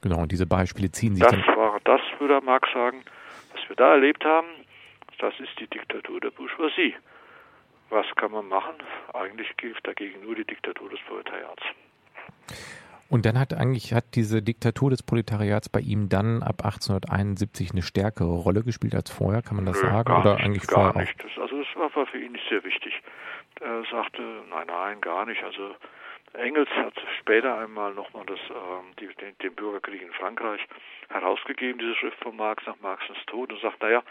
Genau, 0.03 0.21
und 0.21 0.33
diese 0.33 0.47
Beispiele 0.47 0.91
ziehen 0.91 1.17
sich 1.17 1.25
das 1.25 1.35
war, 1.57 1.81
das 1.85 2.01
würde 2.19 2.41
Marx 2.45 2.73
sagen, 2.73 3.05
was 3.53 3.69
wir 3.69 3.77
da 3.77 3.93
erlebt 3.93 4.25
haben, 4.25 4.49
das 5.19 5.35
ist 5.41 5.59
die 5.59 5.67
Diktatur 5.67 6.21
der 6.21 6.31
Bourgeoisie. 6.31 6.95
Was 7.91 8.07
kann 8.17 8.33
man 8.33 8.49
machen? 8.49 8.75
Eigentlich 9.15 9.57
gilt 9.57 9.79
dagegen 9.87 10.23
nur 10.23 10.35
die 10.35 10.45
Diktatur 10.45 10.91
des 10.91 11.01
Proletariats. 11.07 11.63
Und 13.09 13.25
dann 13.25 13.39
hat 13.39 13.55
eigentlich 13.55 13.95
hat 13.95 14.05
diese 14.15 14.43
Diktatur 14.43 14.91
des 14.91 15.03
Proletariats 15.03 15.69
bei 15.69 15.81
ihm 15.81 16.09
dann 16.09 16.43
ab 16.43 16.65
1871 16.65 17.71
eine 17.71 17.83
stärkere 17.83 18.35
Rolle 18.35 18.65
gespielt 18.65 18.95
als 18.95 19.11
vorher, 19.11 19.43
kann 19.43 19.57
man 19.57 19.67
das 19.67 19.81
Nö, 19.81 19.89
sagen? 19.89 20.13
Oder 20.13 20.35
nicht, 20.35 20.45
eigentlich 20.45 20.67
gar 20.67 20.93
vorher 20.93 21.03
nicht. 21.03 21.23
Das, 21.23 21.31
also 21.41 21.63
das 21.63 21.95
war 21.95 22.07
für 22.07 22.19
ihn 22.19 22.33
nicht 22.33 22.49
sehr 22.49 22.65
wichtig. 22.65 23.01
Er 23.61 23.85
sagte, 23.91 24.23
nein, 24.51 24.67
nein, 24.67 25.01
gar 25.01 25.25
nicht. 25.25 25.43
Also 25.45 25.77
Engels 26.35 26.69
hat 26.71 26.95
später 27.21 27.59
einmal 27.59 27.95
nochmal 27.95 28.25
das, 28.27 28.39
die, 29.01 29.07
den, 29.07 29.39
den, 29.39 29.55
Bürgerkrieg 29.55 30.03
in 30.03 30.13
Frankreich 30.13 30.61
herausgegeben, 31.09 31.79
diese 31.79 31.95
Schrift 31.95 32.19
von 32.23 32.37
Marx 32.37 32.67
nach 32.67 32.79
Marxens 32.81 33.19
Tod 33.27 33.53
und 33.53 33.61
sagt, 33.61 33.81
naja, 33.81 34.03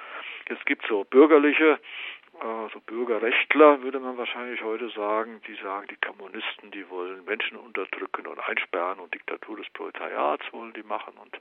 jetzt 0.50 0.66
gibt 0.66 0.84
es 0.84 0.90
so 0.90 1.04
bürgerliche 1.04 1.80
also 2.40 2.80
Bürgerrechtler 2.82 3.82
würde 3.82 4.00
man 4.00 4.18
wahrscheinlich 4.18 4.62
heute 4.62 4.90
sagen, 4.90 5.42
die 5.48 5.56
sagen, 5.56 5.88
die 5.90 5.98
Kommunisten, 5.98 6.72
die 6.72 6.90
wollen 6.90 7.24
Menschen 7.26 7.58
unterdrücken 7.58 8.28
und 8.28 8.40
einsperren 8.40 9.00
und 9.00 9.14
Diktatur 9.14 9.58
des 9.58 9.70
Proletariats 9.70 10.44
wollen 10.52 10.74
die 10.74 10.84
machen 10.84 11.14
und 11.22 11.40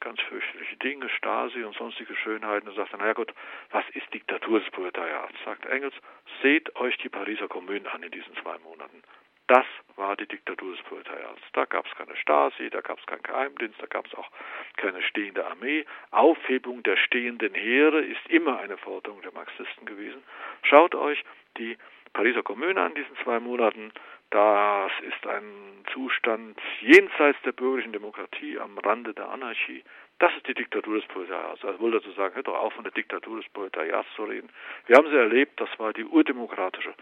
ganz 0.00 0.20
fürchterliche 0.22 0.76
Dinge, 0.76 1.08
Stasi 1.08 1.62
und 1.64 1.76
sonstige 1.76 2.14
Schönheiten. 2.16 2.68
Und 2.68 2.76
sagt 2.76 2.92
dann, 2.92 3.00
naja 3.00 3.14
gut, 3.14 3.32
was 3.70 3.84
ist 3.94 4.12
Diktatur 4.12 4.60
des 4.60 4.70
Proletariats? 4.70 5.34
Sagt 5.44 5.66
Engels, 5.66 5.94
seht 6.42 6.74
euch 6.76 6.96
die 6.98 7.08
Pariser 7.08 7.48
Kommune 7.48 7.90
an 7.90 8.02
in 8.02 8.10
diesen 8.10 8.34
zwei 8.36 8.58
Monaten. 8.58 9.02
Das 9.46 9.66
war 9.96 10.16
die 10.16 10.26
Diktatur 10.26 10.74
des 10.74 10.82
Proletariats. 10.84 11.42
Da 11.52 11.66
gab 11.66 11.86
es 11.86 11.94
keine 11.94 12.16
Stasi, 12.16 12.70
da 12.70 12.80
gab 12.80 12.98
es 12.98 13.06
keinen 13.06 13.22
Geheimdienst, 13.22 13.80
da 13.80 13.86
gab 13.86 14.06
es 14.06 14.14
auch 14.14 14.30
keine 14.76 15.02
stehende 15.02 15.46
Armee. 15.46 15.84
Aufhebung 16.10 16.82
der 16.82 16.96
stehenden 16.96 17.54
Heere 17.54 18.00
ist 18.00 18.26
immer 18.28 18.58
eine 18.58 18.78
Forderung 18.78 19.20
der 19.22 19.32
Marxisten 19.32 19.84
gewesen. 19.84 20.22
Schaut 20.62 20.94
euch 20.94 21.22
die 21.58 21.76
Pariser 22.14 22.42
Kommune 22.42 22.80
an 22.80 22.94
diesen 22.94 23.16
zwei 23.22 23.38
Monaten. 23.38 23.92
Das 24.30 24.92
ist 25.02 25.26
ein 25.26 25.84
Zustand 25.92 26.58
jenseits 26.80 27.40
der 27.42 27.52
bürgerlichen 27.52 27.92
Demokratie, 27.92 28.58
am 28.58 28.78
Rande 28.78 29.12
der 29.12 29.28
Anarchie. 29.28 29.84
Das 30.18 30.34
ist 30.36 30.46
die 30.48 30.54
Diktatur 30.54 30.96
des 30.96 31.06
Proletariats. 31.06 31.64
Also 31.64 31.80
wohl 31.80 31.90
dazu 31.90 32.10
sagen, 32.12 32.34
hört 32.34 32.48
doch 32.48 32.58
auf, 32.58 32.72
von 32.72 32.84
der 32.84 32.92
Diktatur 32.92 33.40
des 33.40 33.48
Proletariats 33.50 34.08
zu 34.16 34.24
reden. 34.24 34.48
Wir 34.86 34.96
haben 34.96 35.08
sie 35.08 35.16
erlebt, 35.16 35.60
das 35.60 35.68
war 35.78 35.92
die 35.92 36.04
urdemokratische 36.04 36.94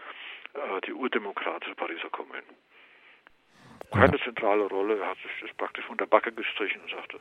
die 0.85 0.93
urdemokratische 0.93 1.75
Pariser 1.75 2.09
Kommune. 2.09 2.43
Keine 3.91 4.19
zentrale 4.19 4.63
Rolle, 4.63 4.99
er 4.99 5.09
hat 5.09 5.17
sich 5.17 5.31
das 5.41 5.55
praktisch 5.55 5.85
von 5.85 5.97
der 5.97 6.07
Backe 6.07 6.31
gestrichen 6.31 6.81
und 6.81 6.89
sagte, 6.89 7.19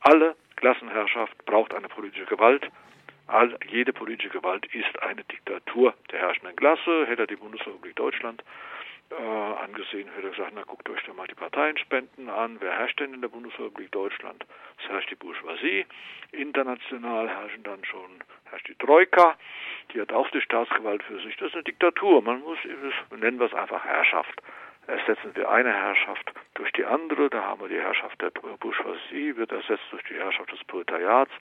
alle 0.00 0.36
Klassenherrschaft 0.56 1.44
braucht 1.44 1.74
eine 1.74 1.88
politische 1.88 2.26
Gewalt. 2.26 2.70
All, 3.26 3.58
jede 3.68 3.92
politische 3.92 4.30
Gewalt 4.30 4.66
ist 4.74 5.02
eine 5.02 5.24
Diktatur 5.24 5.94
der 6.12 6.20
herrschenden 6.20 6.56
Klasse. 6.56 7.06
Hätte 7.06 7.26
die 7.26 7.36
Bundesrepublik 7.36 7.96
Deutschland 7.96 8.42
äh, 9.10 9.14
angesehen, 9.64 10.08
hätte 10.14 10.28
er 10.28 10.30
gesagt, 10.30 10.52
na 10.54 10.62
guckt 10.62 10.88
euch 10.88 11.02
doch 11.04 11.14
mal 11.14 11.26
die 11.26 11.34
Parteienspenden 11.34 12.28
an. 12.28 12.56
Wer 12.60 12.72
herrscht 12.72 13.00
denn 13.00 13.14
in 13.14 13.20
der 13.20 13.28
Bundesrepublik 13.28 13.92
Deutschland? 13.92 14.44
Es 14.78 14.88
herrscht 14.88 15.10
die 15.10 15.14
Bourgeoisie. 15.14 15.86
International 16.32 17.28
herrschen 17.28 17.62
dann 17.62 17.84
schon, 17.84 18.22
herrscht 18.50 18.68
die 18.68 18.74
Troika. 18.74 19.36
Die 19.92 20.00
hat 20.00 20.12
auch 20.12 20.28
die 20.30 20.40
Staatsgewalt 20.40 21.02
für 21.02 21.20
sich. 21.20 21.36
Das 21.36 21.48
ist 21.48 21.54
eine 21.54 21.64
Diktatur. 21.64 22.22
Man 22.22 22.40
muss, 22.40 22.58
nennen 23.16 23.38
wir 23.38 23.46
es 23.46 23.54
einfach 23.54 23.84
Herrschaft. 23.84 24.42
Ersetzen 24.86 25.34
wir 25.34 25.50
eine 25.50 25.72
Herrschaft 25.72 26.32
durch 26.54 26.72
die 26.72 26.84
andere. 26.84 27.28
Da 27.30 27.42
haben 27.42 27.60
wir 27.60 27.68
die 27.68 27.80
Herrschaft 27.80 28.20
der 28.20 28.30
Bourgeoisie, 28.30 29.36
wird 29.36 29.52
ersetzt 29.52 29.84
durch 29.90 30.04
die 30.04 30.14
Herrschaft 30.14 30.52
des 30.52 30.62
Proletariats. 30.64 31.32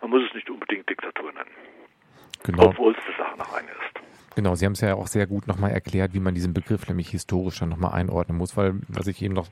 Man 0.00 0.10
muss 0.10 0.24
es 0.24 0.34
nicht 0.34 0.50
unbedingt 0.50 0.88
Diktatur 0.88 1.32
nennen. 1.32 1.79
Genau. 2.44 2.68
Obwohl 2.68 2.92
es 2.92 2.98
der 3.06 3.24
Sache 3.24 3.38
nach 3.38 3.52
eine 3.52 3.68
ist. 3.68 4.34
Genau, 4.36 4.54
Sie 4.54 4.64
haben 4.64 4.72
es 4.72 4.80
ja 4.80 4.94
auch 4.94 5.08
sehr 5.08 5.26
gut 5.26 5.46
nochmal 5.46 5.72
erklärt, 5.72 6.14
wie 6.14 6.20
man 6.20 6.34
diesen 6.34 6.54
Begriff 6.54 6.88
nämlich 6.88 7.10
historisch 7.10 7.58
dann 7.58 7.68
nochmal 7.68 7.92
einordnen 7.92 8.38
muss, 8.38 8.56
weil, 8.56 8.74
was 8.88 9.06
ich 9.06 9.20
eben 9.22 9.34
noch 9.34 9.48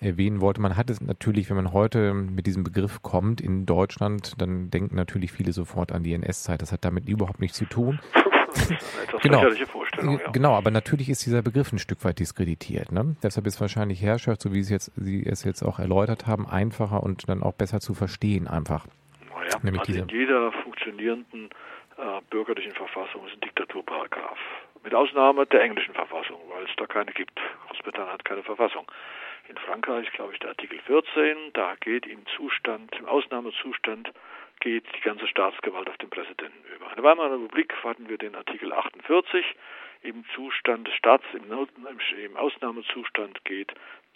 erwähnen 0.00 0.40
wollte, 0.40 0.60
man 0.60 0.76
hat 0.76 0.90
es 0.90 1.00
natürlich, 1.00 1.50
wenn 1.50 1.56
man 1.56 1.72
heute 1.72 2.14
mit 2.14 2.46
diesem 2.46 2.64
Begriff 2.64 3.02
kommt 3.02 3.40
in 3.40 3.66
Deutschland, 3.66 4.40
dann 4.40 4.70
denken 4.70 4.96
natürlich 4.96 5.32
viele 5.32 5.52
sofort 5.52 5.92
an 5.92 6.02
die 6.02 6.12
NS-Zeit. 6.14 6.62
Das 6.62 6.72
hat 6.72 6.84
damit 6.84 7.08
überhaupt 7.08 7.40
nichts 7.40 7.58
zu 7.58 7.64
tun. 7.64 8.00
genau. 9.22 9.42
Vorstellung, 9.66 10.18
ja. 10.18 10.30
Genau, 10.30 10.54
aber 10.54 10.70
natürlich 10.70 11.08
ist 11.08 11.24
dieser 11.26 11.42
Begriff 11.42 11.72
ein 11.72 11.78
Stück 11.78 12.04
weit 12.04 12.18
diskreditiert. 12.18 12.92
Ne? 12.92 13.16
Deshalb 13.22 13.46
ist 13.46 13.60
wahrscheinlich 13.60 14.02
Herrschaft, 14.02 14.42
so 14.42 14.52
wie 14.52 14.62
Sie, 14.62 14.72
jetzt, 14.72 14.92
Sie 14.96 15.24
es 15.24 15.44
jetzt 15.44 15.62
auch 15.62 15.78
erläutert 15.78 16.26
haben, 16.26 16.46
einfacher 16.46 17.02
und 17.02 17.28
dann 17.28 17.42
auch 17.42 17.54
besser 17.54 17.80
zu 17.80 17.94
verstehen 17.94 18.46
einfach. 18.46 18.86
Naja, 19.34 19.58
Nämlich 19.62 19.82
also 19.82 20.02
in 20.02 20.08
jeder 20.08 20.52
funktionierenden 20.52 21.50
äh, 21.98 22.20
bürgerlichen 22.30 22.74
Verfassung 22.74 23.26
ist 23.26 23.34
ein 23.34 23.40
Diktaturparagraph. 23.40 24.38
Mit 24.82 24.94
Ausnahme 24.94 25.46
der 25.46 25.62
englischen 25.62 25.94
Verfassung, 25.94 26.40
weil 26.48 26.64
es 26.64 26.76
da 26.76 26.86
keine 26.86 27.12
gibt. 27.12 27.40
Großbritannien 27.68 28.12
hat 28.12 28.24
keine 28.24 28.42
Verfassung. 28.42 28.90
In 29.48 29.56
Frankreich, 29.58 30.10
glaube 30.12 30.32
ich, 30.32 30.38
der 30.40 30.50
Artikel 30.50 30.78
14, 30.80 31.52
da 31.52 31.74
geht 31.76 32.06
im 32.06 32.24
Zustand, 32.36 32.94
im 32.98 33.06
Ausnahmezustand 33.06 34.10
geht 34.60 34.84
die 34.96 35.00
ganze 35.00 35.26
Staatsgewalt 35.26 35.88
auf 35.88 35.98
den 35.98 36.10
Präsidenten 36.10 36.64
über. 36.74 36.88
In 36.88 36.96
der 36.96 37.04
Weimarer 37.04 37.32
Republik 37.32 37.74
hatten 37.82 38.08
wir 38.08 38.18
den 38.18 38.34
Artikel 38.34 38.72
48. 38.72 39.44
Im 40.02 40.24
Zustand 40.34 40.86
des 40.86 40.94
Staats, 40.94 41.24
im, 41.32 41.44
im 41.50 42.36
Ausnahmezustand 42.36 43.44
geht 43.44 43.72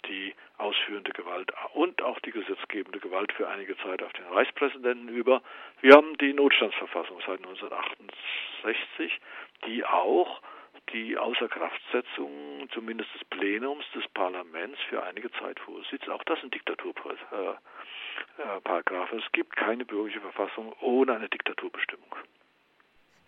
die 0.07 0.33
ausführende 0.57 1.11
Gewalt 1.11 1.51
und 1.73 2.01
auch 2.01 2.19
die 2.19 2.31
gesetzgebende 2.31 2.99
Gewalt 2.99 3.31
für 3.33 3.47
einige 3.47 3.77
Zeit 3.77 4.03
auf 4.03 4.11
den 4.13 4.25
Reichspräsidenten 4.25 5.09
über. 5.09 5.41
Wir 5.81 5.93
haben 5.95 6.17
die 6.17 6.33
Notstandsverfassung 6.33 7.19
seit 7.25 7.39
1968, 7.39 9.19
die 9.65 9.85
auch 9.85 10.41
die 10.93 11.17
Außerkraftsetzung 11.17 12.67
zumindest 12.73 13.13
des 13.13 13.23
Plenums 13.25 13.85
des 13.93 14.07
Parlaments 14.13 14.79
für 14.89 15.03
einige 15.03 15.31
Zeit 15.33 15.59
vorsitzt. 15.59 16.09
Auch 16.09 16.23
das 16.23 16.39
sind 16.41 16.53
Diktaturparagraphen. 16.53 17.59
Äh, 18.37 19.21
äh, 19.21 19.25
es 19.25 19.31
gibt 19.31 19.55
keine 19.55 19.85
bürgerliche 19.85 20.21
Verfassung 20.21 20.73
ohne 20.81 21.13
eine 21.15 21.29
Diktaturbestimmung. 21.29 22.15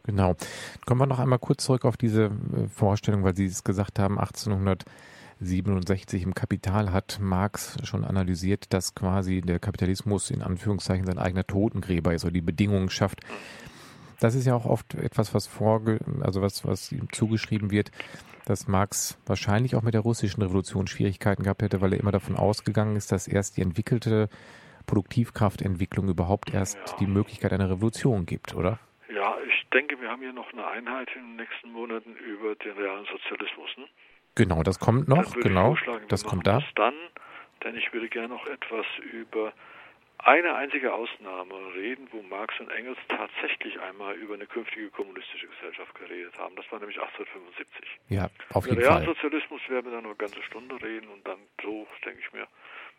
Genau. 0.05 0.35
Kommen 0.85 1.01
wir 1.01 1.05
noch 1.05 1.19
einmal 1.19 1.39
kurz 1.39 1.65
zurück 1.65 1.85
auf 1.85 1.97
diese 1.97 2.25
äh, 2.25 2.67
Vorstellung, 2.67 3.23
weil 3.23 3.35
Sie 3.35 3.45
es 3.45 3.63
gesagt 3.63 3.99
haben, 3.99 4.17
1800 4.19 4.83
67 5.41 6.21
im 6.21 6.35
Kapital 6.35 6.93
hat 6.93 7.17
Marx 7.19 7.77
schon 7.83 8.05
analysiert, 8.05 8.71
dass 8.73 8.93
quasi 8.93 9.41
der 9.41 9.57
Kapitalismus 9.57 10.29
in 10.29 10.43
Anführungszeichen 10.43 11.05
sein 11.05 11.17
eigener 11.17 11.45
Totengräber 11.45 12.13
ist 12.13 12.23
oder 12.23 12.33
die 12.33 12.41
Bedingungen 12.41 12.91
schafft. 12.91 13.21
Das 14.19 14.35
ist 14.35 14.45
ja 14.45 14.53
auch 14.53 14.65
oft 14.67 14.93
etwas, 14.93 15.33
was 15.33 15.47
vorge 15.47 15.99
also 16.21 16.43
was, 16.43 16.63
was 16.63 16.91
ihm 16.91 17.11
zugeschrieben 17.11 17.71
wird, 17.71 17.89
dass 18.45 18.67
Marx 18.67 19.19
wahrscheinlich 19.25 19.75
auch 19.75 19.81
mit 19.81 19.95
der 19.95 20.01
russischen 20.01 20.43
Revolution 20.43 20.85
Schwierigkeiten 20.85 21.41
gehabt 21.41 21.63
hätte, 21.63 21.81
weil 21.81 21.93
er 21.93 21.99
immer 21.99 22.11
davon 22.11 22.35
ausgegangen 22.35 22.95
ist, 22.95 23.11
dass 23.11 23.27
erst 23.27 23.57
die 23.57 23.63
entwickelte 23.63 24.29
Produktivkraftentwicklung 24.85 26.07
überhaupt 26.07 26.53
erst 26.53 26.77
ja. 26.77 26.97
die 26.99 27.07
Möglichkeit 27.07 27.51
einer 27.51 27.69
Revolution 27.69 28.27
gibt, 28.27 28.53
oder? 28.53 28.77
Ja, 29.11 29.35
ich 29.47 29.67
denke, 29.73 29.99
wir 29.99 30.09
haben 30.09 30.21
hier 30.21 30.33
noch 30.33 30.53
eine 30.53 30.67
Einheit 30.67 31.09
in 31.15 31.21
den 31.21 31.35
nächsten 31.37 31.71
Monaten 31.71 32.15
über 32.15 32.53
den 32.55 32.73
realen 32.73 33.05
Sozialismus. 33.05 33.69
Ne? 33.77 33.85
Genau, 34.35 34.63
das 34.63 34.79
kommt 34.79 35.07
noch, 35.07 35.33
genau. 35.35 35.75
Das 36.07 36.23
kommt 36.23 36.47
da. 36.47 36.59
Das 36.59 36.63
dann, 36.75 36.93
denn 37.63 37.75
ich 37.75 37.91
würde 37.93 38.07
gerne 38.09 38.29
noch 38.29 38.45
etwas 38.47 38.85
über 39.11 39.53
eine 40.23 40.53
einzige 40.53 40.93
Ausnahme 40.93 41.55
reden, 41.75 42.07
wo 42.11 42.21
Marx 42.21 42.53
und 42.59 42.69
Engels 42.69 42.97
tatsächlich 43.07 43.79
einmal 43.81 44.15
über 44.15 44.35
eine 44.35 44.45
künftige 44.45 44.89
kommunistische 44.89 45.47
Gesellschaft 45.47 45.95
geredet 45.95 46.37
haben. 46.37 46.55
Das 46.55 46.71
war 46.71 46.79
nämlich 46.79 46.99
1875. 46.99 47.99
Ja, 48.09 48.29
auf 48.53 48.65
jeden 48.65 48.79
über 48.79 48.87
Fall. 48.87 49.05
Sozialismus 49.05 49.61
werden 49.67 49.85
wir 49.85 49.93
dann 49.93 50.03
nur 50.03 50.11
eine 50.11 50.17
ganze 50.17 50.43
Stunde 50.43 50.75
reden 50.81 51.07
und 51.09 51.27
dann 51.27 51.39
so, 51.63 51.87
denke 52.05 52.19
ich 52.19 52.31
mir, 52.33 52.47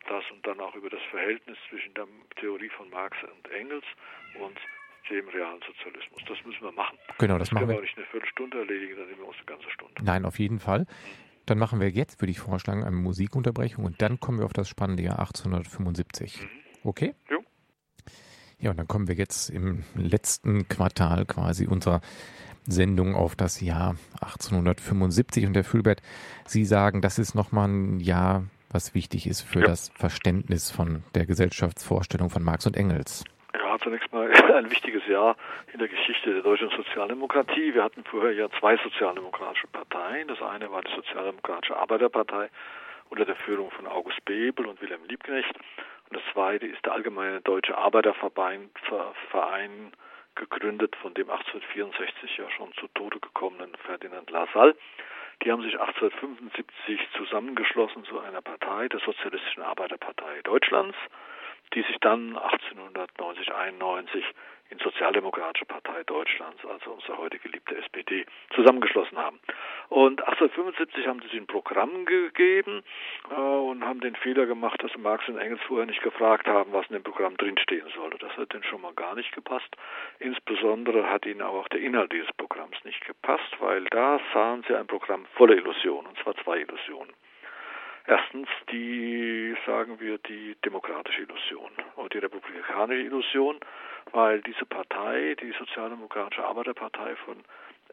das 0.09 0.24
und 0.33 0.45
dann 0.47 0.59
auch 0.61 0.74
über 0.74 0.91
das 0.91 1.03
Verhältnis 1.11 1.57
zwischen 1.68 1.95
der 1.95 2.09
Theorie 2.41 2.70
von 2.70 2.91
Marx 2.91 3.16
und 3.22 3.53
Engels 3.53 3.85
und 4.41 4.59
dem 5.11 5.28
realen 5.28 5.61
Sozialismus. 5.66 6.22
Das 6.28 6.38
müssen 6.44 6.62
wir 6.62 6.72
machen. 6.72 6.98
Genau, 7.18 7.38
das, 7.38 7.48
das 7.48 7.55
machen 7.55 7.68
wir. 7.68 7.76
wir 7.76 7.82
nicht 7.82 7.96
eine 7.96 8.07
Viertelstunde 8.07 8.59
erledigen, 8.59 8.96
dann 8.96 9.07
nehmen 9.07 9.20
wir 9.20 9.28
uns 9.28 9.36
eine 9.36 9.46
ganze 9.46 9.70
Stunde. 9.70 10.03
Nein, 10.03 10.24
auf 10.24 10.38
jeden 10.38 10.59
Fall. 10.59 10.86
Dann 11.46 11.59
machen 11.59 11.80
wir 11.80 11.90
jetzt, 11.90 12.20
würde 12.20 12.30
ich 12.30 12.38
vorschlagen, 12.38 12.84
eine 12.84 12.94
Musikunterbrechung 12.96 13.84
und 13.84 14.00
dann 14.00 14.20
kommen 14.20 14.38
wir 14.38 14.46
auf 14.46 14.53
das 14.53 14.68
spannende 14.68 15.03
Jahr 15.03 15.18
1875. 15.18 16.40
Mhm. 16.40 16.48
Okay? 16.84 17.14
Jo. 17.30 17.44
Ja, 18.59 18.70
und 18.70 18.76
dann 18.76 18.86
kommen 18.86 19.09
wir 19.09 19.16
jetzt 19.16 19.50
im 19.50 19.82
letzten 19.96 20.68
Quartal 20.68 21.26
quasi 21.26 21.66
unserer 21.66 22.00
Sendung 22.66 23.16
auf 23.16 23.34
das 23.34 23.61
Jahr 23.61 23.96
1875. 24.20 25.46
Und 25.46 25.57
Herr 25.57 25.64
Fülbert, 25.64 26.00
Sie 26.46 26.64
sagen, 26.64 27.00
das 27.00 27.18
ist 27.18 27.34
nochmal 27.34 27.68
ein 27.68 27.98
Jahr, 27.98 28.44
was 28.70 28.94
wichtig 28.94 29.26
ist 29.26 29.42
für 29.42 29.61
ja. 29.61 29.66
das 29.66 29.90
Verständnis 29.96 30.70
von 30.70 31.03
der 31.14 31.26
Gesellschaftsvorstellung 31.26 32.30
von 32.30 32.42
Marx 32.44 32.66
und 32.66 32.76
Engels. 32.76 33.24
Ja, 33.55 33.78
zunächst 33.78 34.12
mal 34.12 34.30
ein 34.55 34.70
wichtiges 34.70 35.07
Jahr 35.07 35.36
in 35.72 35.78
der 35.78 35.88
Geschichte 35.88 36.32
der 36.32 36.42
deutschen 36.42 36.70
Sozialdemokratie. 36.70 37.74
Wir 37.74 37.84
hatten 37.84 38.05
vorher 38.05 38.32
ja 38.32 38.48
zwei 38.59 38.76
sozialdemokratische 38.78 39.66
Parteien. 39.66 40.28
Das 40.28 40.40
eine 40.40 40.70
war 40.70 40.82
die 40.82 40.94
Sozialdemokratische 40.94 41.76
Arbeiterpartei 41.76 42.48
unter 43.11 43.26
der 43.26 43.36
Führung 43.36 43.70
von 43.72 43.86
August 43.86 44.24
Bebel 44.24 44.66
und 44.66 44.80
Wilhelm 44.80 45.05
Liebknecht. 45.07 45.55
Und 45.55 46.16
das 46.16 46.22
zweite 46.32 46.66
ist 46.66 46.84
der 46.86 46.92
Allgemeine 46.92 47.40
Deutsche 47.42 47.76
Arbeiterverein, 47.76 48.70
Verein, 49.30 49.92
gegründet 50.34 50.96
von 50.96 51.12
dem 51.14 51.28
1864 51.28 52.38
ja 52.38 52.50
schon 52.50 52.72
zu 52.74 52.88
Tode 52.94 53.20
gekommenen 53.20 53.74
Ferdinand 53.84 54.30
Lassalle. 54.30 54.74
Die 55.42 55.50
haben 55.50 55.62
sich 55.62 55.78
1875 55.78 57.00
zusammengeschlossen 57.16 58.05
zu 58.05 58.20
einer 58.20 58.40
Partei, 58.40 58.88
der 58.88 59.00
Sozialistischen 59.00 59.62
Arbeiterpartei 59.62 60.40
Deutschlands, 60.44 60.96
die 61.75 61.83
sich 61.83 61.97
dann 62.01 62.37
1890, 62.37 63.53
91 63.53 64.25
in 64.73 64.79
Sozialdemokratische 64.79 65.66
Partei 65.66 66.03
Deutschlands, 66.05 66.64
also 66.64 66.93
unsere 66.93 67.18
heute 67.18 67.39
geliebte 67.39 67.77
SPD, 67.77 68.25
zusammengeschlossen 68.55 69.18
haben. 69.18 69.39
Und 69.91 70.23
1875 70.23 71.07
haben 71.07 71.20
sie 71.20 71.29
sich 71.29 71.41
ein 71.41 71.47
Programm 71.47 72.07
gegeben 72.07 72.83
äh, 73.31 73.35
und 73.35 73.85
haben 73.85 74.01
den 74.01 74.16
Fehler 74.16 74.47
gemacht, 74.47 74.83
dass 74.83 74.97
Marx 74.97 75.29
und 75.29 75.37
Engels 75.37 75.61
vorher 75.68 75.87
nicht 75.87 76.03
gefragt 76.03 76.47
haben, 76.47 76.73
was 76.73 76.87
in 76.87 76.95
dem 76.95 77.03
Programm 77.03 77.37
drinstehen 77.37 77.87
sollte. 77.95 78.16
Das 78.16 78.35
hat 78.39 78.55
ihnen 78.55 78.64
schon 78.64 78.81
mal 78.81 78.95
gar 78.95 79.14
nicht 79.14 79.33
gepasst. 79.33 79.77
Insbesondere 80.20 81.09
hat 81.11 81.27
ihnen 81.27 81.43
auch 81.43 81.68
der 81.68 81.81
Inhalt 81.81 82.12
dieses 82.12 82.33
Programms 82.33 82.77
nicht 82.85 83.05
gepasst, 83.07 83.55
weil 83.61 83.85
da 83.85 84.20
sahen 84.33 84.64
sie 84.66 84.75
ein 84.75 84.87
Programm 84.87 85.27
voller 85.35 85.55
Illusionen, 85.55 86.07
und 86.07 86.18
zwar 86.20 86.35
zwei 86.37 86.61
Illusionen. 86.61 87.12
Erstens 88.07 88.48
die, 88.70 89.55
sagen 89.64 90.00
wir, 90.00 90.18
die 90.18 90.57
demokratische 90.64 91.22
Illusion 91.22 91.70
und 91.96 92.12
die 92.12 92.18
republikanische 92.18 93.03
Illusion, 93.03 93.61
weil 94.12 94.40
diese 94.42 94.66
Partei, 94.66 95.36
die 95.40 95.53
Sozialdemokratische 95.59 96.44
Arbeiterpartei 96.44 97.14
von 97.24 97.36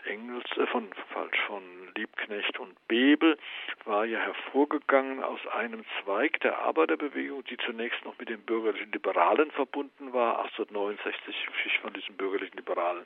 Engels, 0.06 0.46
äh, 0.58 0.66
von 0.68 0.90
falsch, 1.14 1.40
von 1.48 1.64
Liebknecht 1.96 2.60
und 2.60 2.76
Bebel 2.88 3.38
war 3.86 4.06
ja 4.06 4.20
hervorgegangen 4.20 5.24
aus 5.24 5.40
einem 5.48 5.84
Zweig 6.02 6.40
der 6.42 6.60
Arbeiterbewegung, 6.60 7.44
die 7.46 7.58
zunächst 7.58 8.04
noch 8.06 8.18
mit 8.18 8.30
den 8.30 8.42
bürgerlichen 8.42 8.92
Liberalen 8.92 9.52
verbunden 9.52 10.14
war, 10.14 10.40
1869 10.44 11.36
sich 11.64 11.80
von 11.80 11.94
diesen 11.94 12.16
bürgerlichen 12.16 12.58
Liberalen 12.58 13.06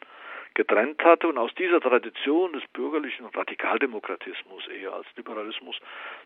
getrennt 0.53 1.03
hatte 1.03 1.27
und 1.27 1.37
aus 1.37 1.53
dieser 1.55 1.81
Tradition 1.81 2.53
des 2.53 2.63
bürgerlichen 2.73 3.25
Radikaldemokratismus 3.25 4.67
eher 4.67 4.93
als 4.93 5.07
Liberalismus 5.15 5.79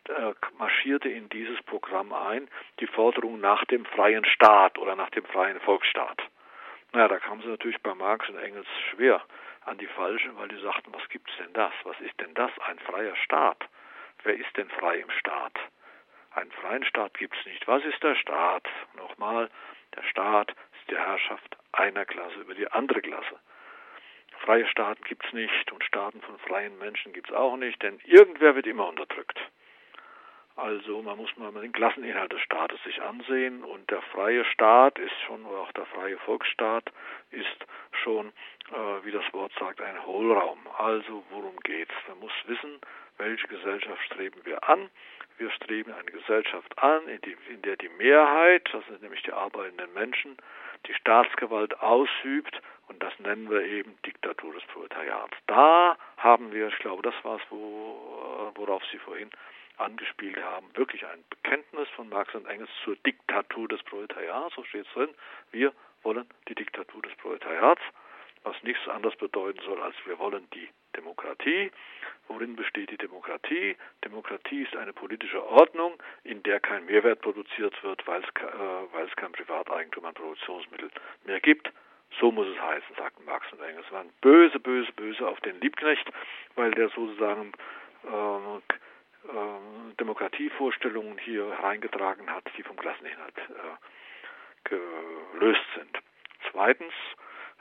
äh, 0.10 0.34
marschierte 0.58 1.10
in 1.10 1.30
dieses 1.30 1.62
Programm 1.64 2.12
ein 2.12 2.50
die 2.80 2.88
Forderung 2.88 3.40
nach 3.40 3.64
dem 3.66 3.86
freien 3.86 4.26
Staat 4.26 4.78
oder 4.78 4.96
nach 4.96 5.10
dem 5.12 5.24
freien 5.26 5.60
Volksstaat. 5.62 6.22
Naja, 6.94 7.08
da 7.08 7.20
kam 7.20 7.42
sie 7.42 7.48
natürlich 7.48 7.82
bei 7.82 7.94
Marx 7.94 8.28
und 8.30 8.38
Engels 8.38 8.68
schwer 8.92 9.22
an 9.68 9.78
die 9.78 9.88
falsche, 9.88 10.36
weil 10.38 10.48
die 10.48 10.62
sagten, 10.62 10.94
was 10.94 11.08
gibt's 11.10 11.36
denn 11.38 11.54
das? 11.54 11.74
Was 11.84 12.00
ist 12.00 12.20
denn 12.20 12.34
das? 12.34 12.52
Ein 12.68 12.80
freier 12.80 13.16
Staat. 13.18 13.68
Wer 14.24 14.36
ist 14.36 14.56
denn 14.58 14.70
frei 14.70 14.98
im 14.98 15.10
Staat? 15.12 15.54
Einen 16.32 16.52
freien 16.52 16.86
Staat 16.86 17.14
gibt's 17.18 17.46
nicht. 17.46 17.68
Was 17.68 17.84
ist 17.84 18.02
der 18.04 18.16
Staat? 18.16 18.68
Nochmal, 18.96 19.50
der 19.96 20.04
Staat 20.04 20.52
ist 20.52 20.90
die 20.90 20.98
Herrschaft 20.98 21.58
einer 21.72 22.06
Klasse 22.06 22.40
über 22.40 22.54
die 22.54 22.72
andere 22.72 23.02
Klasse. 23.02 23.40
Freie 24.40 24.68
Staaten 24.68 25.04
gibt's 25.04 25.32
nicht 25.34 25.72
und 25.72 25.84
Staaten 25.84 26.22
von 26.22 26.38
freien 26.40 26.78
Menschen 26.78 27.12
gibt's 27.12 27.32
auch 27.32 27.58
nicht, 27.58 27.82
denn 27.82 28.00
irgendwer 28.04 28.56
wird 28.56 28.68
immer 28.68 28.88
unterdrückt. 28.88 29.40
Also 30.58 31.04
man 31.04 31.18
muss 31.18 31.30
mal 31.38 31.52
den 31.52 31.72
Klasseninhalt 31.72 32.34
des 32.34 32.42
Staates 32.42 32.82
sich 32.84 33.00
ansehen 33.02 33.64
und 33.64 33.90
der 33.92 34.02
freie 34.02 34.44
Staat 34.44 34.98
ist 34.98 35.14
schon, 35.28 35.46
oder 35.46 35.60
auch 35.60 35.72
der 35.74 35.86
freie 35.86 36.18
Volksstaat 36.18 36.92
ist 37.30 37.66
schon, 38.04 38.30
äh, 38.72 39.06
wie 39.06 39.12
das 39.12 39.24
Wort 39.34 39.52
sagt, 39.60 39.80
ein 39.82 40.04
Hohlraum. 40.04 40.58
Also 40.80 41.24
worum 41.30 41.56
geht's? 41.60 41.94
Man 42.08 42.20
muss 42.22 42.32
wissen, 42.48 42.82
welche 43.20 43.48
Gesellschaft 43.48 44.02
streben 44.06 44.42
wir 44.46 44.68
an. 44.68 44.90
Wir 45.38 45.52
streben 45.52 45.94
eine 45.94 46.12
Gesellschaft 46.12 46.76
an, 46.80 47.08
in, 47.08 47.22
die, 47.22 47.38
in 47.54 47.62
der 47.62 47.76
die 47.76 47.90
Mehrheit, 47.90 48.68
das 48.74 48.84
sind 48.88 49.04
nämlich 49.04 49.22
die 49.22 49.34
arbeitenden 49.34 49.94
Menschen, 49.94 50.38
die 50.88 50.94
Staatsgewalt 50.96 51.80
ausübt 51.82 52.60
und 52.88 53.04
das 53.04 53.14
nennen 53.20 53.48
wir 53.48 53.62
eben 53.62 53.96
Diktatur 54.04 54.56
des 54.56 54.64
Proletariats. 54.74 55.38
Da 55.46 55.96
haben 56.18 56.52
wir, 56.52 56.70
ich 56.70 56.80
glaube, 56.80 57.04
das 57.04 57.14
war 57.24 57.36
es, 57.36 57.44
wo, 57.52 58.52
äh, 58.56 58.58
worauf 58.58 58.84
Sie 58.92 58.98
vorhin 58.98 59.30
angespielt 59.78 60.38
haben, 60.44 60.68
wirklich 60.76 61.06
ein 61.06 61.24
Bekenntnis 61.30 61.88
von 61.90 62.10
Marx 62.10 62.34
und 62.36 62.46
Engels 62.48 62.70
zur 62.84 62.96
Diktatur 62.98 63.68
des 63.68 63.82
Proletariats, 63.84 64.56
so 64.56 64.64
steht 64.64 64.86
es 64.88 64.94
drin. 64.94 65.10
Wir 65.52 65.74
wollen 66.04 66.26
die 66.48 66.56
Diktatur 66.56 67.02
des 67.02 67.16
Proletariats, 67.16 67.82
was 68.44 68.56
nichts 68.64 68.88
anderes 68.88 69.16
bedeuten 69.18 69.60
soll, 69.66 69.82
als 69.82 69.96
wir 70.06 70.18
wollen 70.20 70.48
die 70.54 70.70
Demokratie. 70.96 71.72
Worin 72.28 72.56
besteht 72.56 72.90
die 72.92 72.98
Demokratie? 72.98 73.78
Demokratie 74.04 74.64
ist 74.64 74.76
eine 74.76 74.94
politische 74.94 75.46
Ordnung, 75.46 75.94
in 76.24 76.44
der 76.44 76.60
kein 76.60 76.86
Mehrwert 76.86 77.22
produziert 77.22 77.82
wird, 77.84 78.06
weil 78.08 78.22
es, 78.22 78.30
äh, 78.42 78.94
weil 78.94 79.06
es 79.06 79.16
kein 79.16 79.32
Privateigentum 79.32 80.06
an 80.06 80.14
Produktionsmitteln 80.14 80.92
mehr 81.26 81.40
gibt. 81.40 81.72
So 82.20 82.32
muss 82.32 82.48
es 82.48 82.60
heißen, 82.60 82.96
sagten 82.98 83.26
Marx 83.26 83.52
und 83.52 83.62
Engels. 83.62 83.86
Es 83.86 83.92
waren 83.92 84.10
böse, 84.22 84.60
böse, 84.60 84.92
böse 84.94 85.28
auf 85.28 85.40
den 85.42 85.60
Liebknecht, 85.62 86.10
weil 86.56 86.72
der 86.72 86.90
sozusagen 86.90 87.52
äh, 88.04 88.62
Demokratievorstellungen 90.00 91.18
hier 91.18 91.50
hereingetragen 91.50 92.30
hat, 92.30 92.44
die 92.58 92.64
vom 92.64 92.78
Klasseninhalt 92.78 93.38
äh, 93.38 94.70
gelöst 95.34 95.66
sind. 95.76 95.98
Zweitens 96.52 96.94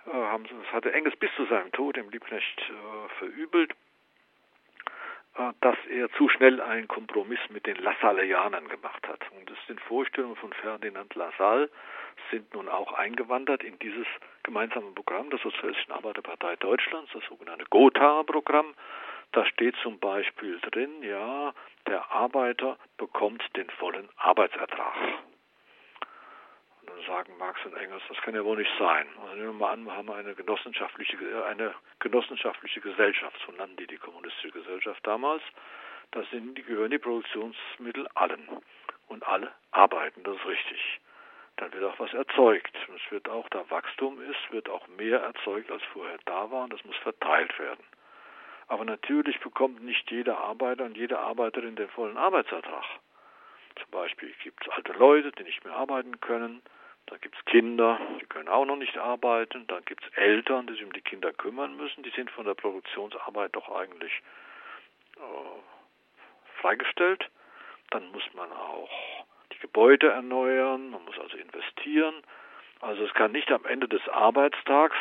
äh, 0.07 0.13
haben 0.13 0.45
sie, 0.45 0.55
das 0.63 0.73
hatte 0.73 0.93
Engels 0.93 1.17
bis 1.17 1.31
zu 1.37 1.47
seinem 1.47 1.73
Tod 1.73 1.97
dem 1.97 2.11
Liebknecht 2.11 2.61
äh, 2.61 3.09
verübelt, 3.19 3.73
dass 5.61 5.77
er 5.91 6.11
zu 6.13 6.31
schnell 6.31 6.63
einen 6.63 6.89
Kompromiss 6.89 7.39
mit 7.51 7.67
den 7.67 7.77
Lassalleanern 7.77 8.69
gemacht 8.69 9.07
hat. 9.07 9.21
Und 9.33 9.51
das 9.51 9.59
sind 9.67 9.79
Vorstellungen 9.83 10.37
von 10.37 10.51
Ferdinand 10.55 11.15
Lassalle, 11.15 11.69
sind 12.31 12.55
nun 12.55 12.71
auch 12.71 12.95
eingewandert 12.95 13.63
in 13.63 13.79
dieses 13.81 14.07
gemeinsame 14.45 14.93
Programm 14.93 15.29
der 15.29 15.39
Sozialistischen 15.39 15.93
Arbeiterpartei 15.93 16.57
Deutschlands, 16.57 17.11
das 17.13 17.23
sogenannte 17.25 17.67
Gotha-Programm, 17.69 18.73
da 19.33 19.45
steht 19.47 19.77
zum 19.83 19.99
Beispiel 19.99 20.59
drin, 20.61 21.03
ja, 21.03 21.53
der 21.87 22.11
Arbeiter 22.11 22.79
bekommt 22.97 23.43
den 23.57 23.69
vollen 23.71 24.09
Arbeitsertrag. 24.17 24.95
Und 26.81 26.91
dann 26.91 27.07
sagen 27.07 27.37
Marx 27.39 27.65
und 27.65 27.77
Engels, 27.77 28.03
das 28.09 28.17
kann 28.19 28.35
ja 28.35 28.45
wohl 28.45 28.57
nicht 28.57 28.73
sein. 28.79 29.07
Und 29.17 29.29
dann 29.29 29.39
nehmen 29.39 29.59
wir 29.59 29.67
mal 29.67 29.73
an, 29.73 29.85
wir 29.85 29.97
haben 29.97 30.11
eine 30.11 30.35
genossenschaftliche, 30.35 31.17
eine 31.47 31.75
genossenschaftliche 31.99 32.81
Gesellschaft, 32.81 33.37
so 33.45 33.53
nannten 33.53 33.77
die 33.77 33.87
die 33.87 33.99
kommunistische 33.99 34.53
Gesellschaft 34.53 35.07
damals. 35.07 35.43
Da 36.13 36.23
sind, 36.31 36.57
die 36.57 36.63
gehören 36.63 36.91
die 36.91 36.99
Produktionsmittel 36.99 38.07
allen. 38.15 38.49
Und 39.09 39.27
alle 39.27 39.53
arbeiten, 39.71 40.23
das 40.25 40.37
ist 40.37 40.47
richtig. 40.47 41.01
Dann 41.57 41.73
wird 41.73 41.85
auch 41.85 41.99
was 41.99 42.13
erzeugt. 42.13 42.77
Es 42.95 43.11
wird 43.11 43.29
auch, 43.29 43.49
da 43.51 43.69
Wachstum 43.71 44.21
ist, 44.21 44.53
wird 44.53 44.69
auch 44.69 44.87
mehr 44.89 45.21
erzeugt, 45.21 45.71
als 45.71 45.83
vorher 45.93 46.19
da 46.25 46.51
war, 46.51 46.65
und 46.65 46.73
das 46.73 46.85
muss 46.85 46.97
verteilt 46.97 47.57
werden. 47.59 47.85
Aber 48.69 48.85
natürlich 48.85 49.39
bekommt 49.41 49.83
nicht 49.83 50.11
jeder 50.11 50.39
Arbeiter 50.39 50.85
und 50.85 50.97
jede 50.97 51.19
Arbeiterin 51.19 51.77
den 51.77 51.89
vollen 51.89 52.17
Arbeitsertrag. 52.17 52.85
Zum 53.77 53.91
Beispiel 53.91 54.33
gibt 54.43 54.67
es 54.67 54.73
alte 54.73 54.93
Leute, 54.93 55.33
die 55.33 55.45
nicht 55.45 55.65
mehr 55.65 55.75
arbeiten 55.75 56.21
können. 56.21 56.63
Da 57.07 57.17
gibt 57.19 57.37
es 57.37 57.45
Kinder, 57.45 58.01
die 58.21 58.27
können 58.27 58.49
auch 58.49 58.65
noch 58.65 58.77
nicht 58.77 58.99
arbeiten. 58.99 59.67
Dann 59.69 59.85
gibt 59.85 60.05
es 60.05 60.13
Eltern, 60.17 60.67
die 60.67 60.73
sich 60.73 60.85
um 60.85 60.93
die 60.93 61.03
Kinder 61.03 61.33
kümmern 61.33 61.77
müssen. 61.77 62.03
Die 62.03 62.11
sind 62.11 62.31
von 62.33 62.47
der 62.47 62.55
Produktionsarbeit 62.55 63.55
doch 63.55 63.69
eigentlich 63.69 64.13
äh, 65.17 66.61
freigestellt. 66.61 67.31
Dann 67.91 68.11
muss 68.11 68.25
man 68.35 68.51
auch 68.51 68.91
die 69.53 69.59
Gebäude 69.59 70.09
erneuern, 70.09 70.91
man 70.91 71.05
muss 71.05 71.19
also 71.21 71.37
investieren. 71.37 72.15
Also 72.81 73.05
es 73.05 73.15
kann 73.15 73.33
nicht 73.33 73.51
am 73.53 73.65
Ende 73.65 73.89
des 73.89 74.07
Arbeitstags, 74.09 74.97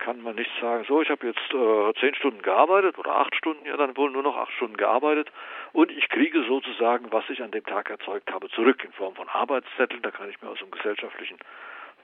kann 0.00 0.22
man 0.22 0.34
nicht 0.34 0.50
sagen, 0.60 0.84
so, 0.88 1.00
ich 1.02 1.10
habe 1.10 1.26
jetzt 1.26 1.54
äh, 1.54 2.00
zehn 2.00 2.14
Stunden 2.14 2.42
gearbeitet 2.42 2.98
oder 2.98 3.16
acht 3.16 3.34
Stunden, 3.36 3.64
ja, 3.66 3.76
dann 3.76 3.96
wohl 3.96 4.10
nur 4.10 4.22
noch 4.22 4.36
acht 4.36 4.52
Stunden 4.52 4.76
gearbeitet 4.76 5.30
und 5.72 5.92
ich 5.92 6.08
kriege 6.08 6.42
sozusagen, 6.44 7.12
was 7.12 7.28
ich 7.28 7.42
an 7.42 7.50
dem 7.50 7.64
Tag 7.64 7.90
erzeugt 7.90 8.32
habe, 8.32 8.48
zurück 8.50 8.82
in 8.82 8.92
Form 8.92 9.14
von 9.14 9.28
Arbeitszetteln, 9.28 10.02
da 10.02 10.10
kann 10.10 10.30
ich 10.30 10.40
mir 10.42 10.48
aus 10.48 10.60
einer 10.60 10.70
gesellschaftlichen 10.70 11.38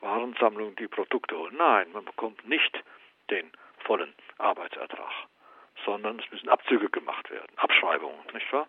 Warensammlung 0.00 0.76
die 0.76 0.88
Produkte 0.88 1.36
holen. 1.36 1.56
Nein, 1.56 1.88
man 1.92 2.04
bekommt 2.04 2.46
nicht 2.46 2.82
den 3.30 3.50
vollen 3.78 4.14
Arbeitsertrag, 4.38 5.12
sondern 5.84 6.18
es 6.18 6.30
müssen 6.30 6.48
Abzüge 6.48 6.90
gemacht 6.90 7.30
werden, 7.30 7.50
Abschreibungen, 7.56 8.20
nicht 8.34 8.52
wahr? 8.52 8.66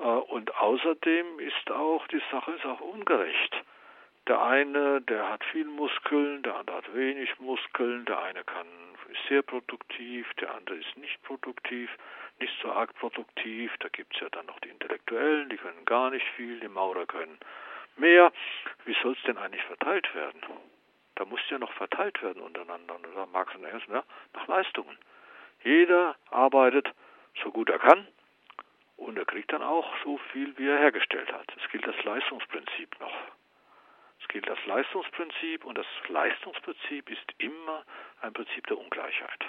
Äh, 0.00 0.02
und 0.02 0.54
außerdem 0.56 1.38
ist 1.38 1.70
auch, 1.70 2.06
die 2.08 2.22
Sache 2.30 2.52
ist 2.52 2.66
auch 2.66 2.80
ungerecht. 2.80 3.56
Der 4.28 4.42
eine, 4.42 5.00
der 5.02 5.28
hat 5.30 5.44
viel 5.44 5.66
Muskeln, 5.66 6.42
der 6.42 6.56
andere 6.56 6.78
hat 6.78 6.94
wenig 6.94 7.38
Muskeln, 7.38 8.04
der 8.06 8.22
eine 8.22 8.42
kann 8.44 8.66
ist 9.08 9.28
sehr 9.28 9.42
produktiv, 9.42 10.26
der 10.34 10.54
andere 10.54 10.76
ist 10.76 10.96
nicht 10.96 11.22
produktiv, 11.22 11.90
nicht 12.40 12.52
so 12.60 12.72
arg 12.72 12.94
produktiv. 12.94 13.72
Da 13.80 13.88
gibt 13.88 14.14
es 14.14 14.20
ja 14.20 14.28
dann 14.30 14.46
noch 14.46 14.58
die 14.60 14.68
Intellektuellen, 14.68 15.48
die 15.48 15.56
können 15.56 15.84
gar 15.84 16.10
nicht 16.10 16.26
viel, 16.36 16.60
die 16.60 16.68
Maurer 16.68 17.06
können 17.06 17.38
mehr. 17.96 18.32
Wie 18.84 18.96
soll 19.02 19.12
es 19.12 19.22
denn 19.22 19.38
eigentlich 19.38 19.62
verteilt 19.62 20.12
werden? 20.14 20.42
Da 21.14 21.24
muss 21.24 21.40
ja 21.48 21.58
noch 21.58 21.72
verteilt 21.72 22.22
werden 22.22 22.42
untereinander. 22.42 22.96
Und 22.96 23.06
da 23.14 23.26
Marx 23.26 23.54
und 23.54 23.64
Engels, 23.64 23.84
ja, 23.88 24.02
nach 24.34 24.46
Leistungen. 24.48 24.98
Jeder 25.62 26.16
arbeitet 26.30 26.92
so 27.42 27.50
gut 27.50 27.70
er 27.70 27.78
kann 27.78 28.06
und 28.96 29.16
er 29.18 29.24
kriegt 29.24 29.52
dann 29.52 29.62
auch 29.62 29.88
so 30.04 30.18
viel, 30.32 30.56
wie 30.58 30.68
er 30.68 30.78
hergestellt 30.78 31.32
hat. 31.32 31.46
Es 31.56 31.70
gilt 31.70 31.86
das 31.86 32.02
Leistungsprinzip 32.04 33.00
noch. 33.00 33.12
Es 34.26 34.32
gilt 34.32 34.48
das 34.48 34.58
Leistungsprinzip 34.66 35.64
und 35.64 35.78
das 35.78 35.86
Leistungsprinzip 36.08 37.10
ist 37.10 37.32
immer 37.38 37.84
ein 38.22 38.32
Prinzip 38.32 38.66
der 38.66 38.76
Ungleichheit. 38.76 39.44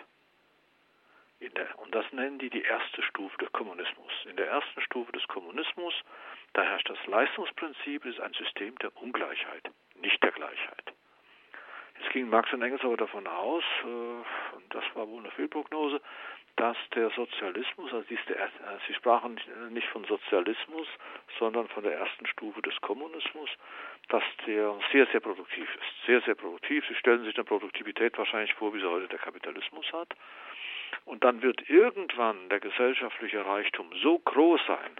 Der, 1.41 1.79
und 1.79 1.95
das 1.95 2.05
nennen 2.11 2.37
die 2.37 2.51
die 2.51 2.61
erste 2.61 3.01
Stufe 3.01 3.35
des 3.39 3.51
Kommunismus. 3.53 4.11
In 4.25 4.37
der 4.37 4.47
ersten 4.47 4.79
Stufe 4.81 5.11
des 5.13 5.27
Kommunismus, 5.27 5.95
da 6.53 6.61
herrscht 6.61 6.89
das 6.89 7.03
Leistungsprinzip, 7.07 8.05
ist 8.05 8.19
ein 8.19 8.33
System 8.33 8.77
der 8.77 8.95
Ungleichheit, 8.97 9.63
nicht 9.95 10.21
der 10.21 10.31
Gleichheit. 10.31 10.93
Jetzt 11.99 12.11
ging 12.11 12.29
Marx 12.29 12.51
und 12.53 12.61
Engels 12.61 12.83
aber 12.83 12.97
davon 12.97 13.27
aus, 13.27 13.63
äh, 13.83 13.87
und 13.87 14.65
das 14.69 14.83
war 14.93 15.07
wohl 15.07 15.19
eine 15.19 15.31
Fehlprognose, 15.31 16.01
dass 16.57 16.77
der 16.95 17.09
Sozialismus, 17.11 17.93
also 17.93 18.05
der, 18.27 18.45
äh, 18.45 18.49
Sie 18.87 18.93
sprachen 18.95 19.39
nicht 19.69 19.87
von 19.89 20.03
Sozialismus, 20.05 20.87
sondern 21.39 21.67
von 21.69 21.83
der 21.83 21.93
ersten 21.97 22.25
Stufe 22.25 22.61
des 22.63 22.79
Kommunismus, 22.81 23.49
dass 24.09 24.23
der 24.47 24.75
sehr, 24.91 25.05
sehr 25.07 25.19
produktiv 25.19 25.69
ist. 25.75 26.05
Sehr, 26.05 26.21
sehr 26.21 26.35
produktiv. 26.35 26.83
Sie 26.87 26.95
stellen 26.95 27.23
sich 27.23 27.35
eine 27.35 27.45
Produktivität 27.45 28.17
wahrscheinlich 28.17 28.53
vor, 28.55 28.73
wie 28.73 28.79
sie 28.79 28.89
heute 28.89 29.07
der 29.07 29.19
Kapitalismus 29.19 29.85
hat. 29.93 30.09
Und 31.05 31.23
dann 31.23 31.41
wird 31.41 31.69
irgendwann 31.69 32.49
der 32.49 32.59
gesellschaftliche 32.59 33.45
Reichtum 33.45 33.91
so 34.01 34.17
groß 34.19 34.61
sein, 34.67 34.99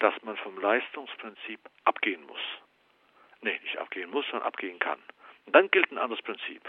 dass 0.00 0.14
man 0.22 0.36
vom 0.36 0.58
Leistungsprinzip 0.60 1.60
abgehen 1.84 2.24
muss. 2.26 2.40
Nee, 3.40 3.58
nicht 3.62 3.78
abgehen 3.78 4.10
muss, 4.10 4.26
sondern 4.26 4.46
abgehen 4.46 4.78
kann. 4.78 4.98
Und 5.48 5.54
dann 5.54 5.70
gilt 5.70 5.90
ein 5.90 5.96
anderes 5.96 6.22
Prinzip. 6.24 6.60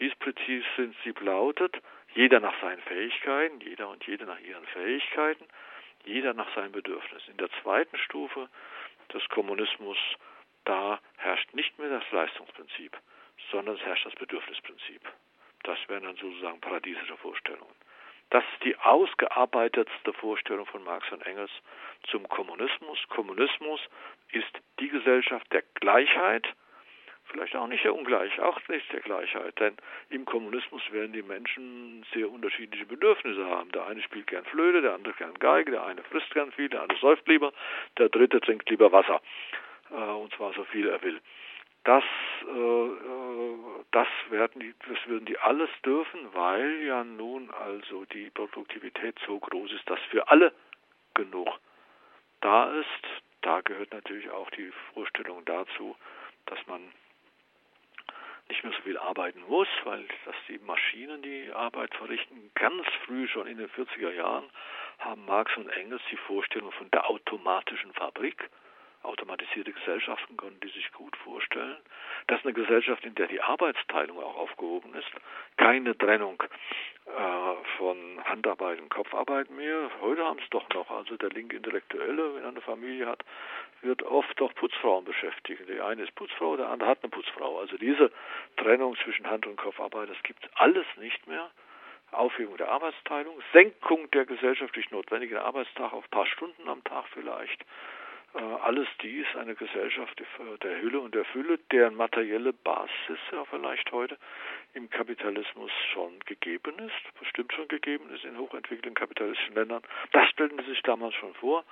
Dieses 0.00 0.16
Prinzip 0.16 1.20
lautet, 1.20 1.80
jeder 2.14 2.40
nach 2.40 2.60
seinen 2.60 2.82
Fähigkeiten, 2.82 3.60
jeder 3.60 3.88
und 3.90 4.04
jede 4.08 4.24
nach 4.24 4.40
ihren 4.40 4.66
Fähigkeiten, 4.66 5.44
jeder 6.04 6.34
nach 6.34 6.52
seinen 6.56 6.72
Bedürfnissen. 6.72 7.30
In 7.30 7.36
der 7.36 7.48
zweiten 7.62 7.96
Stufe 7.96 8.48
des 9.14 9.22
Kommunismus, 9.28 9.96
da 10.64 10.98
herrscht 11.16 11.54
nicht 11.54 11.78
mehr 11.78 11.90
das 11.90 12.10
Leistungsprinzip, 12.10 12.98
sondern 13.52 13.76
es 13.76 13.82
herrscht 13.82 14.06
das 14.06 14.16
Bedürfnisprinzip. 14.16 15.02
Das 15.62 15.78
wären 15.86 16.02
dann 16.02 16.16
sozusagen 16.16 16.60
paradiesische 16.60 17.16
Vorstellungen. 17.18 17.76
Das 18.30 18.42
ist 18.52 18.64
die 18.64 18.76
ausgearbeitetste 18.78 20.12
Vorstellung 20.14 20.66
von 20.66 20.82
Marx 20.82 21.08
und 21.12 21.24
Engels 21.24 21.52
zum 22.10 22.28
Kommunismus. 22.28 22.98
Kommunismus 23.10 23.80
ist 24.32 24.50
die 24.80 24.88
Gesellschaft 24.88 25.46
der 25.52 25.62
Gleichheit, 25.74 26.48
vielleicht 27.30 27.54
auch 27.56 27.66
nicht 27.66 27.84
der 27.84 27.94
Ungleich, 27.94 28.38
auch 28.40 28.60
nicht 28.68 28.92
der 28.92 29.00
Gleichheit, 29.00 29.58
denn 29.60 29.76
im 30.10 30.24
Kommunismus 30.24 30.82
werden 30.90 31.12
die 31.12 31.22
Menschen 31.22 32.04
sehr 32.12 32.30
unterschiedliche 32.30 32.86
Bedürfnisse 32.86 33.46
haben. 33.46 33.70
Der 33.72 33.86
eine 33.86 34.02
spielt 34.02 34.26
gern 34.26 34.44
Flöte, 34.46 34.82
der 34.82 34.94
andere 34.94 35.14
gern 35.14 35.34
Geige, 35.38 35.72
der 35.72 35.84
eine 35.84 36.02
frisst 36.02 36.30
gern 36.32 36.52
viel, 36.52 36.68
der 36.68 36.82
andere 36.82 36.98
säuft 36.98 37.26
lieber, 37.28 37.52
der 37.98 38.08
dritte 38.08 38.40
trinkt 38.40 38.68
lieber 38.70 38.92
Wasser, 38.92 39.20
äh, 39.90 39.94
und 39.94 40.32
zwar 40.34 40.52
so 40.54 40.64
viel 40.64 40.88
er 40.88 41.02
will. 41.02 41.20
Das, 41.84 42.04
äh, 42.46 42.86
äh 42.86 43.58
das 43.90 44.08
werden 44.28 44.60
die, 44.60 44.74
das 44.86 44.98
würden 45.06 45.24
die 45.24 45.38
alles 45.38 45.70
dürfen, 45.84 46.20
weil 46.34 46.82
ja 46.82 47.04
nun 47.04 47.50
also 47.50 48.04
die 48.06 48.28
Produktivität 48.30 49.18
so 49.26 49.38
groß 49.38 49.72
ist, 49.72 49.88
dass 49.88 50.00
für 50.10 50.28
alle 50.28 50.52
genug 51.14 51.48
da 52.40 52.70
ist. 52.72 53.22
Da 53.40 53.60
gehört 53.62 53.92
natürlich 53.92 54.30
auch 54.30 54.50
die 54.50 54.70
Vorstellung 54.92 55.44
dazu, 55.44 55.96
dass 56.46 56.58
man 56.66 56.80
nicht 58.48 58.64
mehr 58.64 58.72
so 58.72 58.82
viel 58.82 58.98
arbeiten 58.98 59.42
muss, 59.48 59.68
weil 59.84 60.04
dass 60.24 60.36
die 60.48 60.58
Maschinen 60.58 61.22
die 61.22 61.50
Arbeit 61.52 61.94
verrichten. 61.94 62.50
Ganz 62.54 62.86
früh, 63.04 63.28
schon 63.28 63.46
in 63.46 63.58
den 63.58 63.68
40er 63.68 64.10
Jahren, 64.10 64.44
haben 64.98 65.24
Marx 65.26 65.56
und 65.56 65.68
Engels 65.68 66.02
die 66.10 66.16
Vorstellung 66.16 66.72
von 66.72 66.90
der 66.90 67.08
automatischen 67.08 67.92
Fabrik. 67.92 68.50
Automatisierte 69.02 69.72
Gesellschaften 69.72 70.36
können 70.36 70.58
die 70.60 70.68
sich 70.68 70.92
gut 70.92 71.16
vorstellen. 71.18 71.76
Das 72.26 72.40
ist 72.40 72.46
eine 72.46 72.54
Gesellschaft, 72.54 73.04
in 73.04 73.14
der 73.14 73.28
die 73.28 73.40
Arbeitsteilung 73.40 74.18
auch 74.18 74.36
aufgehoben 74.36 74.94
ist. 74.94 75.10
Keine 75.56 75.96
Trennung 75.96 76.42
äh, 77.06 77.76
von 77.76 77.96
Handarbeit 78.24 78.80
und 78.80 78.90
Kopfarbeit 78.90 79.50
mehr. 79.50 79.90
Heute 80.00 80.24
haben 80.24 80.38
es 80.42 80.50
doch 80.50 80.68
noch. 80.70 80.90
Also 80.90 81.16
der 81.16 81.30
linke 81.30 81.56
Intellektuelle, 81.56 82.34
wenn 82.34 82.42
er 82.42 82.48
eine 82.50 82.60
Familie 82.60 83.06
hat, 83.06 83.24
wird 83.82 84.02
oft 84.02 84.38
doch 84.40 84.54
Putzfrauen 84.54 85.04
beschäftigen. 85.04 85.66
Die 85.66 85.80
eine 85.80 86.02
ist 86.02 86.14
Putzfrau, 86.14 86.56
der 86.56 86.68
andere 86.68 86.90
hat 86.90 86.98
eine 87.02 87.10
Putzfrau. 87.10 87.60
Also 87.60 87.76
diese 87.78 88.10
Trennung 88.56 88.96
zwischen 89.04 89.30
Hand- 89.30 89.46
und 89.46 89.56
Kopfarbeit, 89.56 90.10
das 90.10 90.22
gibt 90.22 90.48
alles 90.54 90.86
nicht 90.96 91.26
mehr. 91.26 91.50
Aufhebung 92.10 92.56
der 92.56 92.70
Arbeitsteilung, 92.70 93.40
Senkung 93.52 94.10
der 94.10 94.24
gesellschaftlich 94.24 94.90
notwendigen 94.90 95.38
Arbeitstag 95.38 95.92
auf 95.92 96.04
ein 96.04 96.10
paar 96.10 96.26
Stunden 96.26 96.68
am 96.68 96.82
Tag 96.84 97.04
vielleicht. 97.12 97.64
Äh, 98.34 98.38
alles 98.38 98.88
dies 99.02 99.26
eine 99.36 99.54
Gesellschaft 99.54 100.22
der 100.62 100.80
Hülle 100.80 101.00
und 101.00 101.14
der 101.14 101.24
Fülle, 101.26 101.58
deren 101.72 101.94
materielle 101.94 102.52
Basis 102.52 103.18
ja 103.32 103.44
vielleicht 103.46 103.90
heute 103.92 104.18
im 104.74 104.90
Kapitalismus 104.90 105.70
schon 105.92 106.18
gegeben 106.26 106.78
ist, 106.78 107.18
bestimmt 107.18 107.52
schon 107.52 107.68
gegeben 107.68 108.10
ist 108.14 108.24
in 108.24 108.38
hochentwickelten 108.38 108.94
kapitalistischen 108.94 109.54
Ländern. 109.54 109.82
Das 110.12 110.28
stellten 110.28 110.58
sie 110.58 110.70
sich 110.70 110.82
damals 110.82 111.14
schon 111.14 111.34
vor. 111.34 111.64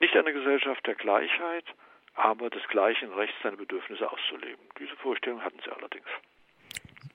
Nicht 0.00 0.16
eine 0.16 0.32
Gesellschaft 0.32 0.84
der 0.86 0.96
Gleichheit, 0.96 1.64
aber 2.14 2.50
des 2.50 2.66
gleichen 2.68 3.12
Rechts, 3.12 3.36
seine 3.42 3.56
Bedürfnisse 3.56 4.10
auszuleben. 4.10 4.64
Diese 4.78 4.96
Vorstellung 4.96 5.42
hatten 5.42 5.58
sie 5.64 5.70
allerdings. 5.70 6.06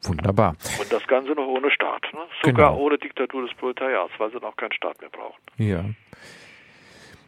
Wunderbar. 0.03 0.55
Und 0.79 0.91
das 0.91 1.05
Ganze 1.07 1.31
noch 1.31 1.47
ohne 1.47 1.71
Staat. 1.71 2.03
Ne? 2.13 2.21
Sogar 2.43 2.71
genau. 2.71 2.81
ohne 2.81 2.97
Diktatur 2.97 3.45
des 3.45 3.55
Proletariats, 3.55 4.13
weil 4.17 4.31
sie 4.31 4.37
noch 4.37 4.55
keinen 4.55 4.73
Staat 4.73 4.99
mehr 5.01 5.09
brauchen. 5.09 5.41
Ja. 5.57 5.83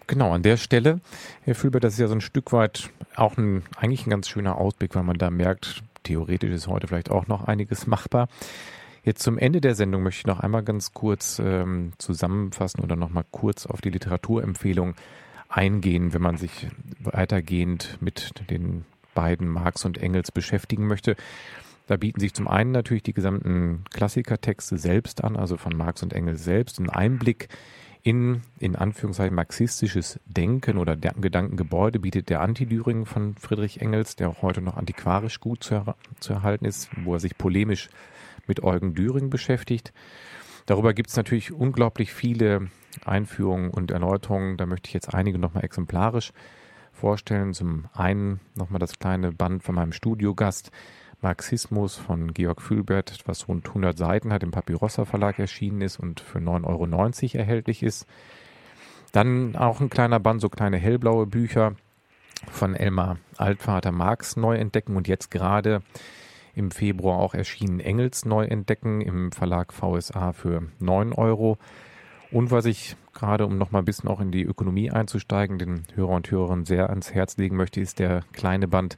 Genau, 0.10 0.34
an 0.34 0.42
der 0.42 0.58
Stelle, 0.58 1.02
Herr 1.44 1.54
Fühlberg, 1.54 1.84
das 1.84 1.94
ist 1.94 2.00
ja 2.00 2.08
so 2.08 2.16
ein 2.16 2.22
Stück 2.22 2.52
weit 2.52 2.90
auch 3.16 3.38
ein, 3.38 3.62
eigentlich 3.78 4.08
ein 4.08 4.10
ganz 4.10 4.28
schöner 4.28 4.58
Ausblick, 4.58 4.96
weil 4.96 5.04
man 5.04 5.20
da 5.20 5.30
merkt, 5.30 5.84
theoretisch 6.02 6.50
ist 6.50 6.68
heute 6.68 6.88
vielleicht 6.88 7.12
auch 7.12 7.28
noch 7.28 7.44
einiges 7.44 7.86
machbar. 7.86 8.28
Jetzt 9.04 9.22
zum 9.22 9.38
Ende 9.38 9.62
der 9.62 9.76
Sendung 9.76 10.02
möchte 10.02 10.22
ich 10.22 10.26
noch 10.26 10.40
einmal 10.40 10.64
ganz 10.64 10.94
kurz 10.94 11.38
ähm, 11.38 11.94
zusammenfassen 12.00 12.80
oder 12.80 12.96
noch 12.96 13.12
mal 13.12 13.24
kurz 13.30 13.68
auf 13.68 13.82
die 13.82 13.92
Literaturempfehlung 13.92 14.96
eingehen, 15.48 16.12
wenn 16.12 16.24
man 16.24 16.38
sich 16.38 16.66
weitergehend 17.02 18.00
mit 18.02 18.34
den 18.50 18.86
beiden 19.14 19.48
Marx 19.48 19.86
und 19.86 20.00
Engels 20.00 20.32
beschäftigen 20.32 20.88
möchte. 20.88 21.18
Da 21.86 21.98
bieten 21.98 22.20
sich 22.20 22.34
zum 22.34 22.48
einen 22.48 22.72
natürlich 22.72 23.04
die 23.04 23.14
gesamten 23.14 23.84
Klassikertexte 23.92 24.80
selbst 24.80 25.24
an, 25.24 25.36
also 25.36 25.56
von 25.56 25.78
Marx 25.78 26.02
und 26.02 26.14
Engels 26.14 26.44
selbst, 26.44 26.80
ein 26.80 26.90
Einblick 26.90 27.48
in, 28.02 28.44
in 28.60 28.76
Anführungszeichen, 28.76 29.36
marxistisches 29.36 30.20
Denken 30.26 30.78
oder 30.78 30.96
Gedankengebäude 30.96 32.00
bietet 32.00 32.30
der 32.30 32.42
Anti-Düring 32.42 33.06
von 33.06 33.36
Friedrich 33.36 33.82
Engels, 33.82 34.16
der 34.16 34.30
auch 34.30 34.42
heute 34.42 34.62
noch 34.62 34.78
antiquarisch 34.78 35.40
gut 35.40 35.64
zu, 35.64 35.84
zu 36.20 36.34
erhalten 36.34 36.66
ist, 36.66 36.90
wo 37.04 37.14
er 37.14 37.20
sich 37.20 37.38
polemisch 37.38 37.90
mit 38.48 38.64
Eugen 38.64 38.96
Düring 38.96 39.30
beschäftigt. 39.30 39.94
Darüber 40.66 40.94
gibt 40.94 41.10
es 41.10 41.18
natürlich 41.18 41.52
unglaublich 41.52 42.14
viele 42.14 42.70
Einführungen 43.04 43.70
und 43.70 43.92
Erläuterungen. 43.92 44.56
Da 44.58 44.66
möchte 44.66 44.88
ich 44.88 44.94
jetzt 44.94 45.14
einige 45.14 45.40
nochmal 45.40 45.66
exemplarisch 45.66 46.32
vorstellen. 46.94 47.54
Zum 47.54 47.86
einen 47.94 48.40
nochmal 48.56 48.80
das 48.80 49.00
kleine 49.00 49.32
Band 49.32 49.64
von 49.64 49.76
meinem 49.76 49.94
Studiogast 49.94 50.72
Marxismus 51.22 51.96
von 51.96 52.34
Georg 52.34 52.62
Fühlbert, 52.62 53.20
was 53.26 53.48
rund 53.48 53.68
100 53.68 53.98
Seiten 53.98 54.32
hat, 54.32 54.44
im 54.44 54.52
Papyrossa 54.52 55.06
Verlag 55.06 55.40
erschienen 55.40 55.82
ist 55.82 56.00
und 56.00 56.20
für 56.20 56.40
9,90 56.40 56.66
Euro 56.66 57.38
erhältlich 57.40 57.84
ist. 57.84 58.08
Dann 59.12 59.56
auch 59.56 59.82
ein 59.82 59.90
kleiner 59.90 60.20
Band, 60.20 60.42
so 60.42 60.50
kleine 60.50 60.78
hellblaue 60.78 61.26
Bücher 61.26 61.76
von 62.52 62.76
Elmar 62.76 63.18
Altvater 63.38 63.92
Marx 63.92 64.36
neu 64.38 64.56
entdecken 64.56 64.96
und 64.96 65.08
jetzt 65.08 65.32
gerade 65.32 65.82
im 66.56 66.72
Februar 66.72 67.20
auch 67.20 67.34
erschienen 67.34 67.80
Engels 67.80 68.26
neu 68.26 68.46
entdecken 68.46 69.02
im 69.02 69.32
Verlag 69.32 69.74
VSA 69.74 70.34
für 70.34 70.64
9 70.80 71.14
Euro. 71.14 71.58
Und 72.32 72.52
was 72.52 72.66
ich 72.66 72.96
gerade, 73.14 73.46
um 73.46 73.58
noch 73.58 73.72
mal 73.72 73.80
ein 73.80 73.86
bisschen 73.86 74.10
auch 74.10 74.20
in 74.20 74.32
die 74.32 74.44
Ökonomie 74.44 74.92
einzusteigen, 74.92 75.58
den 75.58 75.84
Hörer 75.96 76.12
und 76.12 76.30
Hörerinnen 76.30 76.66
sehr 76.66 76.90
ans 76.90 77.14
Herz 77.14 77.38
legen 77.38 77.56
möchte, 77.56 77.82
ist 77.82 78.00
der 78.00 78.22
kleine 78.34 78.68
Band 78.68 78.98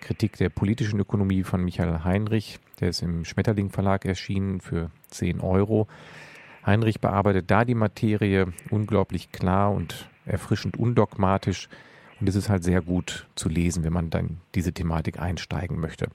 Kritik 0.00 0.36
der 0.36 0.48
politischen 0.48 1.00
Ökonomie 1.00 1.42
von 1.42 1.64
Michael 1.64 2.04
Heinrich. 2.04 2.58
Der 2.80 2.90
ist 2.90 3.02
im 3.02 3.24
Schmetterling 3.24 3.70
Verlag 3.70 4.04
erschienen 4.04 4.60
für 4.60 4.90
10 5.10 5.40
Euro. 5.40 5.88
Heinrich 6.64 7.00
bearbeitet 7.00 7.50
da 7.50 7.64
die 7.64 7.74
Materie 7.74 8.52
unglaublich 8.70 9.32
klar 9.32 9.72
und 9.72 10.08
erfrischend 10.24 10.76
undogmatisch 10.76 11.68
Und 12.20 12.28
es 12.28 12.34
ist 12.34 12.48
halt 12.48 12.64
sehr 12.64 12.80
gut 12.80 13.26
zu 13.34 13.48
lesen, 13.48 13.84
wenn 13.84 13.92
man 13.92 14.10
dann 14.10 14.38
diese 14.54 14.72
Thematik 14.72 15.20
einsteigen 15.20 15.78
möchte. 15.78 16.08